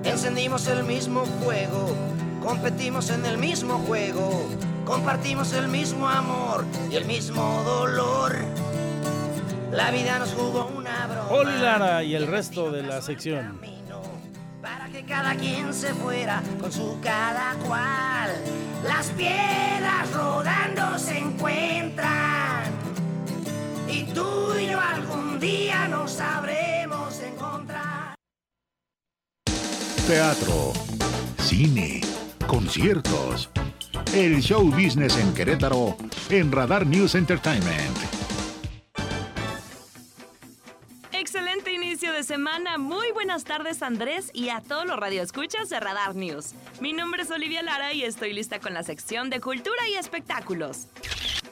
Encendimos 0.03 0.67
el 0.67 0.83
mismo 0.85 1.25
fuego, 1.25 1.89
competimos 2.41 3.09
en 3.09 3.25
el 3.25 3.37
mismo 3.37 3.79
juego, 3.79 4.47
compartimos 4.85 5.53
el 5.53 5.67
mismo 5.67 6.07
amor 6.07 6.65
y 6.89 6.95
el 6.95 7.05
mismo 7.05 7.61
dolor. 7.65 8.35
La 9.75 9.91
vida 9.91 10.19
nos 10.19 10.29
jugó 10.29 10.71
una 10.73 11.05
broma. 11.05 11.29
Oli 11.31 11.57
Lara 11.59 12.01
y 12.01 12.15
el 12.15 12.27
resto 12.27 12.71
de 12.71 12.81
la 12.81 13.01
sección. 13.01 13.59
Para 14.61 14.87
que 14.87 15.03
cada 15.03 15.35
quien 15.35 15.73
se 15.73 15.93
fuera 15.93 16.41
con 16.61 16.71
su 16.71 16.97
cada 17.03 17.55
cual. 17.55 18.31
Las 18.87 19.07
piedras 19.07 20.11
rodando 20.13 20.97
se 20.97 21.17
encuentran. 21.17 22.63
Y 23.89 24.03
tú 24.13 24.55
y 24.57 24.67
yo 24.67 24.79
algún 24.79 25.39
día 25.41 25.89
nos 25.89 26.11
sabremos 26.11 27.19
encontrar. 27.19 28.15
Teatro, 30.07 30.71
cine, 31.39 31.99
conciertos. 32.47 33.49
El 34.13 34.41
show 34.41 34.63
business 34.71 35.17
en 35.17 35.33
Querétaro 35.33 35.97
en 36.29 36.51
Radar 36.51 36.87
News 36.87 37.15
Entertainment. 37.15 38.24
De 42.01 42.23
semana. 42.23 42.77
Muy 42.77 43.09
buenas 43.13 43.45
tardes, 43.45 43.81
Andrés, 43.81 44.29
y 44.33 44.49
a 44.49 44.59
todos 44.59 44.85
los 44.85 44.99
radioescuchas 44.99 45.69
de 45.69 45.79
Radar 45.79 46.13
News. 46.13 46.53
Mi 46.81 46.91
nombre 46.91 47.23
es 47.23 47.31
Olivia 47.31 47.63
Lara 47.63 47.93
y 47.93 48.03
estoy 48.03 48.33
lista 48.33 48.59
con 48.59 48.73
la 48.73 48.83
sección 48.83 49.29
de 49.29 49.39
cultura 49.39 49.87
y 49.87 49.93
espectáculos. 49.93 50.87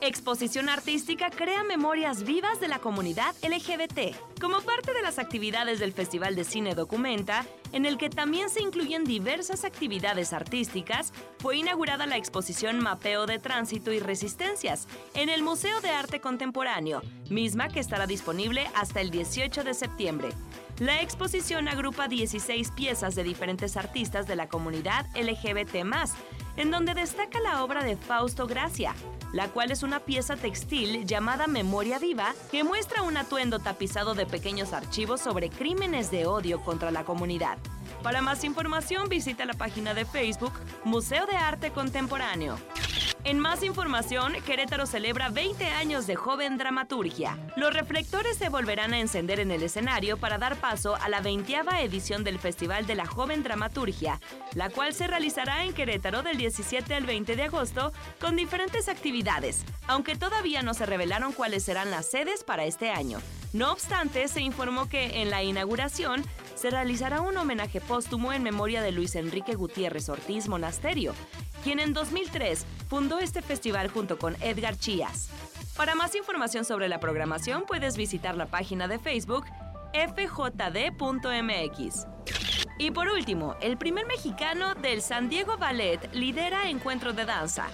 Exposición 0.06 0.68
artística 0.68 1.30
crea 1.30 1.64
memorias 1.64 2.24
vivas 2.24 2.60
de 2.60 2.68
la 2.68 2.80
comunidad 2.80 3.34
LGBT. 3.41 4.14
Como 4.41 4.60
parte 4.60 4.93
de 4.93 5.01
las 5.01 5.18
actividades 5.18 5.80
del 5.80 5.93
Festival 5.93 6.36
de 6.36 6.43
Cine 6.43 6.76
Documenta, 6.76 7.45
en 7.72 7.86
el 7.86 7.97
que 7.97 8.10
también 8.10 8.49
se 8.49 8.62
incluyen 8.62 9.06
diversas 9.06 9.64
actividades 9.64 10.34
artísticas, 10.34 11.14
fue 11.39 11.56
inaugurada 11.56 12.06
la 12.06 12.18
exposición 12.18 12.82
Mapeo 12.82 13.26
de 13.28 13.39
Tránsito 13.39 13.93
y 13.93 13.99
Resistencias 14.01 14.89
en 15.14 15.30
el 15.30 15.41
Museo 15.41 15.80
de 15.80 15.91
Arte 15.91 16.20
Contemporáneo, 16.20 17.01
misma 17.30 17.70
que 17.70 17.80
estará 17.80 18.06
disponible 18.06 18.70
hasta 18.76 18.99
el 18.99 19.10
18 19.10 19.64
de 19.64 19.74
septiembre. 19.74 20.30
La 20.80 21.01
exposición 21.01 21.70
agrupa 21.70 22.10
16 22.10 22.72
piezas 22.72 23.16
de 23.16 23.24
diferentes 23.24 23.78
artistas 23.78 24.28
de 24.28 24.36
la 24.36 24.49
comunidad 24.49 25.06
LGBT, 25.16 25.86
en 26.58 26.72
donde 26.72 26.93
destaca 26.93 27.39
la 27.39 27.64
obra 27.64 27.84
de 27.84 27.97
Fausto 27.97 28.47
Gracia, 28.47 28.95
la 29.32 29.47
cual 29.47 29.72
es 29.72 29.84
una 29.84 29.99
pieza 29.99 30.36
textil 30.36 31.06
llamada 31.06 31.47
Memoria 31.47 31.99
Viva 31.99 32.34
que 32.51 32.64
muestra 32.64 33.01
un 33.01 33.18
atuendo 33.18 33.60
tapizado 33.60 34.14
de 34.14 34.26
pequeños 34.26 34.74
archivos 34.74 35.22
sobre 35.22 35.49
crímenes 35.49 36.12
de 36.12 36.26
odio 36.26 36.62
contra 36.62 36.91
la 36.91 37.04
comunidad. 37.04 37.58
Para 38.04 38.22
más 38.22 38.43
información 38.43 39.10
visita 39.10 39.45
la 39.45 39.54
página 39.54 39.93
de 39.93 40.06
Facebook 40.06 40.54
Museo 40.84 41.26
de 41.26 41.38
Arte 41.38 41.72
Contemporáneo. 41.72 42.58
En 43.26 43.39
más 43.39 43.64
información, 43.64 44.34
Querétaro 44.45 44.86
celebra 44.86 45.30
20 45.30 45.66
años 45.68 46.08
de 46.08 46.16
joven 46.16 46.58
dramaturgia. 46.58 47.38
Los 47.56 47.74
reflectores 47.74 48.36
se 48.36 48.49
volverán 48.49 48.93
a 48.93 48.99
encender 48.99 49.39
en 49.39 49.49
el 49.49 49.64
escenario 49.64 50.18
para 50.18 50.38
dar 50.38 50.58
paso 50.58 50.97
a 50.97 51.08
la 51.08 51.22
20 51.22 51.54
edición 51.80 52.26
del 52.26 52.38
Festival 52.38 52.86
de 52.86 52.95
la 52.95 53.06
Joven 53.06 53.41
Dramaturgia, 53.41 54.20
la 54.56 54.70
cual 54.70 54.93
se 54.93 55.08
realizará 55.08 55.64
en 55.64 55.74
Querétaro 55.74 56.22
del 56.22 56.38
17 56.44 56.94
al 56.94 57.06
20 57.06 57.38
de 57.38 57.44
agosto 57.44 57.94
con 58.20 58.36
diferentes 58.36 58.89
actividades, 58.89 59.64
aunque 59.88 60.18
todavía 60.18 60.62
no 60.62 60.74
se 60.74 60.86
revelaron 60.86 61.32
cuáles 61.32 61.64
serán 61.64 61.89
las 61.89 62.06
sedes 62.12 62.44
para 62.44 62.66
este 62.66 62.91
año. 62.91 63.20
No 63.54 63.72
obstante, 63.72 64.28
se 64.28 64.41
informó 64.41 64.89
que 64.89 65.22
en 65.22 65.30
la 65.30 65.41
inauguración 65.41 66.22
se 66.56 66.70
realizará 66.70 67.22
un 67.22 67.38
homenaje 67.38 67.80
póstumo 67.80 68.34
en 68.34 68.44
memoria 68.44 68.82
de 68.82 68.91
Luis 68.91 69.16
Enrique 69.16 69.56
Gutiérrez 69.56 70.10
Ortiz 70.10 70.50
Monasterio, 70.50 71.14
quien 71.64 71.80
en 71.80 71.94
2003 71.94 72.66
fundó 72.89 73.20
este 73.20 73.41
festival 73.41 73.88
junto 73.88 74.20
con 74.20 74.36
Edgar 74.41 74.78
Chías. 74.78 75.30
Para 75.78 75.96
más 75.96 76.14
información 76.14 76.66
sobre 76.66 76.89
la 76.89 77.00
programación 77.00 77.64
puedes 77.66 77.96
visitar 77.96 78.36
la 78.36 78.48
página 78.48 78.89
de 78.89 79.00
Facebook 79.00 79.46
fjd.mx. 79.94 80.94
Y 82.78 82.92
por 82.92 83.08
último, 83.08 83.56
el 83.62 83.78
primer 83.78 84.06
mexicano 84.08 84.74
del 84.76 85.02
San 85.02 85.30
Diego 85.30 85.58
Ballet 85.58 86.10
lidera 86.14 86.70
encuentro 86.70 87.14
de 87.14 87.26
danza. 87.26 87.68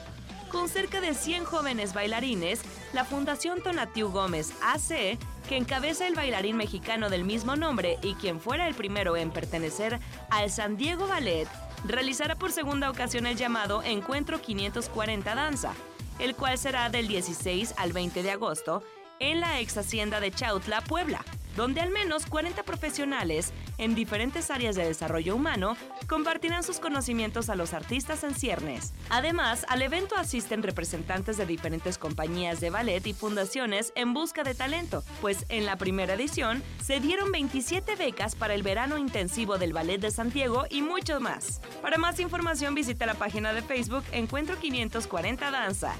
Con 0.51 0.67
cerca 0.67 0.99
de 0.99 1.13
100 1.13 1.45
jóvenes 1.45 1.93
bailarines, 1.93 2.61
la 2.91 3.05
Fundación 3.05 3.61
Tonatiu 3.61 4.09
Gómez 4.09 4.51
AC, 4.61 5.17
que 5.47 5.57
encabeza 5.57 6.07
el 6.07 6.15
bailarín 6.15 6.57
mexicano 6.57 7.09
del 7.09 7.23
mismo 7.23 7.55
nombre 7.55 7.97
y 8.01 8.15
quien 8.15 8.39
fuera 8.39 8.67
el 8.67 8.75
primero 8.75 9.15
en 9.15 9.31
pertenecer 9.31 9.99
al 10.31 10.49
San 10.49 10.75
Diego 10.75 11.07
Ballet, 11.07 11.47
realizará 11.85 12.35
por 12.35 12.51
segunda 12.51 12.89
ocasión 12.89 13.25
el 13.25 13.37
llamado 13.37 13.83
Encuentro 13.83 14.41
540 14.41 15.35
Danza, 15.35 15.73
el 16.17 16.35
cual 16.35 16.57
será 16.57 16.89
del 16.89 17.07
16 17.07 17.75
al 17.77 17.93
20 17.93 18.23
de 18.23 18.31
agosto 18.31 18.83
en 19.19 19.39
la 19.39 19.59
ex 19.59 19.77
hacienda 19.77 20.19
de 20.19 20.31
Chautla, 20.31 20.81
Puebla 20.81 21.23
donde 21.55 21.81
al 21.81 21.91
menos 21.91 22.25
40 22.25 22.63
profesionales 22.63 23.53
en 23.77 23.95
diferentes 23.95 24.51
áreas 24.51 24.75
de 24.75 24.85
desarrollo 24.85 25.35
humano 25.35 25.75
compartirán 26.07 26.63
sus 26.63 26.79
conocimientos 26.79 27.49
a 27.49 27.55
los 27.55 27.73
artistas 27.73 28.23
en 28.23 28.35
ciernes. 28.35 28.93
Además, 29.09 29.65
al 29.69 29.81
evento 29.81 30.15
asisten 30.15 30.63
representantes 30.63 31.37
de 31.37 31.45
diferentes 31.45 31.97
compañías 31.97 32.59
de 32.59 32.69
ballet 32.69 33.05
y 33.07 33.13
fundaciones 33.13 33.93
en 33.95 34.13
busca 34.13 34.43
de 34.43 34.55
talento, 34.55 35.03
pues 35.21 35.45
en 35.49 35.65
la 35.65 35.77
primera 35.77 36.13
edición 36.13 36.63
se 36.83 36.99
dieron 36.99 37.31
27 37.31 37.95
becas 37.95 38.35
para 38.35 38.53
el 38.53 38.63
verano 38.63 38.97
intensivo 38.97 39.57
del 39.57 39.73
Ballet 39.73 39.99
de 39.99 40.11
Santiago 40.11 40.65
y 40.69 40.81
mucho 40.81 41.19
más. 41.19 41.61
Para 41.81 41.97
más 41.97 42.19
información 42.19 42.75
visita 42.75 43.05
la 43.05 43.15
página 43.15 43.53
de 43.53 43.61
Facebook 43.61 44.03
Encuentro 44.11 44.57
540 44.57 45.51
Danza. 45.51 45.95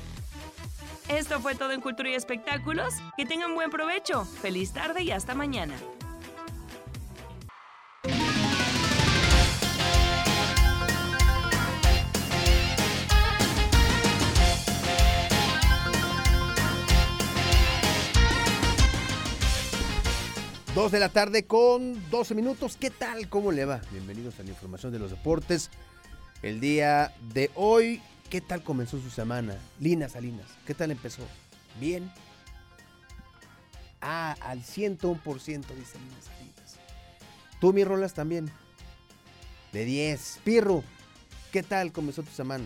Esto 1.09 1.39
fue 1.39 1.55
todo 1.55 1.71
en 1.71 1.81
Cultura 1.81 2.09
y 2.09 2.13
Espectáculos. 2.13 2.93
Que 3.17 3.25
tengan 3.25 3.55
buen 3.55 3.71
provecho. 3.71 4.25
Feliz 4.25 4.73
tarde 4.73 5.03
y 5.03 5.11
hasta 5.11 5.33
mañana. 5.33 5.75
2 20.75 20.91
de 20.91 20.99
la 20.99 21.09
tarde 21.09 21.45
con 21.45 22.09
12 22.11 22.35
minutos. 22.35 22.77
¿Qué 22.79 22.91
tal? 22.91 23.27
¿Cómo 23.27 23.51
le 23.51 23.65
va? 23.65 23.81
Bienvenidos 23.91 24.39
a 24.39 24.43
la 24.43 24.49
información 24.49 24.93
de 24.93 24.99
los 24.99 25.09
deportes. 25.09 25.71
El 26.41 26.59
día 26.61 27.13
de 27.33 27.49
hoy, 27.55 28.01
¿qué 28.29 28.41
tal 28.41 28.63
comenzó 28.63 28.99
su 28.99 29.09
semana? 29.09 29.57
Lina 29.79 30.07
Salinas, 30.07 30.47
¿qué 30.65 30.73
tal 30.73 30.91
empezó? 30.91 31.23
¿Bien? 31.79 32.11
Ah, 34.01 34.35
al 34.41 34.61
101% 34.61 35.21
dice 35.21 35.97
Lina 35.97 36.21
Salinas. 36.21 36.79
Tú, 37.59 37.73
mi 37.73 37.83
Rolas, 37.83 38.13
también. 38.13 38.49
De 39.73 39.83
10. 39.83 40.39
Pirro, 40.43 40.83
¿qué 41.51 41.63
tal 41.63 41.91
comenzó 41.91 42.23
tu 42.23 42.31
semana? 42.31 42.65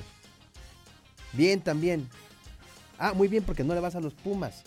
Bien 1.33 1.61
también. 1.61 2.07
Ah, 2.99 3.13
muy 3.13 3.27
bien 3.27 3.43
porque 3.43 3.63
no 3.63 3.73
le 3.73 3.79
vas 3.79 3.95
a 3.95 3.99
los 3.99 4.13
Pumas. 4.13 4.63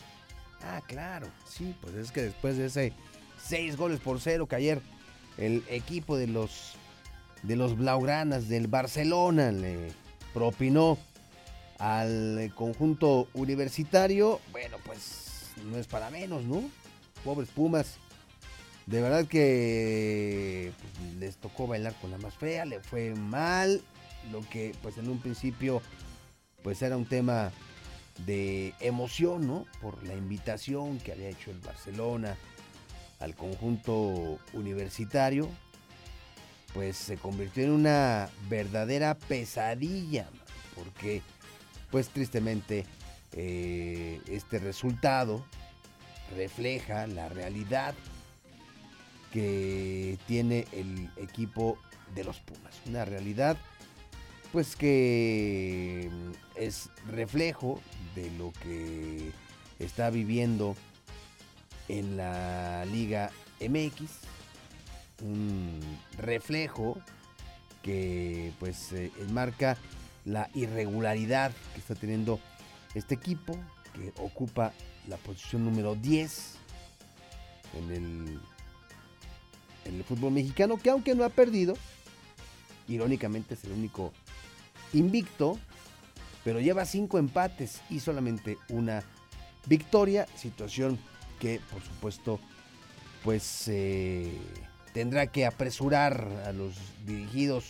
Ah, 0.62 0.82
claro, 0.86 1.28
sí, 1.46 1.74
pues 1.80 1.94
es 1.94 2.10
que 2.10 2.22
después 2.22 2.56
de 2.56 2.66
ese 2.66 2.92
6 3.44 3.76
goles 3.76 4.00
por 4.00 4.20
cero 4.20 4.48
que 4.48 4.56
ayer 4.56 4.82
el 5.38 5.62
equipo 5.68 6.16
de 6.16 6.26
los 6.26 6.74
de 7.42 7.54
los 7.54 7.76
Blaugranas 7.76 8.48
del 8.48 8.66
Barcelona 8.66 9.52
le 9.52 9.92
propinó 10.36 10.98
al 11.78 12.52
conjunto 12.54 13.26
universitario, 13.32 14.38
bueno, 14.52 14.76
pues 14.84 15.52
no 15.64 15.78
es 15.78 15.86
para 15.86 16.10
menos, 16.10 16.44
¿no? 16.44 16.62
Pobres 17.24 17.48
Pumas. 17.48 17.96
De 18.84 19.00
verdad 19.00 19.26
que 19.26 20.72
pues, 20.78 21.14
les 21.14 21.36
tocó 21.38 21.66
bailar 21.66 21.94
con 22.02 22.10
la 22.10 22.18
más 22.18 22.34
fea, 22.34 22.66
le 22.66 22.80
fue 22.80 23.14
mal, 23.14 23.80
lo 24.30 24.42
que 24.50 24.74
pues 24.82 24.98
en 24.98 25.08
un 25.08 25.20
principio 25.20 25.80
pues 26.62 26.82
era 26.82 26.98
un 26.98 27.06
tema 27.06 27.50
de 28.26 28.74
emoción, 28.80 29.46
¿no? 29.46 29.64
Por 29.80 30.04
la 30.04 30.12
invitación 30.12 30.98
que 30.98 31.12
había 31.12 31.30
hecho 31.30 31.50
el 31.50 31.60
Barcelona 31.60 32.36
al 33.20 33.34
conjunto 33.34 34.38
universitario, 34.52 35.48
pues 36.74 36.96
se 36.96 37.16
convirtió 37.16 37.64
en 37.64 37.70
una 37.70 38.28
verdadera 38.48 39.14
pesadilla, 39.14 40.28
porque 40.74 41.22
pues 41.90 42.08
tristemente 42.08 42.84
eh, 43.32 44.20
este 44.28 44.58
resultado 44.58 45.44
refleja 46.36 47.06
la 47.06 47.28
realidad 47.28 47.94
que 49.32 50.18
tiene 50.26 50.66
el 50.72 51.10
equipo 51.16 51.78
de 52.14 52.24
los 52.24 52.38
Pumas, 52.40 52.74
una 52.86 53.04
realidad 53.04 53.56
pues 54.52 54.76
que 54.76 56.08
es 56.54 56.88
reflejo 57.08 57.80
de 58.14 58.30
lo 58.38 58.52
que 58.62 59.30
está 59.78 60.08
viviendo 60.10 60.76
en 61.88 62.16
la 62.16 62.84
Liga 62.86 63.30
MX, 63.60 64.10
un 65.22 65.80
reflejo 66.18 66.98
que 67.82 68.52
pues 68.58 68.92
eh, 68.92 69.12
enmarca 69.20 69.76
la 70.24 70.50
irregularidad 70.54 71.52
que 71.72 71.80
está 71.80 71.94
teniendo 71.94 72.40
este 72.94 73.14
equipo 73.14 73.56
que 73.94 74.12
ocupa 74.20 74.72
la 75.08 75.16
posición 75.18 75.64
número 75.64 75.94
10 75.94 76.54
en 77.74 77.90
el, 77.92 78.40
en 79.84 79.94
el 79.94 80.04
fútbol 80.04 80.32
mexicano 80.32 80.76
que 80.78 80.90
aunque 80.90 81.14
no 81.14 81.24
ha 81.24 81.28
perdido, 81.28 81.76
irónicamente 82.88 83.54
es 83.54 83.64
el 83.64 83.72
único 83.72 84.12
invicto, 84.92 85.58
pero 86.44 86.60
lleva 86.60 86.84
cinco 86.84 87.18
empates 87.18 87.80
y 87.90 88.00
solamente 88.00 88.58
una 88.68 89.02
victoria, 89.66 90.26
situación 90.36 90.98
que 91.40 91.60
por 91.70 91.82
supuesto 91.82 92.40
pues 93.22 93.68
eh, 93.68 94.38
tendrá 94.96 95.26
que 95.26 95.44
apresurar 95.44 96.26
a 96.46 96.52
los 96.52 96.74
dirigidos 97.04 97.66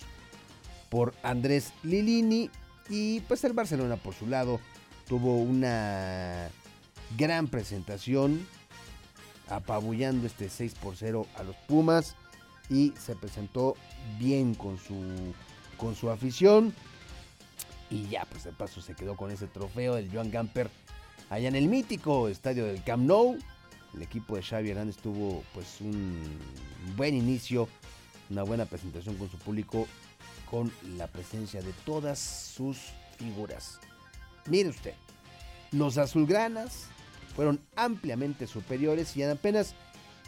por 0.89 1.13
Andrés 1.25 1.73
Lilini 1.83 2.53
y 2.89 3.19
pues 3.23 3.43
el 3.43 3.53
Barcelona 3.53 3.97
por 3.97 4.15
su 4.15 4.29
lado 4.29 4.61
tuvo 5.09 5.37
una 5.39 6.49
gran 7.19 7.49
presentación 7.49 8.47
apabullando 9.49 10.25
este 10.25 10.49
6 10.49 10.75
por 10.75 10.97
0 10.97 11.27
a 11.35 11.43
los 11.43 11.57
Pumas 11.67 12.15
y 12.71 12.95
se 12.97 13.17
presentó 13.17 13.75
bien 14.21 14.55
con 14.55 14.79
su 14.79 14.95
con 15.79 15.97
su 15.97 16.11
afición 16.11 16.73
y 17.91 18.07
ya 18.09 18.25
pues 18.27 18.45
de 18.45 18.53
paso 18.53 18.81
se 18.81 18.95
quedó 18.95 19.17
con 19.17 19.33
ese 19.33 19.49
trofeo 19.49 19.97
del 19.97 20.13
Joan 20.13 20.31
Gamper 20.31 20.71
allá 21.29 21.49
en 21.49 21.57
el 21.57 21.67
mítico 21.67 22.29
estadio 22.29 22.67
del 22.67 22.85
Camp 22.85 23.03
Nou. 23.03 23.37
El 23.95 24.03
equipo 24.03 24.37
de 24.37 24.43
Xavi 24.43 24.71
Hernández 24.71 24.97
tuvo 24.97 25.43
pues 25.55 25.81
un 25.81 26.39
buen 26.97 27.15
inicio, 27.15 27.69
una 28.31 28.43
buena 28.43 28.67
presentación 28.67 29.17
con 29.17 29.31
su 29.31 29.39
público, 29.39 29.87
con 30.51 30.73
la 30.97 31.07
presencia 31.07 31.63
de 31.63 31.73
todas 31.85 32.19
sus 32.19 32.79
figuras. 33.19 33.81
Mire 34.47 34.69
usted, 34.69 34.95
los 35.73 35.99
azulgranas 35.99 36.87
fueron 37.35 37.61
ampliamente 37.75 38.47
superiores 38.47 39.17
y 39.17 39.23
en 39.23 39.31
apenas 39.31 39.75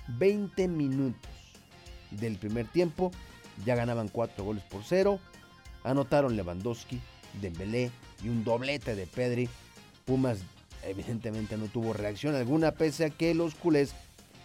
20 0.08 0.68
minutos 0.68 1.30
del 2.10 2.36
primer 2.36 2.66
tiempo 2.66 3.10
ya 3.64 3.74
ganaban 3.74 4.08
4 4.08 4.44
goles 4.44 4.64
por 4.64 4.82
0. 4.84 5.18
Anotaron 5.84 6.36
Lewandowski, 6.36 7.00
Dembélé 7.40 7.90
y 8.22 8.28
un 8.28 8.44
doblete 8.44 8.94
de 8.94 9.06
Pedri. 9.06 9.48
Pumas 10.04 10.38
evidentemente 10.84 11.56
no 11.56 11.66
tuvo 11.66 11.92
reacción 11.92 12.34
alguna 12.34 12.72
pese 12.72 13.06
a 13.06 13.10
que 13.10 13.34
los 13.34 13.54
culés 13.54 13.94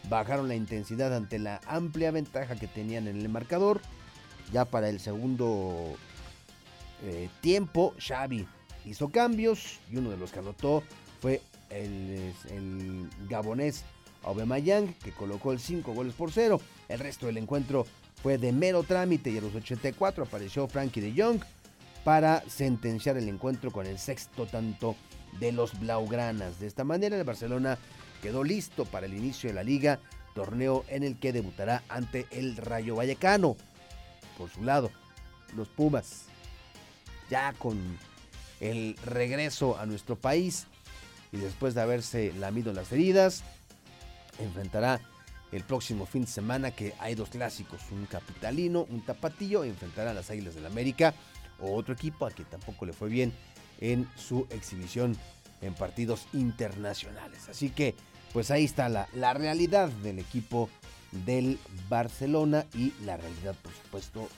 bajaron 0.10 0.48
la 0.48 0.56
intensidad 0.56 1.16
ante 1.16 1.40
la 1.40 1.62
amplia 1.66 2.12
ventaja 2.12 2.56
que 2.56 2.68
tenían 2.68 3.08
en 3.08 3.20
el 3.20 3.30
marcador. 3.30 3.82
Ya 4.52 4.66
para 4.66 4.90
el 4.90 5.00
segundo 5.00 5.96
eh, 7.04 7.30
tiempo, 7.42 7.94
Xavi 7.98 8.46
hizo 8.86 9.10
cambios 9.10 9.80
y 9.92 9.98
uno 9.98 10.10
de 10.10 10.18
los 10.18 10.32
que 10.32 10.40
anotó 10.40 10.84
fue 11.22 11.42
el, 11.70 12.34
el 12.50 13.10
gabonés 13.30 13.86
Aubameyang 14.24 14.94
que 14.96 15.12
colocó 15.12 15.52
el 15.52 15.60
5 15.60 15.94
goles 15.94 16.14
por 16.14 16.32
0. 16.32 16.60
El 16.90 17.00
resto 17.00 17.28
del 17.28 17.38
encuentro 17.38 17.86
fue 18.22 18.38
de 18.38 18.52
mero 18.52 18.84
trámite 18.84 19.30
y 19.30 19.38
a 19.38 19.42
los 19.42 19.56
84 19.56 20.24
apareció 20.24 20.68
Frankie 20.68 21.02
de 21.02 21.22
Jong 21.22 21.42
para 22.04 22.44
sentenciar 22.50 23.18
el 23.18 23.30
encuentro 23.30 23.72
con 23.72 23.86
el 23.86 23.98
sexto 23.98 24.46
tanto 24.46 24.96
de 25.40 25.52
los 25.52 25.80
Blaugranas. 25.80 26.60
De 26.60 26.68
esta 26.68 26.84
manera 26.84 27.18
el 27.18 27.24
Barcelona 27.24 27.78
quedó 28.22 28.44
listo 28.44 28.86
para 28.86 29.06
el 29.06 29.14
inicio 29.14 29.50
de 29.50 29.56
la 29.56 29.64
liga, 29.64 30.00
torneo 30.34 30.86
en 30.88 31.04
el 31.04 31.20
que 31.20 31.34
debutará 31.34 31.84
ante 31.90 32.28
el 32.32 32.58
Rayo 32.58 32.96
Vallecano. 32.96 33.58
Por 34.38 34.50
su 34.50 34.64
lado, 34.64 34.92
los 35.56 35.68
Pumas, 35.68 36.26
ya 37.30 37.54
con 37.54 37.78
el 38.60 38.96
regreso 39.06 39.78
a 39.78 39.86
nuestro 39.86 40.16
país 40.16 40.68
y 41.32 41.38
después 41.38 41.74
de 41.74 41.82
haberse 41.82 42.34
lamido 42.34 42.74
las 42.74 42.92
heridas, 42.92 43.44
enfrentará 44.40 45.02
el 45.52 45.64
próximo 45.64 46.06
fin 46.06 46.22
de 46.22 46.32
semana 46.32 46.72
que 46.72 46.94
hay 47.00 47.14
dos 47.14 47.30
clásicos, 47.30 47.82
un 47.92 48.06
capitalino, 48.06 48.88
un 48.90 49.06
tapatillo, 49.06 49.64
enfrentará 49.64 50.12
a 50.12 50.14
las 50.14 50.30
Águilas 50.32 50.56
del 50.56 50.66
América 50.66 51.14
o 51.60 51.76
otro 51.76 51.94
equipo 51.94 52.26
a 52.26 52.32
que 52.32 52.44
tampoco 52.44 52.86
le 52.86 52.94
fue 52.94 53.10
bien 53.10 53.34
en 53.84 54.10
su 54.16 54.48
exhibición 54.50 55.18
en 55.62 55.74
partidos 55.74 56.26
internacionales. 56.32 57.50
Así 57.50 57.70
que, 57.70 57.96
pues 58.32 58.50
ahí 58.50 58.64
está 58.64 58.88
la, 58.88 59.08
la 59.14 59.34
realidad 59.34 59.90
del 59.90 60.20
equipo 60.20 60.70
del 61.26 61.60
Barcelona 61.90 62.66
y 62.74 62.94
la 63.04 63.18
realidad, 63.18 63.56
por 63.62 63.74
supuesto, 63.74 64.30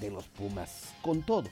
de 0.00 0.10
los 0.10 0.24
Pumas. 0.28 0.94
Con 1.02 1.22
todo, 1.22 1.50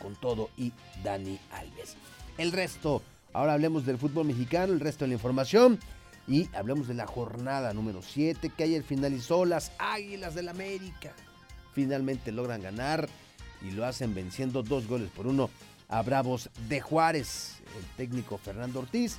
con 0.00 0.14
todo 0.14 0.50
y 0.58 0.72
Dani 1.02 1.40
Alves. 1.52 1.96
El 2.36 2.52
resto, 2.52 3.02
ahora 3.32 3.54
hablemos 3.54 3.86
del 3.86 3.96
fútbol 3.96 4.26
mexicano, 4.26 4.74
el 4.74 4.80
resto 4.80 5.04
de 5.04 5.08
la 5.08 5.14
información. 5.14 5.80
Y 6.28 6.50
hablemos 6.54 6.88
de 6.88 6.94
la 6.94 7.06
jornada 7.06 7.72
número 7.72 8.02
7 8.02 8.50
que 8.54 8.64
ayer 8.64 8.82
finalizó 8.82 9.44
las 9.44 9.72
Águilas 9.78 10.34
del 10.34 10.48
América. 10.48 11.14
Finalmente 11.72 12.32
logran 12.32 12.62
ganar 12.62 13.08
y 13.62 13.70
lo 13.70 13.86
hacen 13.86 14.14
venciendo 14.14 14.62
dos 14.62 14.86
goles 14.86 15.08
por 15.10 15.28
uno 15.28 15.48
a 15.88 16.02
Bravos 16.02 16.50
de 16.68 16.80
Juárez. 16.80 17.56
El 17.78 17.84
técnico 17.96 18.38
Fernando 18.38 18.80
Ortiz 18.80 19.18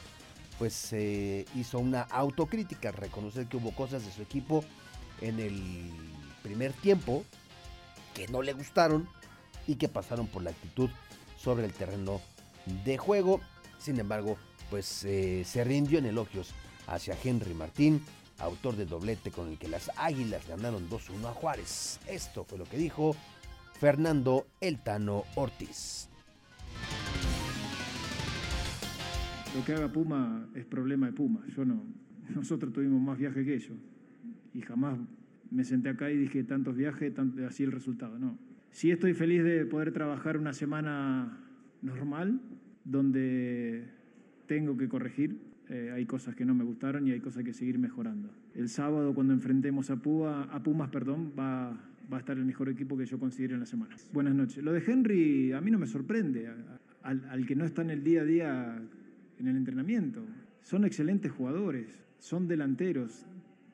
pues 0.58 0.92
eh, 0.94 1.46
hizo 1.56 1.80
una 1.80 2.02
autocrítica, 2.02 2.92
reconocer 2.92 3.48
que 3.48 3.58
hubo 3.58 3.72
cosas 3.72 4.06
de 4.06 4.12
su 4.12 4.22
equipo 4.22 4.64
en 5.22 5.40
el 5.40 5.92
primer 6.42 6.74
tiempo 6.74 7.24
que 8.14 8.28
no 8.28 8.42
le 8.42 8.54
gustaron 8.54 9.08
y 9.68 9.76
que 9.76 9.88
pasaron 9.88 10.28
por 10.28 10.42
la 10.42 10.52
actitud 10.52 10.90
sobre 11.38 11.66
el 11.66 11.74
terreno 11.74 12.22
de 12.86 12.98
juego. 12.98 13.42
Sin 13.78 14.00
embargo, 14.00 14.38
pues 14.70 15.04
eh, 15.04 15.44
se 15.46 15.64
rindió 15.64 16.00
en 16.00 16.08
elogios 16.08 16.52
hacia 16.88 17.18
Henry 17.24 17.54
Martín, 17.54 18.04
autor 18.40 18.76
del 18.76 18.90
doblete 18.90 19.30
con 19.30 19.50
el 19.50 19.60
que 19.60 19.68
las 19.68 19.92
Águilas 19.98 20.48
ganaron 20.48 20.90
2-1 20.90 21.30
a 21.30 21.34
Juárez. 21.34 22.00
Esto 22.08 22.44
fue 22.44 22.58
lo 22.58 22.66
que 22.66 22.78
dijo 22.78 23.16
Fernando 23.80 24.48
Eltano 24.62 25.26
Ortiz. 25.36 26.10
Lo 29.58 29.66
que 29.66 29.74
haga 29.74 29.92
Puma 29.92 30.48
es 30.54 30.66
problema 30.66 31.08
de 31.08 31.14
Puma. 31.14 31.44
Yo 31.48 31.66
no. 31.66 31.84
Nosotros 32.36 32.72
tuvimos 32.72 33.02
más 33.02 33.18
viaje 33.18 33.44
que 33.44 33.56
ellos. 33.56 33.76
y 34.54 34.62
jamás 34.62 35.00
me 35.50 35.64
senté 35.64 35.90
acá 35.90 36.12
y 36.12 36.18
dije 36.18 36.44
tantos 36.44 36.76
viajes, 36.76 37.12
así 37.48 37.64
el 37.64 37.72
resultado. 37.72 38.20
No. 38.20 38.38
Sí 38.70 38.92
estoy 38.92 39.16
feliz 39.16 39.44
de 39.44 39.66
poder 39.66 39.92
trabajar 39.92 40.38
una 40.38 40.54
semana 40.54 41.40
normal, 41.82 42.40
donde 42.84 43.86
tengo 44.46 44.78
que 44.78 44.88
corregir. 44.88 45.40
Eh, 45.70 45.92
hay 45.92 46.06
cosas 46.06 46.36
que 46.36 46.46
no 46.46 46.54
me 46.54 46.64
gustaron 46.64 47.08
y 47.08 47.12
hay 47.12 47.20
cosas 47.20 47.44
que 47.44 47.52
seguir 47.52 47.80
mejorando. 47.80 48.30
El 48.54 48.70
sábado, 48.70 49.16
cuando 49.16 49.34
enfrentemos 49.34 49.90
a, 49.90 49.94
a 49.96 50.62
Pumas, 50.62 50.90
perdón, 50.92 51.34
va, 51.38 51.72
va 52.14 52.18
a 52.18 52.20
estar 52.20 52.38
el 52.38 52.46
mejor 52.46 52.70
equipo 52.70 52.96
que 52.96 53.08
yo 53.08 53.18
considero 53.18 53.56
en 53.56 53.62
la 53.62 53.66
semana. 53.66 53.96
Buenas 54.14 54.36
noches. 54.36 54.64
Lo 54.64 54.72
de 54.72 54.84
Henry 54.86 55.52
a 55.52 55.62
mí 55.62 55.72
no 55.72 55.80
me 55.80 55.88
sorprende, 55.88 56.48
al, 57.02 57.26
al 57.28 57.46
que 57.48 57.56
no 57.56 57.66
está 57.66 57.82
en 57.82 57.90
el 57.90 58.04
día 58.04 58.22
a 58.22 58.26
día 58.26 58.82
en 59.40 59.48
el 59.48 59.58
entrenamiento. 59.58 60.22
Son 60.62 60.86
excelentes 60.86 61.32
jugadores, 61.32 61.88
son 62.20 62.48
delanteros, 62.48 63.26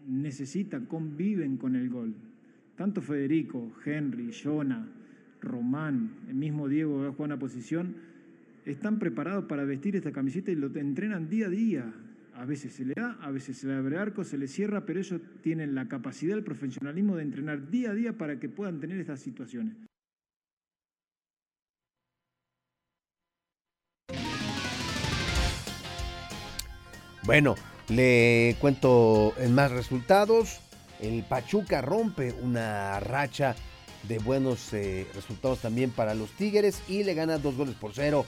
necesitan, 0.07 0.85
conviven 0.85 1.57
con 1.57 1.75
el 1.75 1.89
gol. 1.89 2.13
Tanto 2.75 3.01
Federico, 3.01 3.71
Henry, 3.85 4.31
Jonah, 4.31 4.87
Román, 5.41 6.11
el 6.27 6.35
mismo 6.35 6.67
Diego 6.67 7.01
que 7.01 7.09
juega 7.09 7.23
una 7.25 7.39
posición, 7.39 7.95
están 8.65 8.99
preparados 8.99 9.45
para 9.45 9.65
vestir 9.65 9.95
esta 9.95 10.11
camiseta 10.11 10.51
y 10.51 10.55
lo 10.55 10.67
entrenan 10.75 11.29
día 11.29 11.47
a 11.47 11.49
día. 11.49 11.93
A 12.35 12.45
veces 12.45 12.73
se 12.73 12.85
le 12.85 12.93
da, 12.95 13.17
a 13.21 13.29
veces 13.29 13.57
se 13.57 13.67
le 13.67 13.73
abre 13.73 13.97
arco, 13.97 14.23
se 14.23 14.37
le 14.37 14.47
cierra, 14.47 14.85
pero 14.85 14.99
ellos 14.99 15.21
tienen 15.41 15.75
la 15.75 15.87
capacidad, 15.87 16.37
el 16.37 16.43
profesionalismo 16.43 17.15
de 17.15 17.23
entrenar 17.23 17.69
día 17.69 17.91
a 17.91 17.93
día 17.93 18.17
para 18.17 18.39
que 18.39 18.49
puedan 18.49 18.79
tener 18.79 18.99
estas 18.99 19.19
situaciones. 19.19 19.75
Bueno, 27.25 27.55
le 27.87 28.57
cuento 28.59 29.33
en 29.37 29.55
más 29.55 29.71
resultados. 29.71 30.59
El 30.99 31.23
Pachuca 31.23 31.81
rompe 31.81 32.33
una 32.41 32.99
racha 32.99 33.55
de 34.03 34.19
buenos 34.19 34.73
eh, 34.73 35.07
resultados 35.15 35.59
también 35.59 35.91
para 35.91 36.15
los 36.15 36.31
Tigres 36.31 36.81
y 36.89 37.05
le 37.05 37.13
gana 37.13 37.37
dos 37.37 37.55
goles 37.55 37.75
por 37.75 37.93
cero 37.93 38.25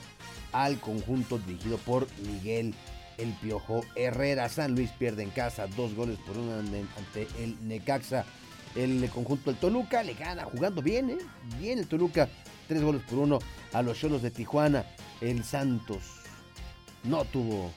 al 0.52 0.80
conjunto 0.80 1.38
dirigido 1.38 1.76
por 1.76 2.06
Miguel 2.26 2.74
El 3.18 3.34
Piojo 3.34 3.84
Herrera. 3.96 4.48
San 4.48 4.74
Luis 4.74 4.90
pierde 4.92 5.22
en 5.22 5.30
casa 5.30 5.66
dos 5.76 5.94
goles 5.94 6.18
por 6.26 6.38
uno 6.38 6.54
ante 6.54 7.28
el 7.38 7.68
Necaxa. 7.68 8.24
El 8.74 9.08
conjunto 9.10 9.50
del 9.50 9.60
Toluca 9.60 10.02
le 10.02 10.14
gana 10.14 10.44
jugando 10.44 10.80
bien, 10.80 11.10
¿eh? 11.10 11.18
bien 11.58 11.78
el 11.78 11.86
Toluca. 11.86 12.30
Tres 12.66 12.82
goles 12.82 13.02
por 13.02 13.18
uno 13.18 13.40
a 13.74 13.82
los 13.82 13.98
Cholos 13.98 14.22
de 14.22 14.30
Tijuana. 14.30 14.86
El 15.20 15.44
Santos 15.44 16.02
no 17.04 17.24
tuvo 17.26 17.72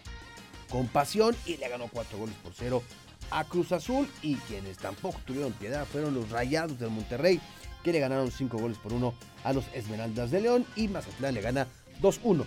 compasión 0.69 1.35
y 1.45 1.57
le 1.57 1.67
ganó 1.67 1.87
cuatro 1.87 2.17
goles 2.17 2.35
por 2.43 2.53
cero 2.53 2.83
a 3.31 3.43
Cruz 3.43 3.71
Azul. 3.71 4.09
Y 4.21 4.35
quienes 4.35 4.77
tampoco 4.77 5.19
tuvieron 5.25 5.53
piedad 5.53 5.85
fueron 5.85 6.13
los 6.13 6.29
Rayados 6.29 6.79
del 6.79 6.89
Monterrey, 6.89 7.39
que 7.83 7.91
le 7.91 7.99
ganaron 7.99 8.31
cinco 8.31 8.57
goles 8.57 8.77
por 8.77 8.93
uno 8.93 9.13
a 9.43 9.53
los 9.53 9.65
Esmeraldas 9.73 10.31
de 10.31 10.41
León. 10.41 10.65
Y 10.75 10.87
Mazatlán 10.87 11.33
le 11.33 11.41
gana 11.41 11.67
2-1 12.01 12.45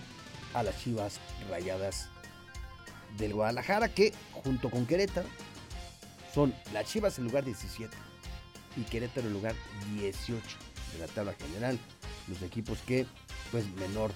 a 0.54 0.62
las 0.62 0.78
Chivas 0.82 1.18
Rayadas 1.48 2.08
del 3.18 3.34
Guadalajara, 3.34 3.88
que 3.88 4.12
junto 4.32 4.70
con 4.70 4.86
Querétaro 4.86 5.28
son 6.34 6.54
las 6.72 6.86
Chivas 6.86 7.18
en 7.18 7.24
lugar 7.24 7.44
17 7.44 7.94
y 8.76 8.82
Querétaro 8.82 9.26
en 9.26 9.34
lugar 9.34 9.54
18 9.94 10.42
de 10.92 10.98
la 10.98 11.06
tabla 11.08 11.34
general. 11.34 11.78
Los 12.28 12.42
equipos 12.42 12.78
que 12.86 13.06
pues 13.50 13.66
menor 13.74 14.12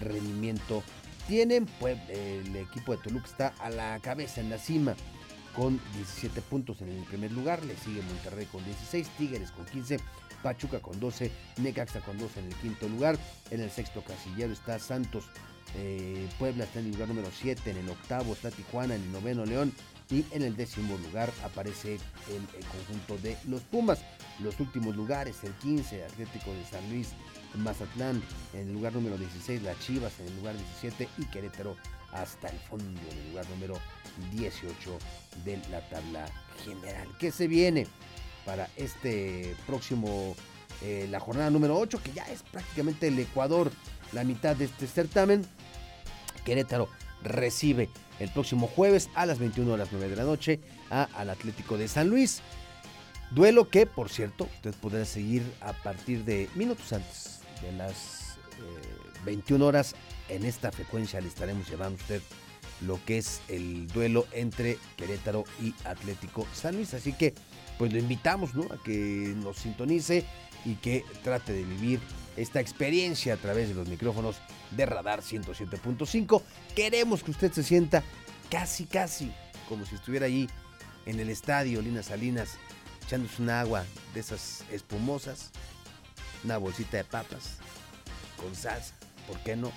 rendimiento 0.00 0.82
tienen. 1.26 1.66
Pues 1.78 1.98
el 2.08 2.56
equipo 2.56 2.96
de 2.96 3.02
Toluca 3.02 3.26
está 3.26 3.48
a 3.58 3.70
la 3.70 3.98
cabeza 4.00 4.40
en 4.40 4.50
la 4.50 4.58
cima 4.58 4.94
con 5.54 5.80
17 5.94 6.40
puntos 6.42 6.80
en 6.80 6.90
el 6.90 7.04
primer 7.04 7.32
lugar. 7.32 7.64
Le 7.64 7.76
sigue 7.76 8.02
Monterrey 8.02 8.46
con 8.46 8.64
16, 8.64 9.08
Tigres 9.18 9.50
con 9.50 9.66
15, 9.66 9.98
Pachuca 10.42 10.80
con 10.80 10.98
12, 10.98 11.30
Necaxa 11.58 12.00
con 12.00 12.18
12 12.18 12.40
en 12.40 12.46
el 12.46 12.54
quinto 12.56 12.88
lugar. 12.88 13.18
En 13.50 13.60
el 13.60 13.70
sexto 13.70 14.02
casillero 14.02 14.52
está 14.52 14.78
Santos. 14.78 15.24
Eh, 15.76 16.28
Puebla 16.38 16.64
está 16.64 16.80
en 16.80 16.86
el 16.86 16.92
lugar 16.92 17.08
número 17.08 17.28
7, 17.32 17.70
en 17.70 17.76
el 17.76 17.88
octavo 17.88 18.32
está 18.32 18.50
Tijuana, 18.50 18.96
en 18.96 19.02
el 19.02 19.12
noveno 19.12 19.44
León 19.44 19.72
y 20.10 20.24
en 20.32 20.42
el 20.42 20.56
décimo 20.56 20.98
lugar 20.98 21.30
aparece 21.44 21.94
el, 21.94 22.58
el, 22.58 22.66
conjunto 22.66 23.18
de 23.18 23.36
los 23.46 23.60
Pumas. 23.62 24.00
Los 24.40 24.58
últimos 24.58 24.96
lugares, 24.96 25.36
el 25.44 25.52
15, 25.54 26.04
Atlético 26.04 26.52
de 26.52 26.64
San 26.64 26.90
Luis, 26.90 27.10
Mazatlán 27.54 28.22
en 28.52 28.68
el 28.68 28.72
lugar 28.72 28.92
número 28.92 29.16
16, 29.16 29.62
las 29.62 29.78
Chivas 29.80 30.12
en 30.20 30.26
el 30.26 30.36
lugar 30.36 30.56
17 30.56 31.08
y 31.18 31.24
Querétaro 31.26 31.76
hasta 32.12 32.48
el 32.48 32.58
fondo 32.58 33.00
en 33.10 33.18
el 33.18 33.28
lugar 33.30 33.48
número 33.50 33.78
18 34.32 34.98
de 35.44 35.60
la 35.70 35.80
tabla 35.88 36.26
general. 36.64 37.08
¿Qué 37.18 37.30
se 37.30 37.46
viene 37.46 37.86
para 38.44 38.68
este 38.76 39.54
próximo, 39.66 40.34
eh, 40.82 41.06
la 41.10 41.20
jornada 41.20 41.50
número 41.50 41.78
8, 41.78 42.00
que 42.02 42.12
ya 42.12 42.24
es 42.24 42.42
prácticamente 42.42 43.08
el 43.08 43.18
Ecuador, 43.18 43.70
la 44.12 44.24
mitad 44.24 44.56
de 44.56 44.66
este 44.66 44.86
certamen? 44.86 45.44
Querétaro 46.44 46.88
recibe 47.22 47.90
el 48.18 48.30
próximo 48.30 48.66
jueves 48.66 49.10
a 49.14 49.26
las 49.26 49.38
21 49.38 49.72
horas 49.72 49.88
9 49.92 50.08
de 50.08 50.16
la 50.16 50.24
noche 50.24 50.60
al 50.90 51.30
Atlético 51.30 51.76
de 51.76 51.88
San 51.88 52.08
Luis. 52.08 52.40
Duelo 53.30 53.68
que, 53.68 53.86
por 53.86 54.08
cierto, 54.08 54.48
usted 54.56 54.74
podrá 54.74 55.04
seguir 55.04 55.42
a 55.60 55.72
partir 55.72 56.24
de 56.24 56.48
minutos 56.56 56.92
antes 56.92 57.39
de 57.62 57.72
las 57.72 58.38
21 59.24 59.64
eh, 59.64 59.68
horas. 59.68 59.94
En 60.28 60.44
esta 60.44 60.70
frecuencia 60.70 61.20
le 61.20 61.28
estaremos 61.28 61.68
llevando 61.68 61.98
a 61.98 62.02
usted 62.02 62.22
lo 62.80 62.98
que 63.04 63.18
es 63.18 63.40
el 63.48 63.86
duelo 63.88 64.26
entre 64.32 64.78
Querétaro 64.96 65.44
y 65.60 65.74
Atlético 65.84 66.46
San 66.54 66.76
Luis. 66.76 66.94
Así 66.94 67.12
que, 67.12 67.34
pues 67.78 67.92
lo 67.92 67.98
invitamos 67.98 68.54
¿no? 68.54 68.62
a 68.64 68.82
que 68.82 69.34
nos 69.36 69.58
sintonice 69.58 70.24
y 70.64 70.74
que 70.76 71.04
trate 71.22 71.52
de 71.52 71.64
vivir 71.64 72.00
esta 72.36 72.60
experiencia 72.60 73.34
a 73.34 73.36
través 73.36 73.68
de 73.68 73.74
los 73.74 73.88
micrófonos 73.88 74.36
de 74.70 74.86
Radar 74.86 75.20
107.5. 75.20 76.42
Queremos 76.74 77.22
que 77.22 77.30
usted 77.30 77.52
se 77.52 77.62
sienta 77.62 78.02
casi, 78.50 78.84
casi 78.86 79.32
como 79.68 79.86
si 79.86 79.94
estuviera 79.94 80.26
allí 80.26 80.48
en 81.06 81.20
el 81.20 81.30
estadio 81.30 81.80
Linas 81.80 82.06
Salinas, 82.06 82.58
echándose 83.04 83.40
un 83.40 83.50
agua 83.50 83.84
de 84.14 84.20
esas 84.20 84.64
espumosas, 84.70 85.50
una 86.44 86.58
bolsita 86.58 86.96
de 86.96 87.04
papas 87.04 87.58
con 88.40 88.54
salsa, 88.54 88.94
¿por 89.26 89.38
qué 89.40 89.56
no? 89.56 89.72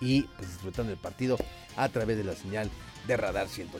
Y 0.00 0.22
pues 0.22 0.48
disfrutando 0.48 0.92
el 0.92 0.98
partido 0.98 1.38
a 1.76 1.88
través 1.88 2.16
de 2.16 2.24
la 2.24 2.34
señal 2.34 2.70
de 3.06 3.16
Radar 3.16 3.46
107.5. 3.46 3.70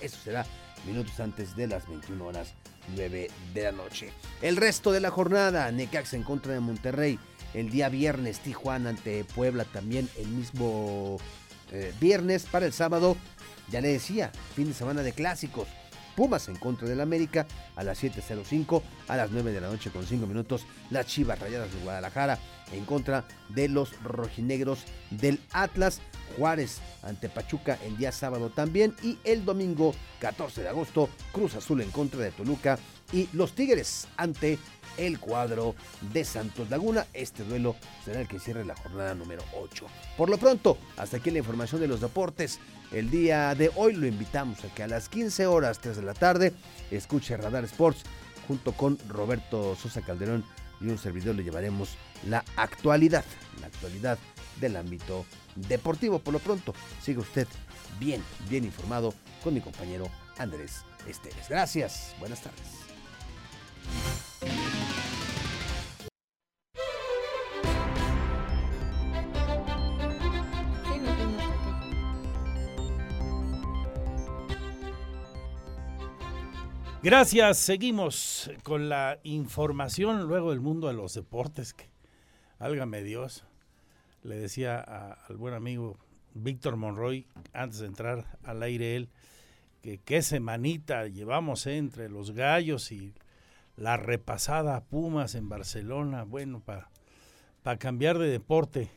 Eso 0.00 0.18
será 0.22 0.46
minutos 0.86 1.18
antes 1.20 1.56
de 1.56 1.66
las 1.66 1.86
21 1.88 2.24
horas 2.24 2.54
9 2.94 3.30
de 3.54 3.62
la 3.62 3.72
noche. 3.72 4.12
El 4.42 4.56
resto 4.56 4.92
de 4.92 5.00
la 5.00 5.10
jornada, 5.10 5.70
Necaxa 5.70 6.16
en 6.16 6.22
contra 6.22 6.52
de 6.52 6.60
Monterrey. 6.60 7.18
El 7.54 7.70
día 7.70 7.88
viernes, 7.88 8.40
Tijuana 8.40 8.90
ante 8.90 9.24
Puebla 9.24 9.64
también 9.64 10.08
el 10.16 10.28
mismo 10.28 11.18
eh, 11.72 11.92
viernes. 12.00 12.44
Para 12.44 12.66
el 12.66 12.72
sábado, 12.72 13.16
ya 13.70 13.80
le 13.80 13.88
decía, 13.88 14.30
fin 14.54 14.68
de 14.68 14.74
semana 14.74 15.02
de 15.02 15.12
clásicos. 15.12 15.66
Pumas 16.18 16.48
en 16.48 16.56
contra 16.56 16.88
del 16.88 17.00
América 17.00 17.46
a 17.76 17.84
las 17.84 18.02
7.05, 18.02 18.82
a 19.06 19.16
las 19.16 19.30
9 19.30 19.52
de 19.52 19.60
la 19.60 19.68
noche 19.68 19.90
con 19.92 20.04
5 20.04 20.26
minutos, 20.26 20.66
las 20.90 21.06
Chivas 21.06 21.38
Rayadas 21.38 21.72
de 21.72 21.80
Guadalajara 21.80 22.40
en 22.72 22.84
contra 22.86 23.24
de 23.50 23.68
los 23.68 23.92
rojinegros 24.02 24.80
del 25.10 25.38
Atlas. 25.52 26.00
Juárez 26.36 26.80
ante 27.04 27.28
Pachuca 27.28 27.78
el 27.86 27.96
día 27.96 28.10
sábado 28.10 28.50
también 28.50 28.96
y 29.02 29.16
el 29.22 29.44
domingo 29.44 29.94
14 30.20 30.62
de 30.62 30.68
agosto 30.68 31.08
Cruz 31.32 31.54
Azul 31.54 31.80
en 31.80 31.90
contra 31.90 32.20
de 32.20 32.32
Toluca 32.32 32.78
y 33.12 33.28
los 33.32 33.52
Tigres 33.52 34.08
ante 34.16 34.58
el 34.96 35.18
cuadro 35.18 35.74
de 36.12 36.24
Santos 36.24 36.68
Laguna. 36.70 37.06
Este 37.14 37.44
duelo 37.44 37.76
será 38.04 38.20
el 38.20 38.28
que 38.28 38.40
cierre 38.40 38.64
la 38.64 38.76
jornada 38.76 39.14
número 39.14 39.42
8. 39.54 39.86
Por 40.16 40.28
lo 40.28 40.38
pronto, 40.38 40.78
hasta 40.96 41.18
aquí 41.18 41.30
la 41.30 41.38
información 41.38 41.80
de 41.80 41.88
los 41.88 42.00
deportes. 42.00 42.58
El 42.92 43.10
día 43.10 43.54
de 43.54 43.70
hoy 43.76 43.92
lo 43.94 44.06
invitamos 44.06 44.64
a 44.64 44.74
que 44.74 44.82
a 44.82 44.88
las 44.88 45.08
15 45.08 45.46
horas 45.46 45.78
3 45.80 45.96
de 45.96 46.02
la 46.02 46.14
tarde 46.14 46.52
escuche 46.90 47.36
Radar 47.36 47.64
Sports 47.64 48.02
junto 48.46 48.72
con 48.72 48.98
Roberto 49.08 49.76
Sosa 49.76 50.00
Calderón 50.00 50.44
y 50.80 50.88
un 50.88 50.98
servidor 50.98 51.34
le 51.34 51.44
llevaremos 51.44 51.96
la 52.26 52.44
actualidad, 52.56 53.24
la 53.60 53.66
actualidad 53.66 54.18
del 54.60 54.76
ámbito 54.76 55.26
deportivo. 55.54 56.18
Por 56.18 56.32
lo 56.32 56.38
pronto, 56.38 56.74
siga 57.02 57.20
usted 57.20 57.46
bien, 58.00 58.22
bien 58.48 58.64
informado 58.64 59.12
con 59.42 59.54
mi 59.54 59.60
compañero 59.60 60.10
Andrés 60.38 60.84
Esteves. 61.06 61.48
Gracias, 61.48 62.14
buenas 62.18 62.40
tardes. 62.40 62.87
Gracias, 77.10 77.56
seguimos 77.56 78.50
con 78.62 78.90
la 78.90 79.18
información 79.22 80.24
luego 80.24 80.50
del 80.50 80.60
mundo 80.60 80.88
de 80.88 80.92
los 80.92 81.14
deportes. 81.14 81.72
Que, 81.72 81.88
álgame 82.58 83.02
Dios, 83.02 83.46
le 84.22 84.36
decía 84.36 84.78
al 84.78 85.38
buen 85.38 85.54
amigo 85.54 85.96
Víctor 86.34 86.76
Monroy, 86.76 87.26
antes 87.54 87.78
de 87.78 87.86
entrar 87.86 88.38
al 88.44 88.62
aire 88.62 88.94
él, 88.94 89.08
que 89.80 89.96
qué 89.96 90.20
semanita 90.20 91.06
llevamos 91.06 91.66
entre 91.66 92.10
los 92.10 92.32
gallos 92.32 92.92
y 92.92 93.14
la 93.78 93.96
repasada 93.96 94.84
Pumas 94.84 95.34
en 95.34 95.48
Barcelona, 95.48 96.24
bueno, 96.24 96.60
para 96.60 96.90
para 97.62 97.78
cambiar 97.78 98.18
de 98.18 98.28
deporte. 98.28 98.90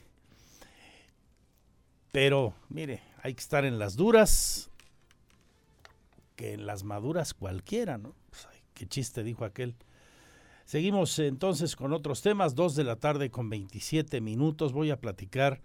Pero, 2.12 2.56
mire, 2.68 3.04
hay 3.24 3.34
que 3.34 3.42
estar 3.42 3.64
en 3.64 3.80
las 3.80 3.96
duras, 3.96 4.70
que 6.42 6.54
en 6.54 6.66
las 6.66 6.84
maduras 6.84 7.36
cualquiera, 7.36 8.00
¿no? 8.00 8.16
Pues, 8.32 8.48
qué 8.74 8.88
chiste 8.88 9.22
dijo 9.22 9.46
aquel. 9.46 9.76
Seguimos 10.66 11.20
entonces 11.20 11.76
con 11.76 11.94
otros 11.94 12.24
temas, 12.24 12.56
dos 12.56 12.74
de 12.76 12.84
la 12.84 12.96
tarde 12.96 13.30
con 13.30 13.48
27 13.48 14.22
minutos. 14.22 14.74
Voy 14.74 14.90
a 14.90 15.00
platicar 15.00 15.62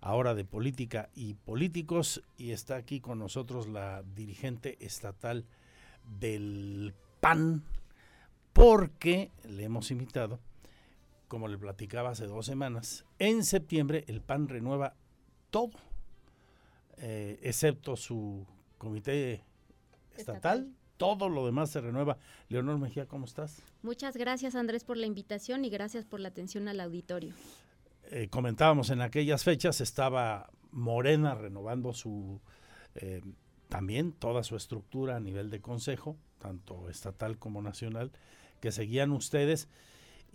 ahora 0.00 0.34
de 0.34 0.44
política 0.44 1.10
y 1.14 1.34
políticos 1.34 2.24
y 2.36 2.50
está 2.50 2.74
aquí 2.74 2.98
con 2.98 3.20
nosotros 3.20 3.68
la 3.68 4.02
dirigente 4.02 4.76
estatal 4.84 5.46
del 6.18 6.92
PAN 7.20 7.62
porque 8.52 9.30
le 9.44 9.62
hemos 9.62 9.92
invitado, 9.92 10.40
como 11.28 11.46
le 11.46 11.56
platicaba 11.56 12.10
hace 12.10 12.26
dos 12.26 12.46
semanas, 12.46 13.04
en 13.20 13.44
septiembre 13.44 14.02
el 14.08 14.22
PAN 14.22 14.48
renueva 14.48 14.96
todo, 15.50 15.70
eh, 16.96 17.38
excepto 17.44 17.94
su 17.94 18.44
comité 18.76 19.45
estatal, 20.16 20.72
todo 20.96 21.28
lo 21.28 21.46
demás 21.46 21.70
se 21.70 21.80
renueva. 21.80 22.18
Leonor 22.48 22.78
Mejía, 22.78 23.06
¿cómo 23.06 23.26
estás? 23.26 23.62
Muchas 23.82 24.16
gracias 24.16 24.54
Andrés 24.54 24.84
por 24.84 24.96
la 24.96 25.06
invitación 25.06 25.64
y 25.64 25.70
gracias 25.70 26.04
por 26.04 26.20
la 26.20 26.28
atención 26.28 26.68
al 26.68 26.80
auditorio. 26.80 27.34
Eh, 28.10 28.28
comentábamos 28.28 28.90
en 28.90 29.00
aquellas 29.00 29.44
fechas, 29.44 29.80
estaba 29.80 30.48
Morena 30.70 31.34
renovando 31.34 31.92
su 31.92 32.40
eh, 32.94 33.22
también 33.68 34.12
toda 34.12 34.42
su 34.44 34.56
estructura 34.56 35.16
a 35.16 35.20
nivel 35.20 35.50
de 35.50 35.60
consejo, 35.60 36.16
tanto 36.38 36.88
estatal 36.88 37.38
como 37.38 37.62
nacional, 37.62 38.12
que 38.60 38.72
seguían 38.72 39.10
ustedes 39.12 39.68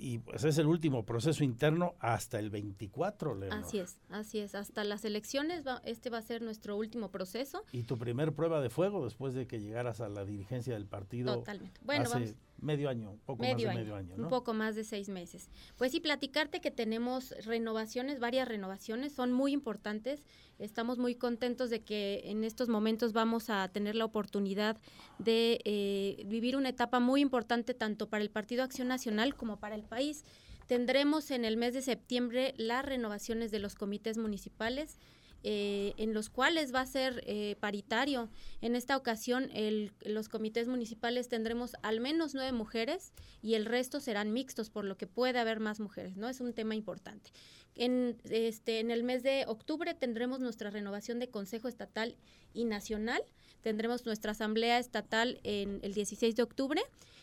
y 0.02 0.18
pues 0.18 0.44
es 0.44 0.58
el 0.58 0.66
último 0.66 1.06
proceso 1.06 1.44
interno 1.44 1.94
hasta 2.00 2.40
el 2.40 2.50
24, 2.50 3.36
Leonor. 3.36 3.60
Así 3.60 3.78
es, 3.78 4.00
así 4.10 4.40
es. 4.40 4.56
Hasta 4.56 4.84
las 4.84 5.06
elecciones, 5.06 5.64
este 5.86 6.10
va 6.10 6.18
a 6.18 6.22
ser 6.24 6.42
nuestro 6.42 6.76
último 6.76 7.12
proceso. 7.12 7.64
¿Y 7.72 7.84
tu 7.84 8.00
primer 8.00 8.34
prueba 8.34 8.62
de 8.62 8.72
fuego 8.72 9.04
después 9.06 9.36
de 9.36 9.46
que 9.46 9.60
llegaras 9.60 10.02
a 10.02 10.10
la 10.10 10.26
dirigencia 10.26 10.74
del 10.74 10.88
partido? 10.88 11.36
Totalmente. 11.36 11.80
Bueno, 11.84 12.06
hace 12.06 12.36
medio 12.62 12.90
año, 12.90 13.18
poco 13.26 13.42
medio 13.42 13.68
más 13.68 13.76
de 13.76 13.82
medio 13.82 13.96
año, 13.96 14.16
Un 14.16 14.30
poco 14.30 14.54
más 14.54 14.76
de 14.76 14.84
seis 14.84 15.10
meses. 15.10 15.50
Pues 15.78 15.92
sí, 15.92 16.00
platicarte 16.00 16.62
que 16.62 16.72
tenemos 16.72 17.32
renovaciones, 17.46 18.20
varias 18.20 18.48
renovaciones, 18.48 19.14
son 19.14 19.32
muy 19.32 19.52
importantes. 19.52 20.24
Estamos 20.60 20.98
muy 20.98 21.16
contentos 21.16 21.70
de 21.70 21.82
que 21.82 22.22
en 22.26 22.44
estos 22.44 22.70
momentos 22.70 23.14
vamos 23.14 23.50
a 23.50 23.68
tener 23.70 23.96
la 23.96 24.06
oportunidad 24.06 24.78
de 25.18 25.60
eh, 25.66 26.24
vivir 26.28 26.56
una 26.56 26.70
etapa 26.70 27.00
muy 27.00 27.22
importante 27.22 27.74
tanto 27.74 28.08
para 28.08 28.24
el 28.24 28.30
Partido 28.30 28.64
Acción 28.64 28.88
Nacional 28.88 29.36
como 29.36 29.58
para 29.58 29.76
el 29.76 29.84
país. 29.84 30.24
Tendremos 30.68 31.32
en 31.32 31.44
el 31.44 31.58
mes 31.58 31.74
de 31.74 31.82
septiembre 31.82 32.54
las 32.58 32.86
renovaciones 32.86 33.52
de 33.52 33.60
los 33.60 33.76
comités 33.76 34.18
municipales. 34.18 35.00
Eh, 35.44 35.96
en 35.98 36.14
los 36.14 36.30
cuales 36.30 36.72
va 36.74 36.82
a 36.82 36.86
ser 36.86 37.24
eh, 37.26 37.56
paritario. 37.60 38.30
En 38.62 38.76
esta 38.76 38.96
ocasión, 38.96 39.50
el, 39.54 39.92
los 40.06 40.30
comités 40.30 40.68
municipales 40.68 41.30
tendremos 41.30 41.76
al 41.82 42.00
menos 42.00 42.36
nueve 42.36 42.52
mujeres 42.52 43.12
y 43.42 43.56
el 43.56 43.66
resto 43.66 44.00
serán 44.00 44.34
mixtos, 44.34 44.70
por 44.70 44.86
lo 44.86 44.98
que 44.98 45.08
puede 45.08 45.40
haber 45.40 45.60
más 45.60 45.80
mujeres, 45.80 46.16
¿no? 46.16 46.30
Es 46.30 46.42
un 46.42 46.54
tema 46.54 46.76
importante. 46.76 47.32
En, 47.74 48.18
este, 48.30 48.80
en 48.80 48.92
el 48.92 49.04
mes 49.04 49.24
de 49.24 49.46
octubre 49.48 49.96
tendremos 49.96 50.42
nuestra 50.42 50.70
renovación 50.70 51.18
de 51.18 51.30
Consejo 51.30 51.68
Estatal 51.68 52.16
y 52.54 52.66
Nacional. 52.66 53.24
Tendremos 53.62 54.06
nuestra 54.06 54.34
Asamblea 54.34 54.78
Estatal 54.78 55.40
en 55.44 55.80
el 55.82 55.94
16 55.96 56.36
de 56.36 56.44
octubre 56.44 56.82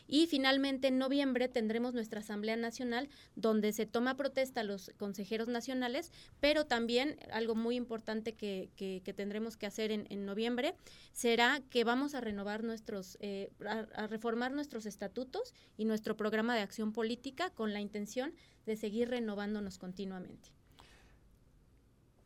y 0.09 0.27
finalmente 0.27 0.89
en 0.89 0.99
noviembre 0.99 1.49
tendremos 1.49 1.95
nuestra 1.95 2.21
Asamblea 2.21 2.57
Nacional 2.57 3.09
donde 3.37 3.73
se 3.73 3.87
toma 3.87 4.17
protesta 4.17 4.63
a 4.63 4.65
los 4.65 4.91
consejeros 4.97 5.47
nacionales, 5.47 6.11
pero 6.41 6.67
también 6.67 7.17
algo 7.31 7.55
muy 7.55 7.77
importante 7.77 8.35
que, 8.35 8.71
que, 8.75 9.01
tendremos 9.13 9.57
que 9.57 9.67
hacer 9.67 9.91
en, 9.91 10.07
en, 10.11 10.25
noviembre 10.25 10.75
será 11.13 11.61
que 11.71 11.85
vamos 11.85 12.15
a 12.15 12.21
renovar 12.21 12.65
nuestros, 12.65 13.19
eh, 13.21 13.51
a, 13.67 13.87
a 13.95 14.07
reformar 14.07 14.53
nuestros 14.53 14.87
estatutos 14.87 15.55
y 15.77 15.85
nuestro 15.85 16.17
programa 16.17 16.55
de 16.55 16.63
acción 16.63 16.93
política 16.93 17.51
con 17.51 17.73
la 17.73 17.81
intención 17.81 18.33
de 18.65 18.77
seguir 18.77 19.11
renovándonos 19.11 19.79
continuamente. 19.79 20.51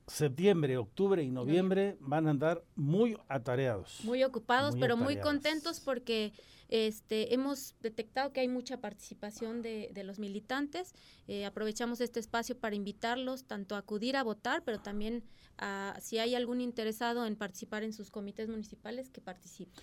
Septiembre, 0.07 0.77
octubre 0.77 1.23
y 1.23 1.31
noviembre 1.31 1.97
van 2.01 2.27
a 2.27 2.31
andar 2.31 2.65
muy 2.75 3.17
atareados. 3.29 4.01
Muy 4.03 4.23
ocupados, 4.25 4.77
pero 4.79 4.97
muy 4.97 5.17
contentos 5.17 5.81
porque 5.81 6.33
este, 6.73 7.35
hemos 7.35 7.77
detectado 7.83 8.33
que 8.33 8.41
hay 8.41 8.49
mucha 8.49 8.81
participación 8.81 9.61
de, 9.61 9.91
de 9.93 10.05
los 10.05 10.19
militantes. 10.19 10.95
Eh, 11.29 11.45
aprovechamos 11.45 12.01
este 12.01 12.19
espacio 12.19 12.57
para 12.57 12.75
invitarlos 12.75 13.45
tanto 13.45 13.75
a 13.75 13.79
acudir 13.79 14.17
a 14.17 14.23
votar, 14.23 14.65
pero 14.65 14.81
también 14.81 15.23
a, 15.59 15.99
si 16.01 16.19
hay 16.19 16.35
algún 16.35 16.63
interesado 16.63 17.27
en 17.27 17.37
participar 17.37 17.83
en 17.83 17.93
sus 17.93 18.11
comités 18.11 18.49
municipales, 18.49 19.11
que 19.11 19.21
participe. 19.21 19.83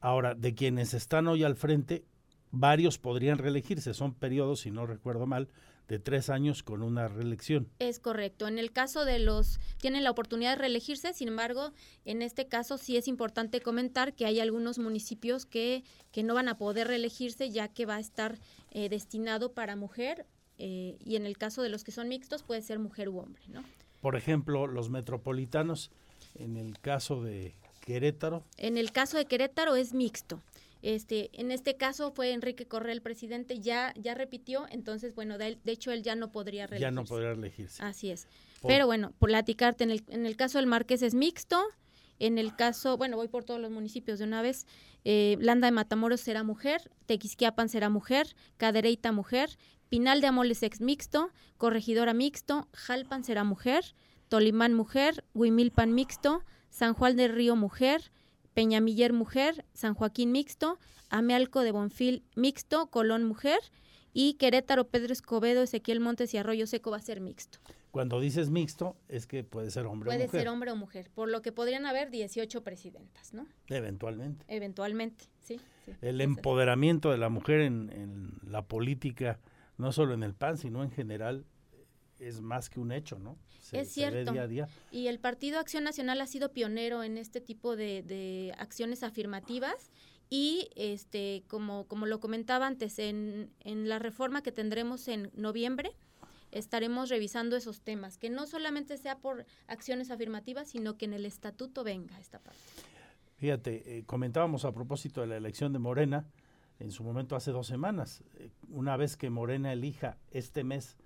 Ahora, 0.00 0.34
de 0.34 0.54
quienes 0.54 0.94
están 0.94 1.26
hoy 1.26 1.44
al 1.44 1.56
frente, 1.56 2.04
varios 2.50 2.98
podrían 2.98 3.38
reelegirse. 3.38 3.94
Son 3.94 4.14
periodos, 4.14 4.60
si 4.60 4.70
no 4.70 4.86
recuerdo 4.86 5.26
mal, 5.26 5.48
de 5.88 5.98
tres 5.98 6.28
años 6.28 6.62
con 6.62 6.82
una 6.82 7.08
reelección. 7.08 7.68
Es 7.78 7.98
correcto. 7.98 8.46
En 8.46 8.58
el 8.58 8.72
caso 8.72 9.04
de 9.04 9.18
los, 9.18 9.58
tienen 9.78 10.04
la 10.04 10.10
oportunidad 10.10 10.50
de 10.52 10.62
reelegirse, 10.62 11.14
sin 11.14 11.28
embargo, 11.28 11.72
en 12.04 12.22
este 12.22 12.46
caso 12.46 12.76
sí 12.76 12.96
es 12.96 13.08
importante 13.08 13.60
comentar 13.60 14.14
que 14.14 14.26
hay 14.26 14.38
algunos 14.38 14.78
municipios 14.78 15.46
que, 15.46 15.82
que 16.12 16.22
no 16.22 16.34
van 16.34 16.48
a 16.48 16.58
poder 16.58 16.88
reelegirse 16.88 17.50
ya 17.50 17.68
que 17.68 17.86
va 17.86 17.96
a 17.96 18.00
estar 18.00 18.38
eh, 18.70 18.88
destinado 18.90 19.54
para 19.54 19.76
mujer 19.76 20.26
eh, 20.58 20.98
y 21.04 21.16
en 21.16 21.24
el 21.24 21.38
caso 21.38 21.62
de 21.62 21.70
los 21.70 21.84
que 21.84 21.92
son 21.92 22.08
mixtos 22.08 22.42
puede 22.42 22.60
ser 22.62 22.78
mujer 22.78 23.08
u 23.08 23.18
hombre, 23.18 23.42
¿no? 23.48 23.64
Por 24.00 24.14
ejemplo, 24.14 24.66
los 24.66 24.90
metropolitanos, 24.90 25.90
en 26.34 26.56
el 26.56 26.78
caso 26.78 27.22
de 27.22 27.54
Querétaro. 27.88 28.44
En 28.58 28.76
el 28.76 28.92
caso 28.92 29.16
de 29.16 29.24
Querétaro 29.24 29.74
es 29.74 29.94
mixto. 29.94 30.42
Este, 30.82 31.30
en 31.32 31.50
este 31.50 31.76
caso 31.76 32.12
fue 32.12 32.32
Enrique 32.32 32.66
Correa 32.66 32.92
el 32.92 33.00
presidente, 33.00 33.60
ya, 33.60 33.94
ya 33.96 34.14
repitió, 34.14 34.66
entonces, 34.70 35.14
bueno, 35.14 35.38
de, 35.38 35.56
de 35.64 35.72
hecho 35.72 35.90
él 35.90 36.02
ya 36.02 36.14
no 36.14 36.30
podría 36.30 36.66
reelegirse. 36.66 36.82
Ya 36.82 36.90
no 36.90 37.04
podría 37.04 37.30
elegirse. 37.30 37.82
Así 37.82 38.10
es. 38.10 38.28
Por... 38.60 38.68
Pero 38.70 38.84
bueno, 38.86 39.12
por 39.18 39.30
platicarte, 39.30 39.84
en 39.84 39.90
el, 39.90 40.04
en 40.08 40.26
el 40.26 40.36
caso 40.36 40.58
del 40.58 40.66
Marqués 40.66 41.00
es 41.00 41.14
mixto, 41.14 41.64
en 42.18 42.36
el 42.36 42.54
caso, 42.54 42.98
bueno, 42.98 43.16
voy 43.16 43.28
por 43.28 43.44
todos 43.44 43.58
los 43.58 43.70
municipios 43.70 44.18
de 44.18 44.26
una 44.26 44.42
vez, 44.42 44.66
eh, 45.04 45.38
Landa 45.40 45.68
de 45.68 45.72
Matamoros 45.72 46.20
será 46.20 46.42
mujer, 46.42 46.90
Tequisquiapan 47.06 47.70
será 47.70 47.88
mujer, 47.88 48.36
Cadereyta 48.58 49.12
mujer, 49.12 49.48
Pinal 49.88 50.20
de 50.20 50.26
Amoles 50.26 50.62
ex 50.62 50.82
mixto, 50.82 51.30
Corregidora 51.56 52.12
mixto, 52.12 52.68
Jalpan 52.74 53.24
será 53.24 53.44
mujer, 53.44 53.94
Tolimán 54.28 54.74
mujer, 54.74 55.24
Huimilpan 55.32 55.94
mixto, 55.94 56.44
San 56.70 56.94
Juan 56.94 57.16
del 57.16 57.34
Río 57.34 57.56
mujer, 57.56 58.10
Peñamiller 58.54 59.12
Mujer, 59.12 59.64
San 59.72 59.94
Joaquín 59.94 60.32
Mixto, 60.32 60.78
Amealco 61.10 61.60
de 61.60 61.72
Bonfil 61.72 62.24
Mixto, 62.34 62.88
Colón 62.88 63.24
Mujer 63.24 63.60
y 64.12 64.34
Querétaro, 64.34 64.88
Pedro 64.88 65.12
Escobedo, 65.12 65.62
Ezequiel 65.62 66.00
Montes 66.00 66.34
y 66.34 66.38
Arroyo 66.38 66.66
Seco 66.66 66.90
va 66.90 66.96
a 66.96 67.02
ser 67.02 67.20
mixto. 67.20 67.58
Cuando 67.90 68.20
dices 68.20 68.50
mixto, 68.50 68.96
es 69.08 69.26
que 69.26 69.44
puede 69.44 69.70
ser 69.70 69.86
hombre 69.86 70.08
puede 70.08 70.16
o 70.16 70.26
mujer. 70.26 70.30
Puede 70.30 70.42
ser 70.42 70.48
hombre 70.48 70.70
o 70.72 70.76
mujer, 70.76 71.10
por 71.14 71.28
lo 71.28 71.40
que 71.40 71.52
podrían 71.52 71.86
haber 71.86 72.10
18 72.10 72.62
presidentas, 72.62 73.32
¿no? 73.32 73.46
Eventualmente. 73.68 74.44
Eventualmente, 74.48 75.26
sí. 75.40 75.60
sí 75.84 75.92
El 76.00 76.20
empoderamiento 76.20 77.10
de 77.10 77.18
la 77.18 77.28
mujer 77.28 77.60
en, 77.60 77.90
en 77.92 78.32
la 78.42 78.62
política, 78.62 79.38
no 79.78 79.92
solo 79.92 80.14
en 80.14 80.22
el 80.22 80.34
PAN, 80.34 80.58
sino 80.58 80.82
en 80.82 80.90
general, 80.90 81.44
es 82.18 82.40
más 82.40 82.70
que 82.70 82.80
un 82.80 82.92
hecho, 82.92 83.18
¿no? 83.18 83.38
Se, 83.60 83.80
es 83.80 83.92
cierto. 83.92 84.32
Día 84.32 84.42
a 84.42 84.46
día. 84.46 84.68
Y 84.90 85.08
el 85.08 85.18
Partido 85.18 85.58
Acción 85.58 85.84
Nacional 85.84 86.20
ha 86.20 86.26
sido 86.26 86.52
pionero 86.52 87.02
en 87.02 87.18
este 87.18 87.40
tipo 87.40 87.76
de, 87.76 88.02
de 88.02 88.54
acciones 88.58 89.02
afirmativas 89.02 89.90
y 90.30 90.68
este 90.76 91.44
como, 91.48 91.86
como 91.86 92.06
lo 92.06 92.20
comentaba 92.20 92.66
antes, 92.66 92.98
en, 92.98 93.50
en 93.60 93.88
la 93.88 93.98
reforma 93.98 94.42
que 94.42 94.52
tendremos 94.52 95.08
en 95.08 95.30
noviembre, 95.34 95.92
estaremos 96.50 97.10
revisando 97.10 97.56
esos 97.56 97.82
temas, 97.82 98.18
que 98.18 98.30
no 98.30 98.46
solamente 98.46 98.96
sea 98.96 99.18
por 99.18 99.44
acciones 99.66 100.10
afirmativas, 100.10 100.68
sino 100.68 100.96
que 100.96 101.04
en 101.04 101.12
el 101.12 101.26
estatuto 101.26 101.84
venga 101.84 102.18
esta 102.18 102.38
parte. 102.38 102.60
Fíjate, 103.36 103.98
eh, 103.98 104.04
comentábamos 104.04 104.64
a 104.64 104.72
propósito 104.72 105.20
de 105.20 105.28
la 105.28 105.36
elección 105.36 105.72
de 105.72 105.78
Morena, 105.78 106.26
en 106.78 106.90
su 106.90 107.04
momento 107.04 107.36
hace 107.36 107.50
dos 107.50 107.66
semanas, 107.66 108.22
eh, 108.36 108.50
una 108.68 108.96
vez 108.96 109.16
que 109.16 109.30
Morena 109.30 109.72
elija 109.72 110.16
este 110.30 110.64
mes 110.64 110.96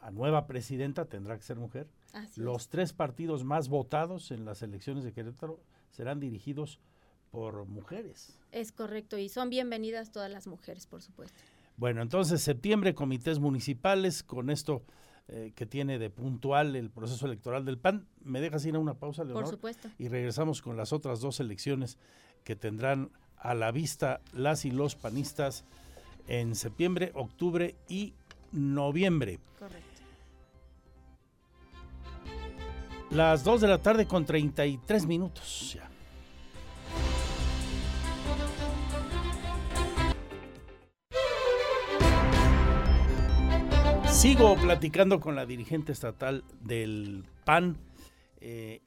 a 0.00 0.10
nueva 0.10 0.46
presidenta, 0.46 1.04
tendrá 1.06 1.36
que 1.36 1.42
ser 1.42 1.56
mujer, 1.56 1.88
los 2.36 2.68
tres 2.68 2.92
partidos 2.92 3.44
más 3.44 3.68
votados 3.68 4.30
en 4.30 4.44
las 4.44 4.62
elecciones 4.62 5.04
de 5.04 5.12
Querétaro 5.12 5.60
serán 5.90 6.20
dirigidos 6.20 6.78
por 7.30 7.66
mujeres. 7.66 8.38
Es 8.52 8.72
correcto, 8.72 9.18
y 9.18 9.28
son 9.28 9.50
bienvenidas 9.50 10.12
todas 10.12 10.30
las 10.30 10.46
mujeres, 10.46 10.86
por 10.86 11.02
supuesto. 11.02 11.36
Bueno, 11.76 12.02
entonces 12.02 12.42
septiembre, 12.42 12.94
comités 12.94 13.38
municipales, 13.38 14.22
con 14.22 14.50
esto 14.50 14.82
eh, 15.28 15.52
que 15.54 15.66
tiene 15.66 15.98
de 15.98 16.10
puntual 16.10 16.74
el 16.74 16.90
proceso 16.90 17.26
electoral 17.26 17.64
del 17.64 17.78
PAN. 17.78 18.06
¿Me 18.24 18.40
dejas 18.40 18.64
ir 18.64 18.74
a 18.74 18.78
una 18.78 18.94
pausa, 18.94 19.24
Leonor? 19.24 19.44
Por 19.44 19.52
supuesto. 19.52 19.88
Y 19.98 20.08
regresamos 20.08 20.62
con 20.62 20.76
las 20.76 20.92
otras 20.92 21.20
dos 21.20 21.38
elecciones 21.38 21.98
que 22.44 22.56
tendrán 22.56 23.10
a 23.36 23.54
la 23.54 23.70
vista 23.70 24.20
las 24.32 24.64
y 24.64 24.70
los 24.70 24.94
panistas 24.96 25.64
en 26.26 26.54
septiembre, 26.54 27.12
octubre 27.14 27.76
y 27.88 28.14
noviembre. 28.52 29.38
Correcto. 29.58 29.87
Las 33.10 33.42
2 33.42 33.62
de 33.62 33.68
la 33.68 33.78
tarde 33.78 34.06
con 34.06 34.26
33 34.26 35.06
minutos. 35.06 35.74
Ya. 35.74 35.88
Sigo 44.10 44.56
platicando 44.56 45.20
con 45.20 45.34
la 45.34 45.46
dirigente 45.46 45.92
estatal 45.92 46.44
del 46.60 47.24
PAN. 47.46 47.78
Eh, 48.40 48.82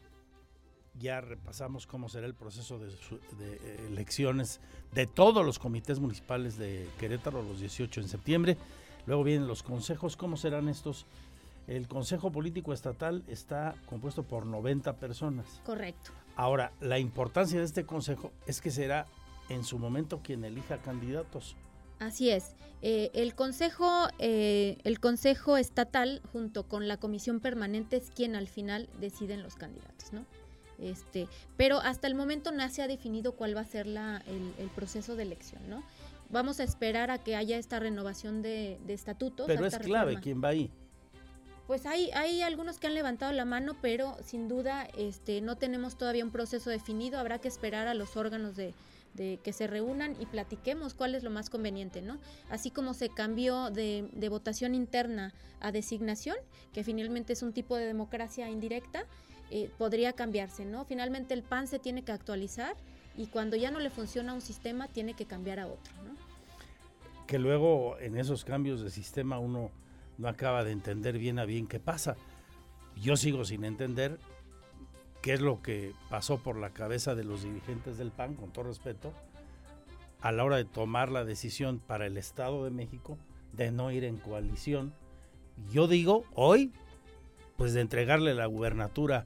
ya 0.99 1.21
repasamos 1.21 1.87
cómo 1.87 2.07
será 2.07 2.27
el 2.27 2.35
proceso 2.35 2.77
de, 2.77 2.87
de, 3.39 3.87
elecciones 3.87 4.59
de 4.93 5.07
todos 5.07 5.43
los 5.43 5.57
comités 5.57 5.99
municipales 5.99 6.59
de 6.59 6.87
Querétaro 6.99 7.41
los 7.41 7.59
18 7.59 8.01
de 8.01 8.07
septiembre. 8.07 8.57
Luego 9.07 9.23
vienen 9.23 9.47
los 9.47 9.63
consejos. 9.63 10.15
¿Cómo 10.15 10.37
serán 10.37 10.69
estos? 10.69 11.07
El 11.71 11.87
Consejo 11.87 12.33
Político 12.33 12.73
Estatal 12.73 13.23
está 13.27 13.75
compuesto 13.85 14.23
por 14.23 14.45
90 14.45 14.97
personas. 14.97 15.61
Correcto. 15.65 16.11
Ahora, 16.35 16.73
la 16.81 16.99
importancia 16.99 17.59
de 17.59 17.65
este 17.65 17.85
consejo 17.85 18.33
es 18.45 18.59
que 18.59 18.71
será 18.71 19.05
en 19.47 19.63
su 19.63 19.79
momento 19.79 20.19
quien 20.21 20.43
elija 20.43 20.79
candidatos. 20.79 21.55
Así 21.99 22.29
es. 22.29 22.55
Eh, 22.81 23.09
el 23.13 23.35
consejo, 23.35 24.09
eh, 24.19 24.79
el 24.83 24.99
consejo 24.99 25.55
estatal 25.55 26.21
junto 26.33 26.67
con 26.67 26.89
la 26.89 26.97
comisión 26.97 27.39
permanente 27.39 27.95
es 27.95 28.11
quien 28.11 28.35
al 28.35 28.49
final 28.49 28.89
deciden 28.99 29.41
los 29.41 29.55
candidatos, 29.55 30.11
¿no? 30.11 30.25
Este, 30.77 31.29
pero 31.55 31.79
hasta 31.79 32.07
el 32.07 32.15
momento 32.15 32.51
no 32.51 32.67
se 32.69 32.81
ha 32.81 32.87
definido 32.89 33.31
cuál 33.37 33.55
va 33.55 33.61
a 33.61 33.65
ser 33.65 33.87
la, 33.87 34.21
el, 34.27 34.69
proceso 34.71 35.15
de 35.15 35.23
elección, 35.23 35.69
¿no? 35.69 35.83
Vamos 36.29 36.59
a 36.59 36.63
esperar 36.63 37.11
a 37.11 37.19
que 37.19 37.37
haya 37.37 37.57
esta 37.57 37.79
renovación 37.79 38.41
de, 38.41 38.77
estatutos. 38.89 39.47
Pero 39.47 39.65
es 39.65 39.77
clave 39.77 40.19
quién 40.19 40.43
va 40.43 40.49
ahí. 40.49 40.69
Pues 41.71 41.85
hay, 41.85 42.11
hay 42.11 42.41
algunos 42.41 42.79
que 42.79 42.87
han 42.87 42.95
levantado 42.95 43.31
la 43.31 43.45
mano, 43.45 43.77
pero 43.81 44.17
sin 44.25 44.49
duda 44.49 44.89
este, 44.97 45.39
no 45.39 45.55
tenemos 45.55 45.97
todavía 45.97 46.25
un 46.25 46.29
proceso 46.29 46.69
definido. 46.69 47.17
Habrá 47.17 47.39
que 47.39 47.47
esperar 47.47 47.87
a 47.87 47.93
los 47.93 48.17
órganos 48.17 48.57
de, 48.57 48.73
que 49.15 49.53
se 49.53 49.67
reúnan 49.67 50.17
y 50.19 50.25
platiquemos 50.25 50.93
cuál 50.93 51.15
es 51.15 51.23
lo 51.23 51.29
más 51.29 51.49
conveniente, 51.49 52.01
¿no? 52.01 52.17
Así 52.49 52.71
como 52.71 52.93
se 52.93 53.07
cambió 53.07 53.71
de, 53.71 54.05
de, 54.11 54.27
votación 54.27 54.75
interna 54.75 55.33
a 55.61 55.71
designación, 55.71 56.35
que 56.73 56.83
finalmente 56.83 57.31
es 57.31 57.41
un 57.41 57.53
tipo 57.53 57.77
de 57.77 57.85
democracia 57.85 58.49
indirecta, 58.49 59.05
eh, 59.49 59.69
podría 59.77 60.11
cambiarse, 60.11 60.65
¿no? 60.65 60.83
Finalmente 60.83 61.33
el 61.33 61.41
PAN 61.41 61.67
se 61.67 61.79
tiene 61.79 62.03
que 62.03 62.11
actualizar 62.11 62.75
y 63.15 63.27
cuando 63.27 63.55
ya 63.55 63.71
no 63.71 63.79
le 63.79 63.91
funciona 63.91 64.33
un 64.33 64.41
sistema 64.41 64.89
tiene 64.89 65.13
que 65.13 65.23
cambiar 65.23 65.61
a 65.61 65.67
otro, 65.67 65.93
¿no? 66.03 66.17
Que 67.27 67.39
luego 67.39 67.97
en 67.99 68.17
esos 68.17 68.43
cambios 68.43 68.81
de 68.81 68.89
sistema 68.89 69.39
uno 69.39 69.71
no 70.17 70.27
acaba 70.27 70.63
de 70.63 70.71
entender 70.71 71.17
bien 71.17 71.39
a 71.39 71.45
bien 71.45 71.67
qué 71.67 71.79
pasa. 71.79 72.15
Yo 72.95 73.15
sigo 73.15 73.45
sin 73.45 73.63
entender 73.63 74.19
qué 75.21 75.33
es 75.33 75.41
lo 75.41 75.61
que 75.61 75.93
pasó 76.09 76.37
por 76.39 76.57
la 76.57 76.71
cabeza 76.71 77.15
de 77.15 77.23
los 77.23 77.43
dirigentes 77.43 77.97
del 77.97 78.11
PAN, 78.11 78.35
con 78.35 78.51
todo 78.51 78.65
respeto, 78.65 79.13
a 80.21 80.31
la 80.31 80.43
hora 80.43 80.57
de 80.57 80.65
tomar 80.65 81.09
la 81.09 81.23
decisión 81.23 81.79
para 81.79 82.05
el 82.05 82.17
Estado 82.17 82.63
de 82.63 82.71
México 82.71 83.17
de 83.53 83.71
no 83.71 83.91
ir 83.91 84.03
en 84.03 84.17
coalición. 84.17 84.93
Yo 85.71 85.87
digo, 85.87 86.25
hoy, 86.33 86.71
pues 87.57 87.73
de 87.73 87.81
entregarle 87.81 88.33
la 88.33 88.45
gubernatura 88.45 89.25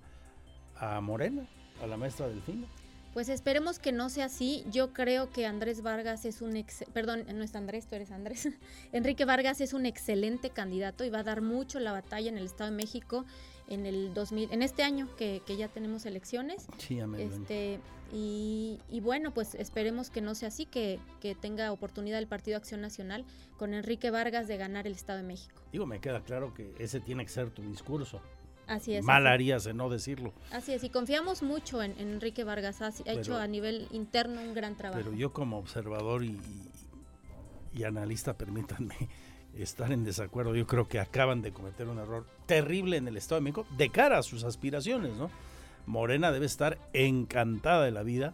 a 0.77 0.99
Morena, 1.01 1.47
a 1.81 1.87
la 1.87 1.97
maestra 1.97 2.27
Delfina. 2.27 2.67
Pues 3.15 3.29
esperemos 3.29 3.79
que 3.79 3.93
no 3.93 4.09
sea 4.09 4.25
así. 4.25 4.65
Yo 4.69 4.91
creo 4.91 5.29
que 5.29 5.45
Andrés 5.45 5.81
Vargas 5.81 6.25
es 6.25 6.41
un 6.41 6.57
ex, 6.57 6.83
perdón, 6.91 7.23
no 7.33 7.45
es 7.45 7.55
Andrés, 7.55 7.87
tú 7.87 7.95
eres 7.95 8.11
Andrés. 8.11 8.49
Enrique 8.91 9.23
Vargas 9.23 9.61
es 9.61 9.71
un 9.71 9.85
excelente 9.85 10.49
candidato 10.49 11.05
y 11.05 11.09
va 11.09 11.19
a 11.19 11.23
dar 11.23 11.41
mucho 11.41 11.79
la 11.79 11.93
batalla 11.93 12.27
en 12.27 12.37
el 12.37 12.43
Estado 12.43 12.71
de 12.71 12.75
México 12.75 13.23
en 13.69 13.85
el 13.85 14.13
2000, 14.13 14.51
en 14.51 14.61
este 14.61 14.83
año 14.83 15.07
que, 15.15 15.41
ya 15.57 15.69
tenemos 15.69 16.05
elecciones. 16.05 16.67
Sí, 16.77 16.99
este, 17.17 17.79
y, 18.11 18.81
y, 18.89 18.99
bueno, 18.99 19.33
pues 19.33 19.55
esperemos 19.55 20.09
que 20.09 20.19
no 20.19 20.35
sea 20.35 20.49
así, 20.49 20.65
que, 20.65 20.99
que 21.21 21.35
tenga 21.35 21.71
oportunidad 21.71 22.19
el 22.19 22.27
Partido 22.27 22.57
Acción 22.57 22.81
Nacional 22.81 23.23
con 23.57 23.73
Enrique 23.73 24.11
Vargas 24.11 24.49
de 24.49 24.57
ganar 24.57 24.87
el 24.87 24.93
Estado 24.93 25.19
de 25.19 25.25
México. 25.25 25.61
Digo, 25.71 25.85
me 25.85 26.01
queda 26.01 26.21
claro 26.21 26.53
que 26.53 26.75
ese 26.79 26.99
tiene 26.99 27.23
que 27.23 27.31
ser 27.31 27.49
tu 27.49 27.61
discurso. 27.61 28.21
Así 28.67 28.95
es. 28.95 29.03
Mal 29.05 29.27
harías 29.27 29.63
de 29.63 29.73
no 29.73 29.89
decirlo. 29.89 30.33
Así 30.51 30.73
es, 30.73 30.83
y 30.83 30.89
confiamos 30.89 31.43
mucho 31.43 31.83
en, 31.83 31.99
Enrique 31.99 32.43
Vargas, 32.43 32.81
ha, 32.81 32.91
hecho 33.05 33.37
a 33.37 33.47
nivel 33.47 33.87
interno 33.91 34.41
un 34.41 34.53
gran 34.53 34.75
trabajo. 34.75 35.01
Pero 35.03 35.15
yo 35.15 35.33
como 35.33 35.57
observador 35.57 36.23
y, 36.23 36.39
y 37.73 37.83
analista, 37.83 38.33
permítanme, 38.37 38.95
estar 39.57 39.91
en 39.91 40.03
desacuerdo. 40.03 40.55
Yo 40.55 40.67
creo 40.67 40.87
que 40.87 40.99
acaban 40.99 41.41
de 41.41 41.51
cometer 41.51 41.87
un 41.87 41.99
error 41.99 42.25
terrible 42.45 42.97
en 42.97 43.07
el 43.07 43.17
Estado 43.17 43.41
de 43.41 43.43
México 43.43 43.65
de 43.77 43.89
cara 43.89 44.17
a 44.17 44.23
sus 44.23 44.43
aspiraciones, 44.43 45.15
¿no? 45.15 45.29
Morena 45.85 46.31
debe 46.31 46.45
estar 46.45 46.79
encantada 46.93 47.85
de 47.85 47.91
la 47.91 48.03
vida, 48.03 48.33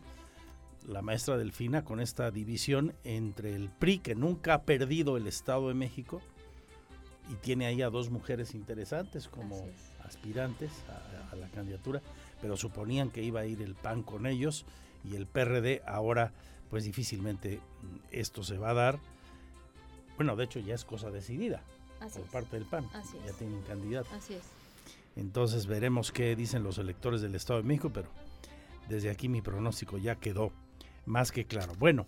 la 0.87 1.01
maestra 1.01 1.37
Delfina, 1.37 1.83
con 1.83 1.99
esta 1.99 2.31
división 2.31 2.93
entre 3.03 3.55
el 3.55 3.69
PRI, 3.69 3.99
que 3.99 4.15
nunca 4.15 4.53
ha 4.53 4.61
perdido 4.63 5.17
el 5.17 5.27
Estado 5.27 5.67
de 5.67 5.73
México, 5.73 6.21
y 7.29 7.35
tiene 7.35 7.65
ahí 7.65 7.81
a 7.81 7.89
dos 7.89 8.09
mujeres 8.09 8.55
interesantes 8.55 9.27
como 9.27 9.65
aspirantes 10.11 10.71
a, 10.89 11.33
a 11.33 11.35
la 11.35 11.47
candidatura, 11.49 12.01
pero 12.41 12.57
suponían 12.57 13.09
que 13.09 13.23
iba 13.23 13.41
a 13.41 13.45
ir 13.45 13.61
el 13.61 13.75
PAN 13.75 14.03
con 14.03 14.25
ellos 14.25 14.65
y 15.09 15.15
el 15.15 15.25
PRD 15.25 15.81
ahora 15.87 16.31
pues 16.69 16.83
difícilmente 16.83 17.59
esto 18.11 18.43
se 18.43 18.57
va 18.57 18.69
a 18.69 18.73
dar 18.73 18.99
bueno, 20.21 20.35
de 20.35 20.43
hecho 20.43 20.59
ya 20.59 20.75
es 20.75 20.85
cosa 20.85 21.09
decidida 21.09 21.63
por 22.13 22.23
parte 22.27 22.55
del 22.55 22.65
PAN. 22.65 22.87
ya 23.25 23.33
tienen 23.33 23.61
candidato. 23.63 24.09
Así 24.13 24.35
es. 24.35 24.43
Entonces 25.15 25.65
veremos 25.65 26.11
qué 26.11 26.35
dicen 26.35 26.63
los 26.63 26.77
electores 26.77 27.21
del 27.21 27.35
Estado 27.35 27.61
de 27.61 27.67
México, 27.67 27.91
pero 27.93 28.07
desde 28.87 29.09
aquí 29.09 29.29
mi 29.29 29.41
pronóstico 29.41 29.97
ya 29.97 30.15
quedó 30.15 30.51
más 31.05 31.31
que 31.31 31.45
claro. 31.45 31.73
Bueno, 31.79 32.05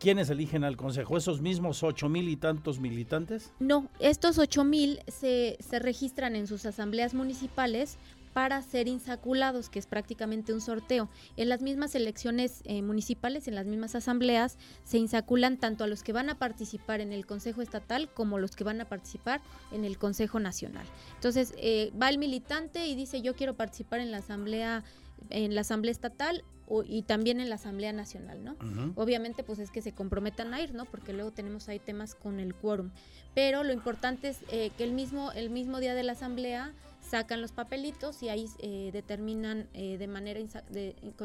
¿quiénes 0.00 0.30
eligen 0.30 0.64
al 0.64 0.76
Consejo? 0.76 1.16
¿Esos 1.16 1.40
mismos 1.40 1.84
ocho 1.84 2.08
mil 2.08 2.28
y 2.28 2.36
tantos 2.36 2.80
militantes? 2.80 3.52
No, 3.60 3.88
estos 4.00 4.38
ocho 4.38 4.64
mil 4.64 5.00
se, 5.06 5.58
se 5.60 5.78
registran 5.78 6.34
en 6.34 6.48
sus 6.48 6.66
asambleas 6.66 7.14
municipales 7.14 7.98
para 8.32 8.62
ser 8.62 8.86
insaculados, 8.86 9.68
que 9.68 9.80
es 9.80 9.86
prácticamente 9.86 10.54
un 10.54 10.60
sorteo. 10.60 11.08
En 11.36 11.48
las 11.48 11.62
mismas 11.62 11.96
elecciones 11.96 12.60
eh, 12.64 12.80
municipales, 12.80 13.48
en 13.48 13.56
las 13.56 13.66
mismas 13.66 13.96
asambleas, 13.96 14.56
se 14.84 14.98
insaculan 14.98 15.56
tanto 15.58 15.82
a 15.82 15.88
los 15.88 16.04
que 16.04 16.12
van 16.12 16.30
a 16.30 16.38
participar 16.38 17.00
en 17.00 17.12
el 17.12 17.26
Consejo 17.26 17.60
Estatal 17.60 18.08
como 18.08 18.38
los 18.38 18.54
que 18.54 18.62
van 18.62 18.80
a 18.80 18.84
participar 18.84 19.40
en 19.72 19.84
el 19.84 19.98
Consejo 19.98 20.38
Nacional. 20.38 20.86
Entonces, 21.16 21.54
eh, 21.56 21.92
va 22.00 22.08
el 22.08 22.18
militante 22.18 22.86
y 22.86 22.94
dice, 22.94 23.20
yo 23.20 23.34
quiero 23.34 23.54
participar 23.54 23.98
en 23.98 24.12
la 24.12 24.18
asamblea, 24.18 24.84
en 25.28 25.54
la 25.54 25.60
asamblea 25.60 25.92
estatal 25.92 26.44
y 26.84 27.02
también 27.02 27.40
en 27.40 27.48
la 27.48 27.56
Asamblea 27.56 27.92
Nacional, 27.92 28.44
¿no? 28.44 28.56
Obviamente, 28.94 29.42
pues 29.42 29.58
es 29.58 29.70
que 29.72 29.82
se 29.82 29.92
comprometan 29.92 30.54
a 30.54 30.60
ir, 30.60 30.72
¿no? 30.72 30.84
Porque 30.84 31.12
luego 31.12 31.32
tenemos 31.32 31.68
ahí 31.68 31.80
temas 31.80 32.14
con 32.14 32.38
el 32.38 32.54
quórum. 32.54 32.90
Pero 33.34 33.64
lo 33.64 33.72
importante 33.72 34.28
es 34.28 34.38
eh, 34.50 34.70
que 34.78 34.84
el 34.84 34.92
mismo, 34.92 35.32
el 35.32 35.50
mismo 35.50 35.80
día 35.80 35.94
de 35.94 36.04
la 36.04 36.12
Asamblea 36.12 36.72
sacan 37.00 37.40
los 37.40 37.50
papelitos 37.50 38.22
y 38.22 38.28
ahí 38.28 38.46
eh, 38.60 38.90
determinan 38.92 39.68
eh, 39.74 39.98
de 39.98 40.06
manera 40.06 40.38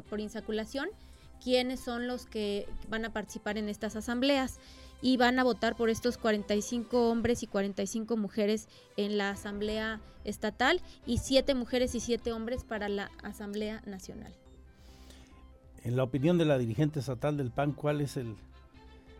por 0.09 0.19
insaculación 0.19 0.89
quiénes 1.43 1.79
son 1.79 2.07
los 2.07 2.25
que 2.25 2.67
van 2.89 3.05
a 3.05 3.13
participar 3.13 3.57
en 3.57 3.69
estas 3.69 3.95
asambleas 3.95 4.57
y 5.01 5.17
van 5.17 5.39
a 5.39 5.43
votar 5.43 5.75
por 5.75 5.89
estos 5.89 6.17
45 6.17 7.09
hombres 7.09 7.43
y 7.43 7.47
45 7.47 8.17
mujeres 8.17 8.67
en 8.97 9.17
la 9.17 9.29
asamblea 9.29 10.01
estatal 10.23 10.81
y 11.05 11.19
7 11.19 11.53
mujeres 11.55 11.95
y 11.95 11.99
7 11.99 12.31
hombres 12.33 12.63
para 12.63 12.89
la 12.89 13.11
asamblea 13.23 13.81
nacional. 13.85 14.33
en 15.83 15.95
la 15.95 16.03
opinión 16.03 16.37
de 16.37 16.45
la 16.45 16.57
dirigente 16.57 16.99
estatal 16.99 17.37
del 17.37 17.51
PAN, 17.51 17.71
¿cuál 17.71 18.01
es 18.01 18.17
el, 18.17 18.35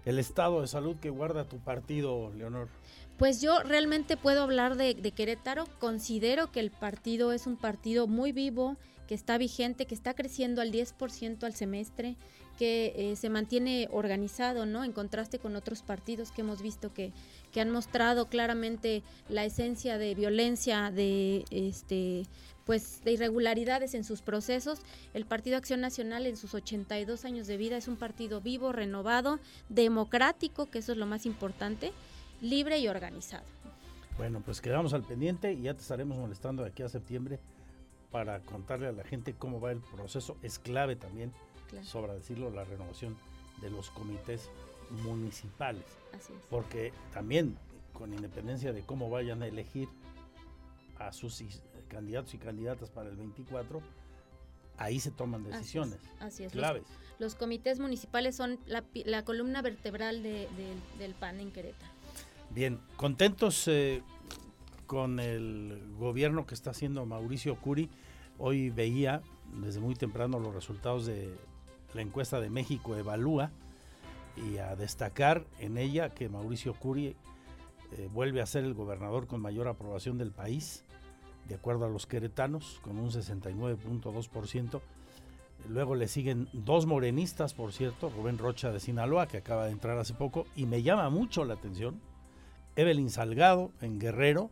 el 0.06 0.18
estado 0.18 0.62
de 0.62 0.68
salud 0.68 0.96
que 0.98 1.12
guarda 1.12 1.48
tu 1.48 1.60
partido, 1.60 2.32
Leonor? 2.36 2.70
Pues 3.18 3.40
yo 3.40 3.60
realmente 3.60 4.18
puedo 4.18 4.42
hablar 4.42 4.76
de, 4.76 4.94
de, 4.96 5.12
Querétaro. 5.12 5.66
Considero 5.80 6.52
que 6.52 6.60
el 6.60 6.72
partido 6.72 7.32
es 7.32 7.48
un 7.48 7.56
partido 7.56 8.08
muy 8.08 8.32
vivo, 8.32 8.78
que 9.08 9.14
está 9.14 9.38
vigente, 9.38 9.86
que 9.86 9.96
está 9.96 10.14
creciendo 10.14 10.62
al 10.62 10.72
10% 10.72 11.44
al 11.44 11.54
semestre, 11.54 12.18
que 12.58 12.94
eh, 12.96 13.16
se 13.16 13.30
mantiene 13.30 13.88
organizado, 13.92 14.66
¿no? 14.66 14.84
En 14.84 14.92
contraste 14.92 15.40
con 15.40 15.56
otros 15.56 15.82
partidos 15.82 16.32
que 16.32 16.42
hemos 16.42 16.62
visto 16.62 16.94
que, 16.94 17.12
que 17.52 17.62
han 17.62 17.70
mostrado 17.70 18.28
claramente 18.28 19.04
la 19.30 19.46
esencia 19.46 19.98
de 19.98 20.16
violencia, 20.16 20.92
de 20.92 21.46
este 21.52 22.24
pues 22.66 23.04
de 23.04 23.12
irregularidades 23.12 23.94
en 23.94 24.04
sus 24.04 24.22
procesos. 24.22 24.80
El 25.14 25.26
Partido 25.26 25.58
Acción 25.58 25.82
Nacional 25.82 26.26
en 26.26 26.36
sus 26.36 26.54
82 26.54 27.24
años 27.24 27.48
de 27.48 27.58
vida 27.58 27.78
es 27.78 27.88
un 27.88 27.96
partido 27.96 28.42
vivo, 28.42 28.72
renovado, 28.72 29.40
democrático, 29.70 30.66
que 30.66 30.80
eso 30.80 30.92
es 30.92 30.98
lo 30.98 31.06
más 31.06 31.26
importante, 31.26 31.94
libre 32.42 32.80
y 32.80 32.88
organizado. 32.88 33.46
Bueno, 34.18 34.42
pues 34.44 34.62
quedamos 34.62 34.94
al 34.94 35.04
pendiente 35.04 35.54
y 35.54 35.64
ya 35.64 35.74
te 35.74 35.82
estaremos 35.82 36.18
molestando 36.18 36.64
de 36.64 36.70
aquí 36.70 36.84
a 36.84 36.90
septiembre 36.90 37.40
para 38.12 38.40
contarle 38.40 38.88
a 38.88 38.94
la 38.94 39.04
gente 39.04 39.34
cómo 39.34 39.60
va 39.60 39.72
el 39.72 39.82
proceso. 39.82 40.38
Es 40.42 40.58
clave 40.58 40.96
también, 40.96 41.34
sobra 41.84 42.14
decirlo, 42.14 42.50
la 42.50 42.64
renovación 42.64 43.18
de 43.62 43.70
los 43.70 43.90
comités 43.90 44.50
municipales. 45.04 45.86
Así 46.14 46.34
es. 46.34 46.40
Porque 46.50 46.94
también, 47.14 47.58
con 47.94 48.14
independencia 48.14 48.74
de 48.74 48.82
cómo 48.82 49.10
vayan 49.10 49.42
a 49.42 49.48
elegir 49.48 49.90
a 50.98 51.12
sus 51.12 51.44
candidatos 51.88 52.34
y 52.34 52.38
candidatas 52.38 52.90
para 52.90 53.10
el 53.10 53.16
24, 53.16 53.82
ahí 54.78 55.00
se 55.00 55.12
toman 55.12 55.44
decisiones 55.44 56.00
así 56.20 56.44
es, 56.44 56.52
claves. 56.52 56.84
Los, 56.84 57.20
los, 57.20 57.36
comités 57.36 57.80
municipales 57.80 58.36
son 58.36 58.60
la, 58.66 58.84
la 59.06 59.24
columna 59.24 59.62
vertebral 59.62 60.24
de, 60.24 60.48
de, 60.58 60.76
del 61.00 61.14
PAN 61.14 61.40
en 61.40 61.52
Querétaro. 61.52 61.92
Bien, 62.50 62.80
contentos 62.98 63.68
eh, 63.68 64.02
con 64.86 65.20
el 65.20 65.94
gobierno 65.98 66.46
que 66.46 66.54
está 66.54 66.72
haciendo 66.72 67.06
Mauricio 67.06 67.56
Curi. 67.60 67.90
Hoy 68.38 68.70
veía 68.70 69.22
desde 69.62 69.80
muy 69.80 69.96
temprano 69.96 70.40
los 70.40 70.54
resultados 70.54 71.06
de 71.06 71.34
la 71.96 72.02
encuesta 72.02 72.40
de 72.40 72.50
México 72.50 72.96
Evalúa 72.96 73.52
y 74.36 74.58
a 74.58 74.76
destacar 74.76 75.46
en 75.60 75.78
ella 75.78 76.10
que 76.10 76.30
Mauricio 76.30 76.74
Curi 76.74 77.16
eh, 77.98 78.10
vuelve 78.14 78.42
a 78.42 78.46
ser 78.46 78.66
el 78.66 78.74
gobernador 78.74 79.28
con 79.28 79.42
mayor 79.42 79.68
aprobación 79.68 80.18
del 80.18 80.32
país 80.32 80.84
de 81.48 81.56
acuerdo 81.56 81.86
a 81.86 81.90
los 81.90 82.08
queretanos, 82.08 82.80
con 82.82 82.98
un 82.98 83.12
69.2%. 83.12 84.82
Luego 85.70 85.96
le 85.96 86.08
siguen 86.08 86.48
dos 86.54 86.86
morenistas, 86.86 87.54
por 87.54 87.72
cierto, 87.72 88.10
Rubén 88.10 88.38
Rocha 88.38 88.72
de 88.72 88.80
Sinaloa, 88.80 89.28
que 89.28 89.38
acaba 89.38 89.66
de 89.66 89.72
entrar 89.72 89.98
hace 89.98 90.14
poco, 90.14 90.46
y 90.56 90.66
me 90.66 90.84
llama 90.84 91.10
mucho 91.10 91.46
la 91.46 91.56
atención, 91.56 92.02
Evelyn 92.76 93.10
Salgado 93.10 93.72
en 93.82 94.00
Guerrero, 94.00 94.52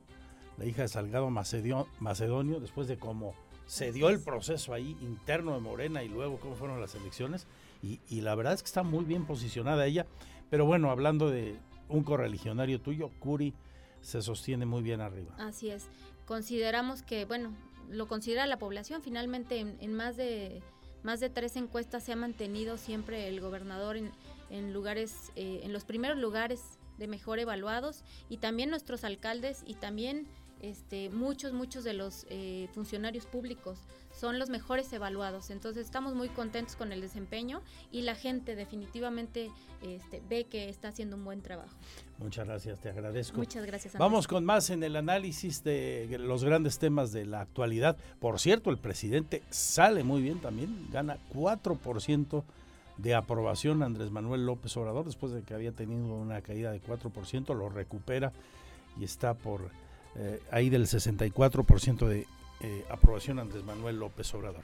la 0.57 0.65
hija 0.65 0.83
de 0.83 0.87
Salgado 0.87 1.29
Macedonio, 1.29 2.59
después 2.59 2.87
de 2.87 2.97
cómo 2.97 3.33
se 3.65 3.91
dio 3.91 4.09
el 4.09 4.19
proceso 4.19 4.73
ahí 4.73 4.97
interno 5.01 5.53
de 5.53 5.59
Morena 5.59 6.03
y 6.03 6.09
luego 6.09 6.39
cómo 6.39 6.55
fueron 6.55 6.81
las 6.81 6.95
elecciones, 6.95 7.47
y, 7.81 8.21
la 8.21 8.33
verdad 8.35 8.53
es 8.53 8.63
que 8.63 8.67
está 8.67 8.81
muy 8.81 9.03
bien 9.03 9.25
posicionada 9.25 9.85
ella, 9.85 10.05
pero 10.49 10.65
bueno, 10.65 10.89
hablando 10.89 11.29
de 11.29 11.57
un 11.89 12.03
correligionario 12.03 12.79
tuyo, 12.79 13.09
Curi, 13.19 13.53
se 13.99 14.21
sostiene 14.21 14.65
muy 14.65 14.81
bien 14.81 15.01
arriba. 15.01 15.35
Así 15.37 15.69
es 15.69 15.89
consideramos 16.25 17.01
que, 17.01 17.25
bueno, 17.25 17.53
lo 17.89 18.07
considera 18.07 18.47
la 18.47 18.57
población, 18.57 19.01
finalmente 19.01 19.59
en, 19.59 19.93
más 19.93 20.17
de 20.17 20.61
más 21.03 21.19
de 21.19 21.29
tres 21.29 21.57
encuestas 21.57 22.03
se 22.03 22.13
ha 22.13 22.15
mantenido 22.15 22.77
siempre 22.77 23.27
el 23.27 23.41
gobernador 23.41 23.97
en, 23.97 24.11
en 24.49 24.71
lugares, 24.71 25.33
eh, 25.35 25.59
en 25.63 25.73
los 25.73 25.83
primeros 25.83 26.17
lugares 26.17 26.61
de 26.97 27.07
mejor 27.07 27.39
evaluados 27.39 28.05
y 28.29 28.37
también 28.37 28.69
nuestros 28.69 29.03
alcaldes 29.03 29.63
y 29.67 29.73
también 29.73 30.27
este, 30.63 31.09
muchos, 31.09 31.51
muchos 31.51 31.83
de 31.83 31.93
los 31.93 32.25
eh, 32.29 32.69
funcionarios 32.73 33.25
públicos 33.25 33.77
son 34.17 34.39
los 34.39 34.49
mejores 34.49 34.91
evaluados. 34.93 35.49
Entonces 35.49 35.85
estamos 35.85 36.15
muy 36.15 36.29
contentos 36.29 36.77
con 36.77 36.93
el 36.93 37.01
desempeño 37.01 37.61
y 37.91 38.03
la 38.03 38.15
gente 38.15 38.55
definitivamente 38.55 39.51
este, 39.81 40.21
ve 40.29 40.45
que 40.45 40.69
está 40.69 40.87
haciendo 40.87 41.17
un 41.17 41.25
buen 41.25 41.41
trabajo. 41.41 41.75
Muchas 42.17 42.47
gracias, 42.47 42.79
te 42.79 42.89
agradezco. 42.89 43.37
Muchas 43.37 43.65
gracias. 43.65 43.95
Andrés. 43.95 43.99
Vamos 43.99 44.25
con 44.25 44.45
más 44.45 44.69
en 44.69 44.83
el 44.83 44.95
análisis 44.95 45.65
de 45.65 46.17
los 46.17 46.45
grandes 46.45 46.79
temas 46.79 47.11
de 47.11 47.25
la 47.25 47.41
actualidad. 47.41 47.97
Por 48.21 48.39
cierto, 48.39 48.69
el 48.69 48.77
presidente 48.77 49.43
sale 49.49 50.05
muy 50.05 50.21
bien 50.21 50.39
también, 50.39 50.87
gana 50.93 51.17
4% 51.33 52.43
de 52.97 53.15
aprobación 53.15 53.83
Andrés 53.83 54.11
Manuel 54.11 54.45
López 54.45 54.77
Obrador, 54.77 55.03
después 55.03 55.33
de 55.33 55.41
que 55.41 55.53
había 55.53 55.73
tenido 55.73 56.15
una 56.15 56.41
caída 56.41 56.71
de 56.71 56.81
4%, 56.81 57.53
lo 57.53 57.67
recupera 57.67 58.31
y 58.97 59.03
está 59.03 59.33
por 59.33 59.71
eh, 60.15 60.39
ahí 60.51 60.69
del 60.69 60.85
64% 60.85 62.07
de 62.07 62.27
eh, 62.61 62.85
aprobación 62.89 63.39
Andrés 63.39 63.63
Manuel 63.63 63.97
López 63.97 64.33
Obrador. 64.33 64.63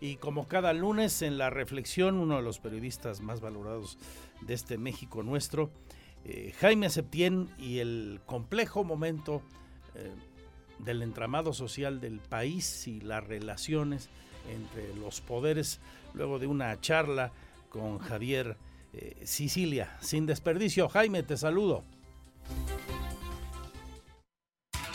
Y 0.00 0.16
como 0.16 0.46
cada 0.46 0.72
lunes 0.72 1.22
en 1.22 1.38
la 1.38 1.50
reflexión, 1.50 2.16
uno 2.16 2.36
de 2.36 2.42
los 2.42 2.58
periodistas 2.58 3.20
más 3.20 3.40
valorados 3.40 3.98
de 4.42 4.54
este 4.54 4.78
México 4.78 5.22
nuestro, 5.22 5.70
eh, 6.24 6.52
Jaime 6.58 6.90
Septién 6.90 7.48
y 7.58 7.78
el 7.78 8.20
complejo 8.26 8.84
momento 8.84 9.42
del 10.78 11.02
entramado 11.02 11.52
social 11.52 12.00
del 12.00 12.20
país 12.20 12.86
y 12.86 13.00
las 13.00 13.26
relaciones 13.26 14.08
entre 14.48 14.94
los 14.94 15.20
poderes, 15.20 15.80
luego 16.14 16.38
de 16.38 16.46
una 16.46 16.80
charla 16.80 17.32
con 17.68 17.98
Javier 17.98 18.56
Sicilia. 19.24 19.98
Sin 20.00 20.26
desperdicio, 20.26 20.88
Jaime, 20.88 21.24
te 21.24 21.36
saludo. 21.36 21.82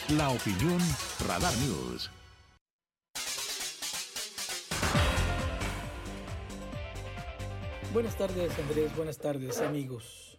La 0.09 0.29
opinión 0.29 0.77
Radar 1.27 1.51
News. 1.65 2.11
Buenas 7.91 8.15
tardes 8.15 8.51
Andrés, 8.59 8.95
buenas 8.95 9.17
tardes 9.17 9.61
amigos. 9.61 10.37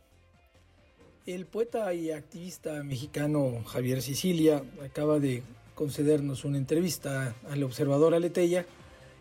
El 1.26 1.46
poeta 1.46 1.92
y 1.94 2.12
activista 2.12 2.80
mexicano 2.84 3.64
Javier 3.66 4.02
Sicilia 4.02 4.62
acaba 4.84 5.18
de 5.18 5.42
concedernos 5.74 6.44
una 6.44 6.58
entrevista 6.58 7.34
al 7.50 7.64
observador 7.64 8.14
Aleteya, 8.14 8.66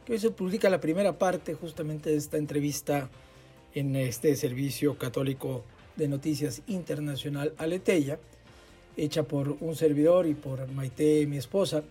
que 0.06 0.14
hoy 0.14 0.20
se 0.20 0.30
publica 0.30 0.70
la 0.70 0.80
primera 0.80 1.18
parte 1.18 1.56
justamente 1.56 2.12
de 2.12 2.18
esta 2.18 2.38
entrevista 2.38 3.10
en 3.74 3.96
este 3.96 4.36
servicio 4.36 4.96
católico 5.00 5.64
de 5.96 6.08
noticias 6.08 6.62
internacional 6.68 7.56
Aleteya 7.58 8.20
hecha 8.98 9.24
por 9.24 9.58
un 9.60 9.76
servidor 9.76 10.28
y 10.28 10.34
por 10.34 10.68
Maite, 10.72 11.26
mi 11.28 11.38
esposa, 11.38 11.84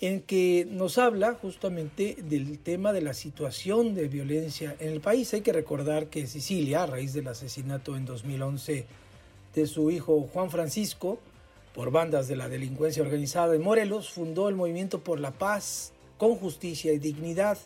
en 0.00 0.20
que 0.22 0.66
nos 0.70 0.98
habla 0.98 1.34
justamente 1.34 2.16
del 2.22 2.58
tema 2.60 2.92
de 2.92 3.00
la 3.00 3.14
situación 3.14 3.94
de 3.94 4.08
violencia 4.08 4.76
en 4.78 4.92
el 4.92 5.00
país. 5.00 5.34
Hay 5.34 5.40
que 5.40 5.52
recordar 5.52 6.06
que 6.06 6.26
Sicilia, 6.26 6.84
a 6.84 6.86
raíz 6.86 7.12
del 7.14 7.28
asesinato 7.28 7.96
en 7.96 8.04
2011 8.04 8.86
de 9.54 9.66
su 9.66 9.90
hijo 9.90 10.28
Juan 10.32 10.50
Francisco, 10.50 11.18
por 11.74 11.90
bandas 11.90 12.28
de 12.28 12.36
la 12.36 12.48
delincuencia 12.48 13.02
organizada 13.02 13.54
en 13.54 13.62
Morelos, 13.62 14.10
fundó 14.10 14.48
el 14.48 14.54
Movimiento 14.54 15.00
por 15.00 15.18
la 15.18 15.32
Paz 15.32 15.92
con 16.16 16.36
Justicia 16.36 16.92
y 16.92 16.98
Dignidad. 16.98 17.58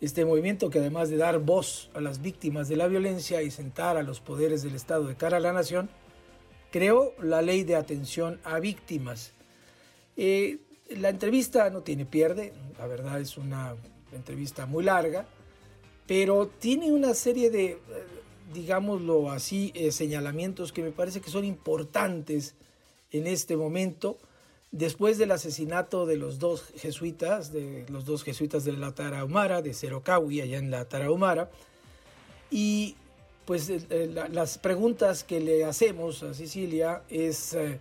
Este 0.00 0.24
movimiento 0.24 0.68
que 0.68 0.78
además 0.78 1.08
de 1.08 1.16
dar 1.16 1.38
voz 1.38 1.90
a 1.94 2.00
las 2.00 2.20
víctimas 2.20 2.68
de 2.68 2.76
la 2.76 2.86
violencia 2.86 3.42
y 3.42 3.50
sentar 3.50 3.96
a 3.96 4.02
los 4.02 4.20
poderes 4.20 4.62
del 4.62 4.74
Estado 4.74 5.06
de 5.06 5.16
cara 5.16 5.38
a 5.38 5.40
la 5.40 5.52
nación, 5.52 5.88
creó 6.76 7.14
la 7.22 7.40
ley 7.40 7.64
de 7.64 7.74
atención 7.74 8.38
a 8.44 8.60
víctimas. 8.60 9.32
Eh, 10.14 10.58
la 10.90 11.08
entrevista 11.08 11.70
no 11.70 11.80
tiene 11.80 12.04
pierde, 12.04 12.52
la 12.78 12.86
verdad 12.86 13.18
es 13.18 13.38
una 13.38 13.74
entrevista 14.12 14.66
muy 14.66 14.84
larga, 14.84 15.26
pero 16.06 16.48
tiene 16.48 16.92
una 16.92 17.14
serie 17.14 17.48
de, 17.48 17.64
eh, 17.64 17.78
digámoslo 18.52 19.30
así, 19.30 19.72
eh, 19.74 19.90
señalamientos 19.90 20.70
que 20.70 20.82
me 20.82 20.90
parece 20.90 21.22
que 21.22 21.30
son 21.30 21.46
importantes 21.46 22.54
en 23.10 23.26
este 23.26 23.56
momento, 23.56 24.18
después 24.70 25.16
del 25.16 25.30
asesinato 25.30 26.04
de 26.04 26.18
los 26.18 26.38
dos 26.38 26.74
jesuitas, 26.76 27.54
de 27.54 27.86
los 27.88 28.04
dos 28.04 28.22
jesuitas 28.22 28.66
de 28.66 28.72
la 28.72 28.94
Tarahumara, 28.94 29.62
de 29.62 29.72
Cerocahui, 29.72 30.42
allá 30.42 30.58
en 30.58 30.70
la 30.70 30.84
Tarahumara, 30.84 31.50
y 32.50 32.96
pues 33.46 33.70
eh, 33.70 33.80
eh, 33.90 34.28
las 34.32 34.58
preguntas 34.58 35.24
que 35.24 35.40
le 35.40 35.64
hacemos 35.64 36.22
a 36.22 36.34
Sicilia 36.34 37.02
es 37.08 37.54
eh, 37.54 37.78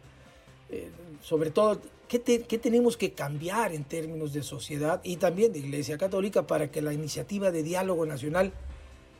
sobre 1.22 1.52
todo 1.52 1.82
¿qué, 2.08 2.20
tenemos 2.20 2.96
que 2.96 3.12
cambiar 3.12 3.74
en 3.74 3.84
términos 3.84 4.32
de 4.32 4.44
sociedad 4.44 5.02
y 5.04 5.18
también 5.18 5.52
de 5.52 5.60
Iglesia 5.60 5.98
Católica 5.98 6.48
para 6.48 6.72
que 6.72 6.82
la 6.82 6.94
iniciativa 6.94 7.52
de 7.52 7.64
diálogo 7.64 8.06
nacional 8.06 8.54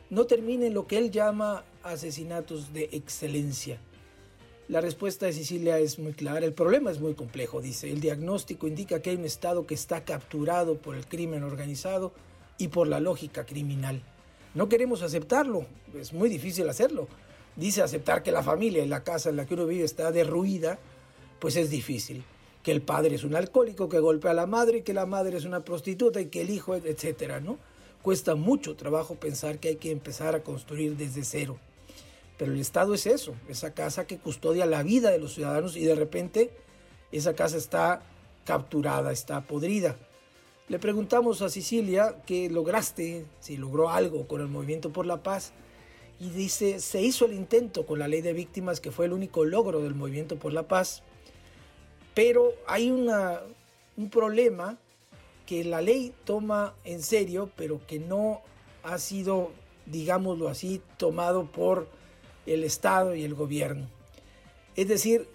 no 0.08 0.24
termine 0.24 0.68
en 0.68 0.74
lo 0.74 0.86
que 0.86 0.98
él 0.98 1.10
llama 1.10 1.64
asesinatos 1.82 2.72
de 2.72 2.88
excelencia. 2.92 3.78
La 4.68 4.80
respuesta 4.80 5.26
de 5.26 5.32
Sicilia 5.32 5.78
es 5.78 5.98
muy 5.98 6.12
clara, 6.12 6.44
el 6.44 6.52
problema 6.52 6.90
es 6.90 7.00
muy 7.00 7.14
complejo, 7.14 7.60
dice, 7.60 7.90
el 7.90 8.00
diagnóstico 8.00 8.66
indica 8.66 9.00
que 9.00 9.10
hay 9.10 9.16
un 9.16 9.24
Estado 9.24 9.66
que 9.66 9.74
está 9.74 10.04
capturado 10.04 10.78
por 10.78 10.96
el 10.96 11.06
crimen 11.06 11.44
organizado, 11.44 12.12
y 12.58 12.68
por 12.68 12.88
la 12.88 13.00
lógica 13.00 13.44
criminal. 13.44 14.02
No 14.56 14.70
queremos 14.70 15.02
aceptarlo, 15.02 15.66
es 16.00 16.14
muy 16.14 16.30
difícil 16.30 16.66
hacerlo. 16.70 17.08
Dice 17.56 17.82
aceptar 17.82 18.22
que 18.22 18.32
la 18.32 18.42
familia 18.42 18.82
y 18.82 18.88
la 18.88 19.04
casa 19.04 19.28
en 19.28 19.36
la 19.36 19.44
que 19.44 19.52
uno 19.52 19.66
vive 19.66 19.84
está 19.84 20.10
derruida, 20.12 20.78
pues 21.40 21.56
es 21.56 21.68
difícil. 21.68 22.24
Que 22.62 22.72
el 22.72 22.80
padre 22.80 23.16
es 23.16 23.24
un 23.24 23.36
alcohólico 23.36 23.90
que 23.90 23.98
golpea 23.98 24.30
a 24.30 24.34
la 24.34 24.46
madre, 24.46 24.82
que 24.82 24.94
la 24.94 25.04
madre 25.04 25.36
es 25.36 25.44
una 25.44 25.60
prostituta 25.60 26.22
y 26.22 26.28
que 26.28 26.40
el 26.40 26.48
hijo, 26.48 26.74
etcétera, 26.74 27.38
¿no? 27.38 27.58
Cuesta 28.00 28.34
mucho 28.34 28.76
trabajo 28.76 29.16
pensar 29.16 29.58
que 29.58 29.68
hay 29.68 29.76
que 29.76 29.90
empezar 29.90 30.34
a 30.34 30.42
construir 30.42 30.96
desde 30.96 31.22
cero. 31.22 31.58
Pero 32.38 32.52
el 32.52 32.60
Estado 32.60 32.94
es 32.94 33.04
eso, 33.04 33.34
esa 33.50 33.74
casa 33.74 34.06
que 34.06 34.16
custodia 34.16 34.64
la 34.64 34.82
vida 34.82 35.10
de 35.10 35.18
los 35.18 35.34
ciudadanos 35.34 35.76
y 35.76 35.84
de 35.84 35.96
repente 35.96 36.50
esa 37.12 37.34
casa 37.34 37.58
está 37.58 38.00
capturada, 38.46 39.12
está 39.12 39.42
podrida. 39.42 39.96
Le 40.68 40.80
preguntamos 40.80 41.42
a 41.42 41.48
Sicilia 41.48 42.16
qué 42.26 42.50
lograste, 42.50 43.24
si 43.38 43.56
logró 43.56 43.88
algo 43.88 44.26
con 44.26 44.40
el 44.40 44.48
Movimiento 44.48 44.92
por 44.92 45.06
la 45.06 45.22
Paz, 45.22 45.52
y 46.18 46.30
dice, 46.30 46.80
se 46.80 47.00
hizo 47.00 47.26
el 47.26 47.34
intento 47.34 47.86
con 47.86 48.00
la 48.00 48.08
ley 48.08 48.20
de 48.20 48.32
víctimas, 48.32 48.80
que 48.80 48.90
fue 48.90 49.06
el 49.06 49.12
único 49.12 49.44
logro 49.44 49.80
del 49.80 49.94
Movimiento 49.94 50.40
por 50.40 50.52
la 50.52 50.66
Paz, 50.66 51.04
pero 52.14 52.52
hay 52.66 52.90
un 52.90 54.10
problema 54.10 54.76
que 55.46 55.62
la 55.62 55.82
ley 55.82 56.12
toma 56.24 56.74
en 56.84 57.00
serio, 57.00 57.48
pero 57.54 57.80
que 57.86 58.00
no 58.00 58.40
ha 58.82 58.98
sido, 58.98 59.52
digámoslo 59.84 60.48
así, 60.48 60.82
tomado 60.96 61.46
por 61.46 61.88
el 62.44 62.64
Estado 62.64 63.14
y 63.14 63.22
el 63.22 63.34
gobierno. 63.34 63.86
Es 64.74 64.88
decir, 64.88 65.28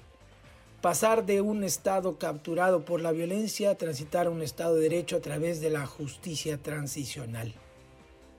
pasar 0.82 1.28
de 1.28 1.42
un 1.42 1.64
Estado 1.64 2.18
capturado 2.18 2.84
por 2.86 3.02
la 3.02 3.12
violencia 3.12 3.70
a 3.70 3.76
transitar 3.76 4.26
a 4.26 4.32
un 4.32 4.42
Estado 4.42 4.76
de 4.76 4.82
Derecho 4.82 5.16
a 5.16 5.22
través 5.22 5.62
de 5.62 5.70
la 5.70 5.86
justicia 5.86 6.58
transicional. 6.58 7.54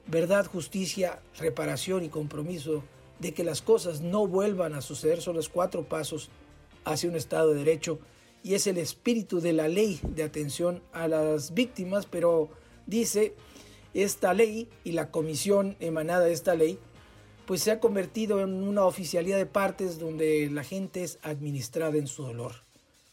Verdad, 0.08 0.46
justicia, 0.46 1.20
reparación 1.38 2.04
y 2.04 2.08
compromiso 2.08 2.82
de 3.20 3.32
que 3.32 3.44
las 3.44 3.62
cosas 3.62 4.00
no 4.00 4.26
vuelvan 4.26 4.74
a 4.74 4.80
suceder 4.80 5.22
son 5.22 5.36
los 5.36 5.48
cuatro 5.48 5.84
pasos 5.84 6.30
hacia 6.84 7.08
un 7.08 7.14
Estado 7.14 7.50
de 7.50 7.60
Derecho 7.60 8.00
y 8.42 8.54
es 8.54 8.66
el 8.66 8.78
espíritu 8.78 9.40
de 9.40 9.52
la 9.52 9.68
ley 9.68 10.00
de 10.02 10.24
atención 10.24 10.82
a 10.92 11.06
las 11.06 11.54
víctimas, 11.54 12.06
pero 12.06 12.48
dice 12.86 13.34
esta 13.94 14.34
ley 14.34 14.68
y 14.82 14.92
la 14.92 15.12
comisión 15.12 15.76
emanada 15.78 16.24
de 16.24 16.32
esta 16.32 16.56
ley 16.56 16.80
pues 17.52 17.64
se 17.64 17.70
ha 17.70 17.80
convertido 17.80 18.40
en 18.40 18.62
una 18.62 18.86
oficialidad 18.86 19.36
de 19.36 19.44
partes 19.44 19.98
donde 19.98 20.48
la 20.50 20.64
gente 20.64 21.02
es 21.02 21.18
administrada 21.20 21.98
en 21.98 22.06
su 22.06 22.22
dolor. 22.22 22.54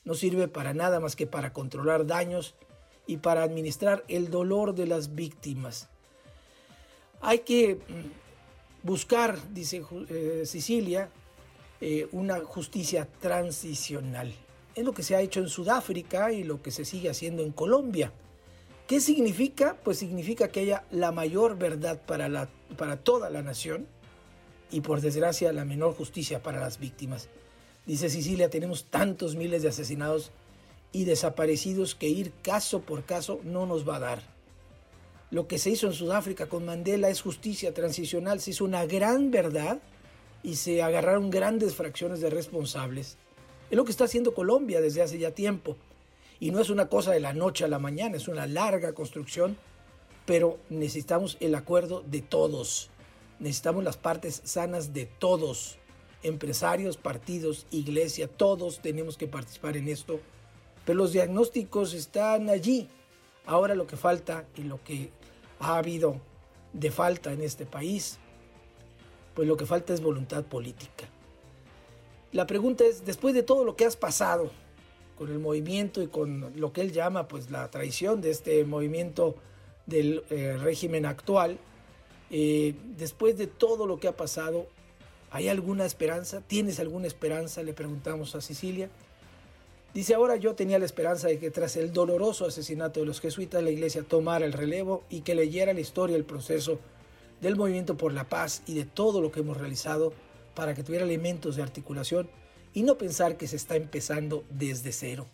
No 0.05 0.13
sirve 0.13 0.47
para 0.47 0.73
nada 0.73 1.01
más 1.01 1.17
que 1.17 1.27
para 1.27 1.51
controlar 1.51 2.07
daños 2.07 2.55
y 3.05 3.17
para 3.17 3.43
administrar 3.43 4.05
el 4.07 4.29
dolor 4.29 4.75
de 4.75 4.87
las 4.87 5.13
víctimas. 5.13 5.89
Hay 7.19 7.39
que 7.39 7.75
mm, 7.85 8.87
buscar, 8.87 9.37
dice 9.53 9.83
eh, 10.07 10.43
Sicilia, 10.45 11.09
eh, 11.81 12.07
una 12.13 12.39
justicia 12.39 13.09
transicional. 13.19 14.33
Es 14.73 14.85
lo 14.85 14.93
que 14.93 15.03
se 15.03 15.17
ha 15.17 15.21
hecho 15.21 15.41
en 15.41 15.49
Sudáfrica 15.49 16.31
y 16.31 16.45
lo 16.45 16.61
que 16.61 16.71
se 16.71 16.85
sigue 16.85 17.09
haciendo 17.09 17.43
en 17.43 17.51
Colombia. 17.51 18.13
¿Qué 18.87 19.01
significa? 19.01 19.75
Pues 19.83 19.97
significa 19.97 20.47
que 20.47 20.61
haya 20.61 20.85
la 20.91 21.11
mayor 21.11 21.57
verdad 21.57 22.01
para, 22.05 22.29
la, 22.29 22.47
para 22.77 22.95
toda 22.95 23.29
la 23.29 23.41
nación 23.41 23.98
y 24.71 24.81
por 24.81 25.01
desgracia 25.01 25.53
la 25.53 25.65
menor 25.65 25.93
justicia 25.95 26.41
para 26.41 26.59
las 26.59 26.79
víctimas. 26.79 27.29
Dice 27.85 28.09
Sicilia, 28.09 28.49
tenemos 28.49 28.85
tantos 28.85 29.35
miles 29.35 29.63
de 29.63 29.69
asesinados 29.69 30.31
y 30.91 31.05
desaparecidos 31.05 31.95
que 31.95 32.07
ir 32.07 32.31
caso 32.41 32.81
por 32.81 33.03
caso 33.03 33.39
no 33.43 33.65
nos 33.65 33.87
va 33.87 33.97
a 33.97 33.99
dar. 33.99 34.23
Lo 35.31 35.47
que 35.47 35.59
se 35.59 35.69
hizo 35.69 35.87
en 35.87 35.93
Sudáfrica 35.93 36.47
con 36.47 36.65
Mandela 36.65 37.09
es 37.09 37.21
justicia 37.21 37.73
transicional, 37.73 38.39
se 38.39 38.51
hizo 38.51 38.65
una 38.65 38.85
gran 38.85 39.29
verdad 39.29 39.79
y 40.41 40.55
se 40.55 40.81
agarraron 40.81 41.29
grandes 41.29 41.75
fracciones 41.75 42.21
de 42.21 42.29
responsables. 42.29 43.17
Es 43.69 43.77
lo 43.77 43.85
que 43.85 43.91
está 43.91 44.05
haciendo 44.05 44.33
Colombia 44.33 44.81
desde 44.81 45.03
hace 45.03 45.19
ya 45.19 45.31
tiempo. 45.31 45.77
Y 46.39 46.51
no 46.51 46.59
es 46.59 46.69
una 46.69 46.87
cosa 46.87 47.11
de 47.11 47.19
la 47.19 47.33
noche 47.33 47.65
a 47.65 47.67
la 47.67 47.79
mañana, 47.79 48.17
es 48.17 48.27
una 48.27 48.47
larga 48.47 48.93
construcción, 48.93 49.57
pero 50.25 50.57
necesitamos 50.69 51.37
el 51.39 51.53
acuerdo 51.53 52.03
de 52.07 52.21
todos 52.21 52.89
necesitamos 53.39 53.83
las 53.83 53.97
partes 53.97 54.41
sanas 54.43 54.93
de 54.93 55.05
todos, 55.05 55.77
empresarios, 56.23 56.97
partidos, 56.97 57.65
iglesia, 57.71 58.27
todos 58.27 58.81
tenemos 58.81 59.17
que 59.17 59.27
participar 59.27 59.77
en 59.77 59.87
esto, 59.87 60.19
pero 60.85 60.97
los 60.97 61.13
diagnósticos 61.13 61.93
están 61.93 62.49
allí. 62.49 62.87
Ahora 63.45 63.75
lo 63.75 63.87
que 63.87 63.97
falta 63.97 64.45
y 64.55 64.63
lo 64.63 64.83
que 64.83 65.11
ha 65.59 65.77
habido 65.77 66.19
de 66.73 66.91
falta 66.91 67.31
en 67.31 67.41
este 67.41 67.65
país, 67.65 68.19
pues 69.33 69.47
lo 69.47 69.57
que 69.57 69.65
falta 69.65 69.93
es 69.93 70.01
voluntad 70.01 70.43
política. 70.43 71.05
La 72.31 72.45
pregunta 72.45 72.83
es, 72.83 73.05
después 73.05 73.33
de 73.33 73.41
todo 73.41 73.63
lo 73.63 73.75
que 73.75 73.85
has 73.85 73.95
pasado 73.95 74.51
con 75.17 75.31
el 75.31 75.39
movimiento 75.39 76.01
y 76.01 76.07
con 76.07 76.53
lo 76.55 76.71
que 76.71 76.81
él 76.81 76.91
llama 76.91 77.27
pues 77.27 77.49
la 77.49 77.69
traición 77.71 78.21
de 78.21 78.29
este 78.29 78.63
movimiento 78.65 79.35
del 79.85 80.23
eh, 80.29 80.57
régimen 80.57 81.05
actual, 81.05 81.57
eh, 82.29 82.75
después 82.97 83.37
de 83.37 83.47
todo 83.47 83.87
lo 83.87 83.99
que 83.99 84.07
ha 84.07 84.15
pasado, 84.15 84.67
¿hay 85.31 85.47
alguna 85.47 85.85
esperanza? 85.85 86.41
¿Tienes 86.45 86.79
alguna 86.79 87.07
esperanza? 87.07 87.63
Le 87.63 87.73
preguntamos 87.73 88.35
a 88.35 88.41
Sicilia. 88.41 88.89
Dice, 89.93 90.13
ahora 90.13 90.35
yo 90.35 90.53
tenía 90.53 90.77
la 90.77 90.85
esperanza 90.85 91.27
de 91.27 91.39
que 91.39 91.49
tras 91.49 91.75
el 91.75 91.91
doloroso 91.91 92.45
asesinato 92.45 92.99
de 92.99 93.07
los 93.07 93.19
jesuitas 93.19 93.63
la 93.63 93.71
iglesia 93.71 94.03
tomara 94.03 94.45
el 94.45 94.53
relevo 94.53 95.03
y 95.09 95.21
que 95.21 95.33
leyera 95.33 95.73
la 95.73 95.79
historia, 95.79 96.15
el 96.15 96.25
proceso 96.25 96.79
del 97.41 97.55
movimiento 97.55 97.97
por 97.97 98.13
la 98.13 98.29
paz 98.29 98.61
y 98.67 98.75
de 98.75 98.85
todo 98.85 99.21
lo 99.21 99.31
que 99.31 99.39
hemos 99.39 99.57
realizado 99.57 100.13
para 100.53 100.75
que 100.75 100.83
tuviera 100.83 101.05
elementos 101.05 101.55
de 101.55 101.63
articulación 101.63 102.29
y 102.73 102.83
no 102.83 102.97
pensar 102.97 103.37
que 103.37 103.47
se 103.47 103.55
está 103.55 103.75
empezando 103.75 104.43
desde 104.51 104.91
cero. 104.91 105.25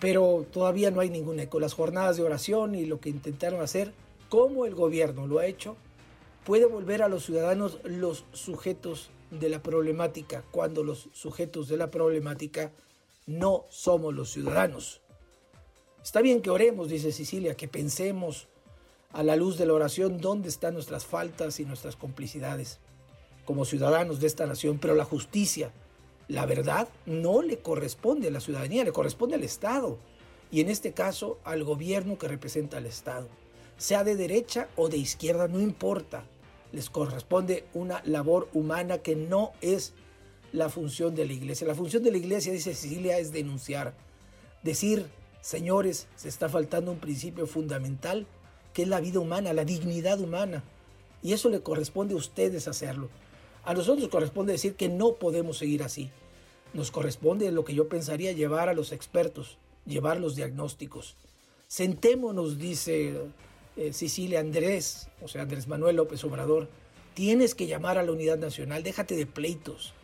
Pero 0.00 0.44
todavía 0.50 0.90
no 0.90 1.00
hay 1.00 1.10
ningún 1.10 1.38
eco. 1.38 1.60
Las 1.60 1.74
jornadas 1.74 2.16
de 2.16 2.24
oración 2.24 2.74
y 2.74 2.86
lo 2.86 3.00
que 3.00 3.10
intentaron 3.10 3.60
hacer 3.60 3.92
como 4.34 4.66
el 4.66 4.74
gobierno 4.74 5.28
lo 5.28 5.38
ha 5.38 5.46
hecho, 5.46 5.76
puede 6.44 6.66
volver 6.66 7.04
a 7.04 7.08
los 7.08 7.24
ciudadanos 7.24 7.78
los 7.84 8.24
sujetos 8.32 9.10
de 9.30 9.48
la 9.48 9.62
problemática, 9.62 10.42
cuando 10.50 10.82
los 10.82 11.08
sujetos 11.12 11.68
de 11.68 11.76
la 11.76 11.92
problemática 11.92 12.72
no 13.28 13.64
somos 13.68 14.12
los 14.12 14.32
ciudadanos. 14.32 15.02
Está 16.02 16.20
bien 16.20 16.42
que 16.42 16.50
oremos, 16.50 16.88
dice 16.88 17.12
Sicilia, 17.12 17.54
que 17.54 17.68
pensemos 17.68 18.48
a 19.12 19.22
la 19.22 19.36
luz 19.36 19.56
de 19.56 19.66
la 19.66 19.74
oración 19.74 20.18
dónde 20.18 20.48
están 20.48 20.74
nuestras 20.74 21.06
faltas 21.06 21.60
y 21.60 21.64
nuestras 21.64 21.94
complicidades 21.94 22.80
como 23.44 23.64
ciudadanos 23.64 24.18
de 24.18 24.26
esta 24.26 24.46
nación, 24.46 24.78
pero 24.80 24.96
la 24.96 25.04
justicia, 25.04 25.70
la 26.26 26.44
verdad, 26.44 26.88
no 27.06 27.40
le 27.40 27.58
corresponde 27.58 28.26
a 28.26 28.32
la 28.32 28.40
ciudadanía, 28.40 28.82
le 28.82 28.90
corresponde 28.90 29.36
al 29.36 29.44
Estado 29.44 29.96
y 30.50 30.60
en 30.60 30.70
este 30.70 30.92
caso 30.92 31.38
al 31.44 31.62
gobierno 31.62 32.18
que 32.18 32.26
representa 32.26 32.78
al 32.78 32.86
Estado 32.86 33.28
sea 33.76 34.04
de 34.04 34.16
derecha 34.16 34.68
o 34.76 34.88
de 34.88 34.96
izquierda, 34.96 35.48
no 35.48 35.60
importa. 35.60 36.24
Les 36.72 36.90
corresponde 36.90 37.64
una 37.74 38.02
labor 38.04 38.48
humana 38.52 38.98
que 38.98 39.16
no 39.16 39.52
es 39.60 39.94
la 40.52 40.68
función 40.68 41.14
de 41.14 41.26
la 41.26 41.32
iglesia. 41.32 41.66
La 41.66 41.74
función 41.74 42.02
de 42.02 42.12
la 42.12 42.18
iglesia, 42.18 42.52
dice 42.52 42.74
Cecilia, 42.74 43.18
es 43.18 43.32
denunciar. 43.32 43.94
Decir, 44.62 45.06
señores, 45.40 46.06
se 46.16 46.28
está 46.28 46.48
faltando 46.48 46.92
un 46.92 46.98
principio 46.98 47.46
fundamental, 47.46 48.26
que 48.72 48.82
es 48.82 48.88
la 48.88 49.00
vida 49.00 49.20
humana, 49.20 49.52
la 49.52 49.64
dignidad 49.64 50.20
humana. 50.20 50.64
Y 51.22 51.32
eso 51.32 51.48
le 51.48 51.60
corresponde 51.60 52.14
a 52.14 52.18
ustedes 52.18 52.68
hacerlo. 52.68 53.08
A 53.64 53.74
nosotros 53.74 54.08
corresponde 54.08 54.52
decir 54.52 54.74
que 54.74 54.88
no 54.88 55.14
podemos 55.14 55.58
seguir 55.58 55.82
así. 55.82 56.10
Nos 56.72 56.90
corresponde 56.90 57.50
lo 57.50 57.64
que 57.64 57.74
yo 57.74 57.88
pensaría 57.88 58.32
llevar 58.32 58.68
a 58.68 58.74
los 58.74 58.92
expertos, 58.92 59.58
llevar 59.86 60.20
los 60.20 60.36
diagnósticos. 60.36 61.16
Sentémonos, 61.66 62.58
dice 62.58 63.20
eh, 63.76 63.92
Sicilia 63.92 64.40
Andrés, 64.40 65.08
o 65.22 65.28
sea, 65.28 65.42
Andrés 65.42 65.66
Manuel 65.66 65.96
López 65.96 66.22
Obrador, 66.24 66.68
tienes 67.14 67.54
que 67.54 67.66
llamar 67.66 67.98
a 67.98 68.02
la 68.02 68.12
unidad 68.12 68.38
nacional, 68.38 68.82
déjate 68.82 69.16
de 69.16 69.26
pleitos. 69.26 69.94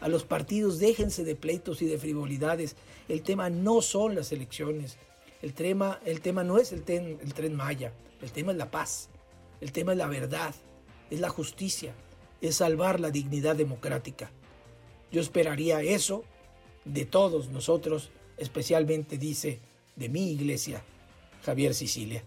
A 0.00 0.08
los 0.08 0.24
partidos 0.24 0.80
déjense 0.80 1.22
de 1.22 1.36
pleitos 1.36 1.80
y 1.80 1.86
de 1.86 1.98
frivolidades. 1.98 2.74
El 3.08 3.22
tema 3.22 3.50
no 3.50 3.82
son 3.82 4.16
las 4.16 4.32
elecciones. 4.32 4.98
El 5.42 5.54
tema, 5.54 6.00
el 6.04 6.20
tema 6.20 6.42
no 6.42 6.58
es 6.58 6.72
el, 6.72 6.82
el 6.88 7.34
tren 7.34 7.54
Maya. 7.54 7.92
El 8.20 8.32
tema 8.32 8.50
es 8.50 8.58
la 8.58 8.70
paz. 8.72 9.10
El 9.60 9.70
tema 9.70 9.92
es 9.92 9.98
la 9.98 10.08
verdad. 10.08 10.54
Es 11.08 11.20
la 11.20 11.28
justicia. 11.28 11.94
Es 12.40 12.56
salvar 12.56 12.98
la 12.98 13.12
dignidad 13.12 13.54
democrática. 13.54 14.32
Yo 15.12 15.20
esperaría 15.20 15.82
eso 15.82 16.24
de 16.84 17.04
todos 17.04 17.50
nosotros, 17.50 18.10
especialmente 18.38 19.18
dice 19.18 19.60
de 19.94 20.08
mi 20.08 20.32
iglesia, 20.32 20.82
Javier 21.44 21.74
Sicilia. 21.74 22.24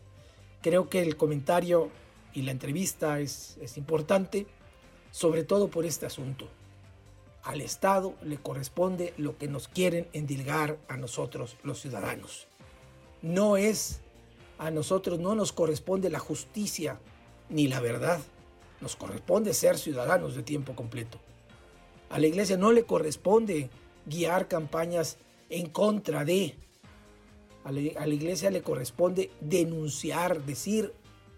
Creo 0.66 0.90
que 0.90 1.04
el 1.04 1.16
comentario 1.16 1.92
y 2.34 2.42
la 2.42 2.50
entrevista 2.50 3.20
es, 3.20 3.56
importante, 3.76 4.48
sobre 5.12 5.44
todo 5.44 5.68
por 5.68 5.86
este 5.86 6.08
asunto. 6.08 6.50
Al 7.44 7.62
Estado 7.62 8.16
le 8.24 8.38
corresponde 8.38 9.14
lo 9.18 9.38
que 9.38 9.48
nos 9.48 9.68
quieren 9.68 10.08
endilgar 10.12 10.80
a 10.88 10.98
nosotros 10.98 11.56
los 11.62 11.82
ciudadanos. 11.82 12.48
No 13.22 13.58
es 13.58 14.02
a 14.58 14.72
nosotros 14.72 15.20
no 15.20 15.36
nos 15.36 15.52
corresponde 15.52 16.10
la 16.10 16.18
justicia 16.18 17.00
ni 17.48 17.68
la 17.68 17.80
verdad. 17.80 18.20
Nos 18.82 18.96
corresponde 18.96 19.54
ser 19.54 19.78
ciudadanos 19.78 20.34
de 20.34 20.42
tiempo 20.42 20.76
completo. 20.76 21.20
A 22.10 22.18
la 22.18 22.26
iglesia 22.26 22.58
no 22.58 22.72
le 22.72 22.86
corresponde 22.86 23.70
guiar 24.08 24.48
campañas 24.48 25.20
en 25.48 25.70
contra 25.70 26.26
de. 26.26 26.58
A 27.66 27.72
la, 27.72 28.08
iglesia 28.08 28.52
le 28.52 28.62
corresponde 28.62 29.32
denunciar, 29.42 30.46
decir, 30.46 30.94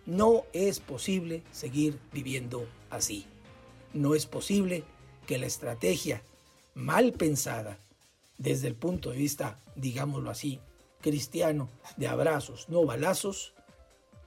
no 0.06 0.44
es 0.52 0.82
posible 0.82 1.41
seguir 1.54 1.99
viviendo 2.12 2.68
así. 2.90 3.26
No 3.94 4.14
es 4.14 4.26
posible 4.26 4.84
que 5.26 5.38
la 5.38 5.45
estrategia 5.45 6.22
mal 6.76 7.14
pensada 7.14 7.80
desde 8.38 8.68
el 8.68 8.76
punto 8.76 9.12
de 9.12 9.18
vista, 9.18 9.58
digámoslo 9.78 10.30
así, 10.30 10.60
cristiano, 10.99 11.70
de 11.95 12.08
abrazos, 12.08 12.68
no 12.68 12.84
balazos, 12.84 13.54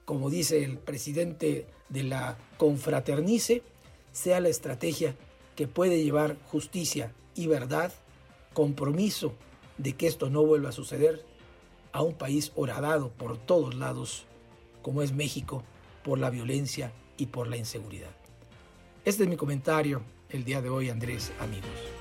como 0.06 0.30
dice 0.30 0.64
el 0.64 0.78
presidente 0.78 1.66
de 1.90 2.02
la 2.02 2.38
confraternice, 2.56 3.62
sea 4.10 4.40
la 4.40 4.48
estrategia 4.48 5.16
que 5.54 5.68
puede 5.68 6.02
llevar 6.02 6.38
justicia 6.46 7.12
y 7.34 7.46
verdad, 7.46 7.92
compromiso 8.54 9.34
de 9.76 9.92
que 9.92 10.06
esto 10.06 10.30
no 10.30 10.46
vuelva 10.46 10.70
a 10.70 10.72
suceder 10.72 11.28
a 11.92 12.02
un 12.02 12.14
país 12.14 12.52
horadado 12.54 13.10
por 13.10 13.38
todos 13.38 13.74
lados, 13.74 14.24
como 14.82 15.02
es 15.02 15.12
México, 15.12 15.62
por 16.04 16.18
la 16.18 16.30
violencia 16.30 16.92
y 17.16 17.26
por 17.26 17.48
la 17.48 17.56
inseguridad. 17.56 18.10
Este 19.04 19.24
es 19.24 19.28
mi 19.28 19.36
comentario 19.36 20.02
el 20.28 20.44
día 20.44 20.62
de 20.62 20.70
hoy, 20.70 20.90
Andrés, 20.90 21.32
amigos. 21.40 21.99